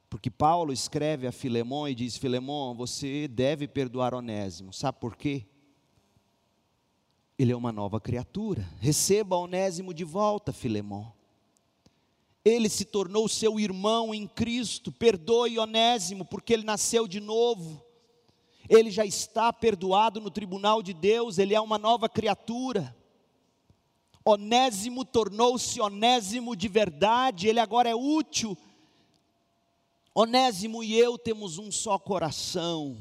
Porque 0.08 0.30
Paulo 0.30 0.72
escreve 0.72 1.26
a 1.26 1.32
Filemão 1.32 1.86
e 1.86 1.94
diz: 1.94 2.16
Filemão, 2.16 2.74
você 2.74 3.28
deve 3.28 3.68
perdoar 3.68 4.14
Onésimo. 4.14 4.72
Sabe 4.72 4.98
por 4.98 5.16
quê? 5.16 5.46
Ele 7.38 7.52
é 7.52 7.56
uma 7.56 7.70
nova 7.70 8.00
criatura. 8.00 8.68
Receba 8.80 9.36
Onésimo 9.36 9.92
de 9.92 10.04
volta, 10.04 10.52
Filemão. 10.52 11.12
Ele 12.44 12.68
se 12.68 12.84
tornou 12.84 13.28
seu 13.28 13.60
irmão 13.60 14.14
em 14.14 14.26
Cristo. 14.26 14.90
Perdoe 14.90 15.58
Onésimo, 15.58 16.24
porque 16.24 16.54
ele 16.54 16.64
nasceu 16.64 17.06
de 17.06 17.20
novo. 17.20 17.84
Ele 18.68 18.90
já 18.90 19.04
está 19.04 19.52
perdoado 19.52 20.20
no 20.20 20.30
tribunal 20.30 20.82
de 20.82 20.92
Deus, 20.92 21.38
ele 21.38 21.54
é 21.54 21.60
uma 21.60 21.78
nova 21.78 22.08
criatura. 22.08 22.94
Onésimo 24.24 25.06
tornou-se 25.06 25.80
Onésimo 25.80 26.54
de 26.54 26.68
verdade, 26.68 27.48
ele 27.48 27.60
agora 27.60 27.88
é 27.88 27.94
útil. 27.94 28.56
Onésimo 30.20 30.82
e 30.82 30.98
eu 30.98 31.16
temos 31.16 31.58
um 31.58 31.70
só 31.70 31.96
coração, 31.96 33.00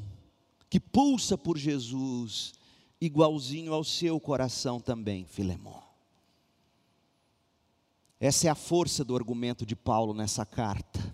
que 0.70 0.78
pulsa 0.78 1.36
por 1.36 1.58
Jesus 1.58 2.54
igualzinho 3.00 3.74
ao 3.74 3.82
seu 3.82 4.20
coração 4.20 4.78
também, 4.78 5.24
Filemão. 5.24 5.82
Essa 8.20 8.46
é 8.46 8.50
a 8.50 8.54
força 8.54 9.04
do 9.04 9.16
argumento 9.16 9.66
de 9.66 9.74
Paulo 9.74 10.14
nessa 10.14 10.46
carta. 10.46 11.12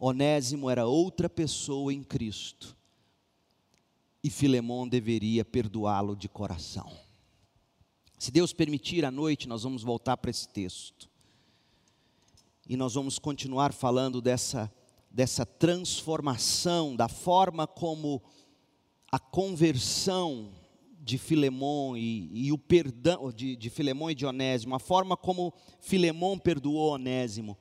Onésimo 0.00 0.68
era 0.68 0.84
outra 0.84 1.30
pessoa 1.30 1.94
em 1.94 2.02
Cristo. 2.02 2.76
E 4.20 4.28
Filemão 4.28 4.88
deveria 4.88 5.44
perdoá-lo 5.44 6.16
de 6.16 6.28
coração. 6.28 6.90
Se 8.18 8.32
Deus 8.32 8.52
permitir, 8.52 9.04
à 9.04 9.12
noite 9.12 9.46
nós 9.46 9.62
vamos 9.62 9.84
voltar 9.84 10.16
para 10.16 10.32
esse 10.32 10.48
texto. 10.48 11.08
E 12.68 12.76
nós 12.76 12.94
vamos 12.94 13.16
continuar 13.16 13.72
falando 13.72 14.20
dessa, 14.20 14.68
dessa 15.10 15.44
transformação, 15.44 16.94
da 16.94 17.08
forma 17.08 17.66
como 17.66 18.22
a 19.10 19.18
conversão 19.18 20.50
de 21.00 21.16
Filemon 21.16 21.96
e, 21.96 22.46
e, 22.46 22.52
o 22.52 22.58
perdão 22.58 23.32
de, 23.32 23.56
de 23.56 23.72
e 24.10 24.14
de 24.14 24.26
Onésimo, 24.26 24.74
a 24.74 24.78
forma 24.78 25.16
como 25.16 25.54
Filemon 25.80 26.38
perdoou 26.38 26.92
Onésimo, 26.92 27.56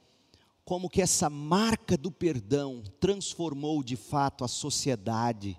como 0.66 0.90
que 0.90 1.02
essa 1.02 1.30
marca 1.30 1.98
do 1.98 2.12
perdão 2.12 2.84
transformou 3.00 3.82
de 3.82 3.96
fato 3.96 4.44
a 4.44 4.50
sociedade. 4.50 5.58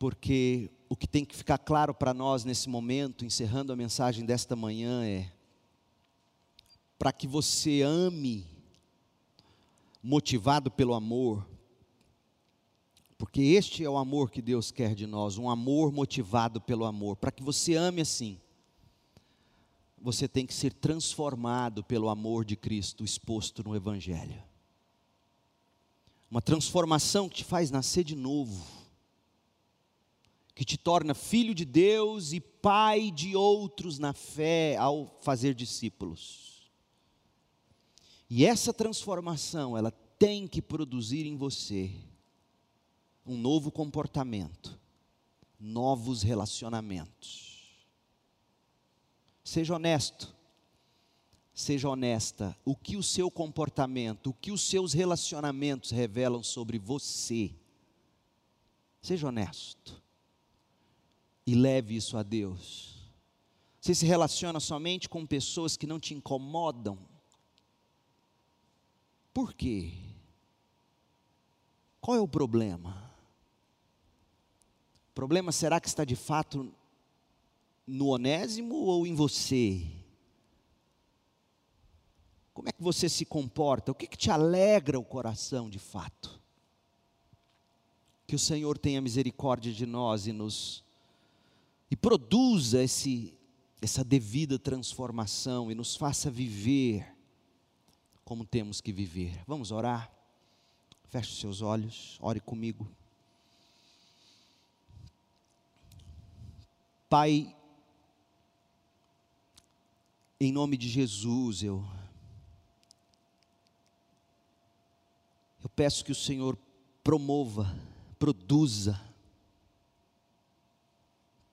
Porque 0.00 0.68
o 0.88 0.96
que 0.96 1.06
tem 1.06 1.24
que 1.24 1.36
ficar 1.36 1.58
claro 1.58 1.94
para 1.94 2.12
nós 2.12 2.44
nesse 2.44 2.68
momento, 2.68 3.24
encerrando 3.24 3.72
a 3.72 3.76
mensagem 3.76 4.24
desta 4.24 4.56
manhã, 4.56 5.04
é: 5.04 5.30
para 6.98 7.12
que 7.12 7.28
você 7.28 7.82
ame, 7.82 8.49
motivado 10.02 10.70
pelo 10.70 10.94
amor, 10.94 11.46
porque 13.18 13.42
este 13.42 13.84
é 13.84 13.90
o 13.90 13.98
amor 13.98 14.30
que 14.30 14.40
Deus 14.40 14.70
quer 14.70 14.94
de 14.94 15.06
nós, 15.06 15.36
um 15.36 15.50
amor 15.50 15.92
motivado 15.92 16.58
pelo 16.60 16.86
amor. 16.86 17.16
Para 17.16 17.30
que 17.30 17.42
você 17.42 17.74
ame 17.74 18.00
assim, 18.00 18.40
você 20.00 20.26
tem 20.26 20.46
que 20.46 20.54
ser 20.54 20.72
transformado 20.72 21.84
pelo 21.84 22.08
amor 22.08 22.46
de 22.46 22.56
Cristo 22.56 23.04
exposto 23.04 23.62
no 23.62 23.76
Evangelho. 23.76 24.42
Uma 26.30 26.40
transformação 26.40 27.28
que 27.28 27.36
te 27.36 27.44
faz 27.44 27.70
nascer 27.70 28.04
de 28.04 28.16
novo, 28.16 28.64
que 30.54 30.64
te 30.64 30.78
torna 30.78 31.12
filho 31.12 31.54
de 31.54 31.66
Deus 31.66 32.32
e 32.32 32.40
pai 32.40 33.10
de 33.10 33.36
outros 33.36 33.98
na 33.98 34.14
fé 34.14 34.76
ao 34.76 35.18
fazer 35.20 35.54
discípulos. 35.54 36.49
E 38.30 38.46
essa 38.46 38.72
transformação, 38.72 39.76
ela 39.76 39.90
tem 39.90 40.46
que 40.46 40.62
produzir 40.62 41.26
em 41.26 41.36
você 41.36 41.90
um 43.26 43.36
novo 43.36 43.72
comportamento, 43.72 44.78
novos 45.58 46.22
relacionamentos. 46.22 47.50
Seja 49.42 49.74
honesto, 49.74 50.32
seja 51.52 51.88
honesta. 51.88 52.56
O 52.64 52.76
que 52.76 52.96
o 52.96 53.02
seu 53.02 53.30
comportamento, 53.32 54.30
o 54.30 54.34
que 54.34 54.52
os 54.52 54.62
seus 54.62 54.92
relacionamentos 54.92 55.90
revelam 55.90 56.42
sobre 56.42 56.78
você. 56.78 57.52
Seja 59.02 59.26
honesto 59.26 60.00
e 61.44 61.54
leve 61.54 61.96
isso 61.96 62.16
a 62.16 62.22
Deus. 62.22 63.10
Você 63.80 63.92
se 63.94 64.06
relaciona 64.06 64.60
somente 64.60 65.08
com 65.08 65.26
pessoas 65.26 65.76
que 65.76 65.86
não 65.86 65.98
te 65.98 66.14
incomodam. 66.14 67.09
Por 69.40 69.54
quê? 69.54 69.94
Qual 71.98 72.14
é 72.14 72.20
o 72.20 72.28
problema? 72.28 73.10
O 75.08 75.14
problema 75.14 75.50
será 75.50 75.80
que 75.80 75.88
está 75.88 76.04
de 76.04 76.14
fato 76.14 76.70
no 77.86 78.08
onésimo 78.08 78.74
ou 78.74 79.06
em 79.06 79.14
você? 79.14 79.90
Como 82.52 82.68
é 82.68 82.72
que 82.72 82.82
você 82.82 83.08
se 83.08 83.24
comporta? 83.24 83.90
O 83.90 83.94
que, 83.94 84.06
que 84.06 84.18
te 84.18 84.30
alegra 84.30 85.00
o 85.00 85.04
coração 85.04 85.70
de 85.70 85.78
fato? 85.78 86.38
Que 88.26 88.36
o 88.36 88.38
Senhor 88.38 88.76
tenha 88.76 89.00
misericórdia 89.00 89.72
de 89.72 89.86
nós 89.86 90.26
e 90.26 90.32
nos 90.32 90.84
e 91.90 91.96
produza 91.96 92.82
esse, 92.82 93.32
essa 93.80 94.04
devida 94.04 94.58
transformação 94.58 95.72
e 95.72 95.74
nos 95.74 95.96
faça 95.96 96.30
viver 96.30 97.18
como 98.30 98.44
temos 98.44 98.80
que 98.80 98.92
viver. 98.92 99.42
Vamos 99.44 99.72
orar? 99.72 100.08
Feche 101.08 101.32
os 101.32 101.40
seus 101.40 101.62
olhos, 101.62 102.16
ore 102.20 102.38
comigo. 102.38 102.88
Pai, 107.08 107.52
em 110.38 110.52
nome 110.52 110.76
de 110.76 110.88
Jesus, 110.88 111.64
eu 111.64 111.84
eu 115.60 115.68
peço 115.68 116.04
que 116.04 116.12
o 116.12 116.14
Senhor 116.14 116.56
promova, 117.02 117.76
produza 118.16 119.12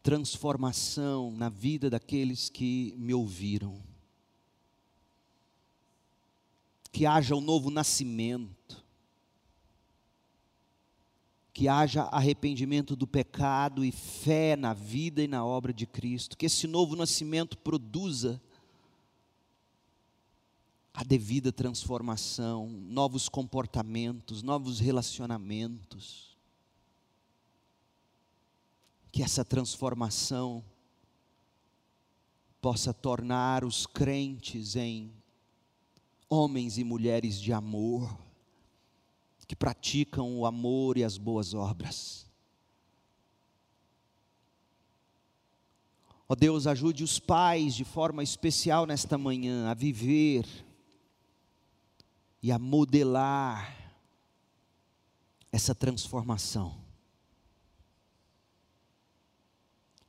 transformação 0.03 1.31
na 1.31 1.49
vida 1.49 1.89
daqueles 1.89 2.49
que 2.49 2.93
me 2.99 3.15
ouviram. 3.15 3.86
Que 6.97 7.05
haja 7.05 7.35
um 7.35 7.41
novo 7.41 7.69
nascimento 7.69 8.83
que 11.53 11.67
haja 11.67 12.03
arrependimento 12.05 12.95
do 12.95 13.05
pecado 13.05 13.85
e 13.85 13.91
fé 13.91 14.55
na 14.55 14.73
vida 14.73 15.23
e 15.23 15.27
na 15.27 15.45
obra 15.45 15.71
de 15.71 15.85
Cristo, 15.85 16.35
que 16.35 16.47
esse 16.47 16.65
novo 16.65 16.95
nascimento 16.95 17.55
produza 17.55 18.41
a 20.91 21.03
devida 21.03 21.51
transformação, 21.51 22.67
novos 22.67 23.29
comportamentos, 23.29 24.41
novos 24.41 24.79
relacionamentos. 24.79 26.35
Que 29.11 29.21
essa 29.21 29.45
transformação 29.45 30.63
possa 32.59 32.91
tornar 32.91 33.63
os 33.63 33.85
crentes 33.85 34.75
em 34.75 35.11
homens 36.29 36.77
e 36.77 36.83
mulheres 36.83 37.39
de 37.39 37.53
amor 37.53 38.17
que 39.47 39.55
praticam 39.55 40.37
o 40.37 40.45
amor 40.45 40.97
e 40.97 41.03
as 41.03 41.17
boas 41.17 41.53
obras. 41.53 42.27
Ó 46.29 46.33
oh 46.33 46.35
Deus, 46.35 46.67
ajude 46.67 47.05
os 47.05 47.17
pais 47.17 47.73
de 47.73 47.85
forma 47.85 48.21
especial 48.21 48.85
nesta 48.85 49.17
manhã 49.17 49.69
a 49.69 49.73
viver 49.73 50.45
e 52.43 52.51
a 52.51 52.59
modelar 52.59 53.73
essa 55.49 55.73
transformação. 55.73 56.85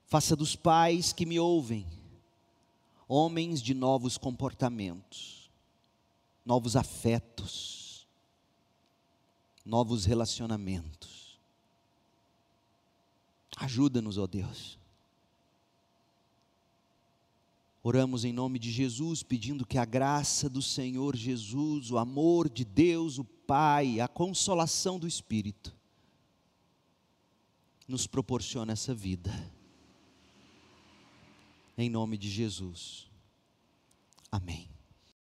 Faça 0.06 0.34
dos 0.34 0.56
pais 0.56 1.12
que 1.12 1.24
me 1.24 1.38
ouvem 1.38 1.86
homens 3.06 3.62
de 3.62 3.72
novos 3.72 4.18
comportamentos, 4.18 5.37
novos 6.48 6.76
afetos, 6.76 8.08
novos 9.66 10.06
relacionamentos. 10.06 11.38
Ajuda-nos, 13.54 14.16
ó 14.16 14.26
Deus. 14.26 14.78
Oramos 17.82 18.24
em 18.24 18.32
nome 18.32 18.58
de 18.58 18.70
Jesus, 18.70 19.22
pedindo 19.22 19.66
que 19.66 19.76
a 19.76 19.84
graça 19.84 20.48
do 20.48 20.62
Senhor 20.62 21.14
Jesus, 21.14 21.90
o 21.90 21.98
amor 21.98 22.48
de 22.48 22.64
Deus, 22.64 23.18
o 23.18 23.24
Pai, 23.24 24.00
a 24.00 24.08
consolação 24.08 24.98
do 24.98 25.06
Espírito, 25.06 25.76
nos 27.86 28.06
proporcione 28.06 28.72
essa 28.72 28.94
vida. 28.94 29.52
Em 31.76 31.90
nome 31.90 32.16
de 32.16 32.30
Jesus. 32.30 33.06
Amém. 34.32 34.77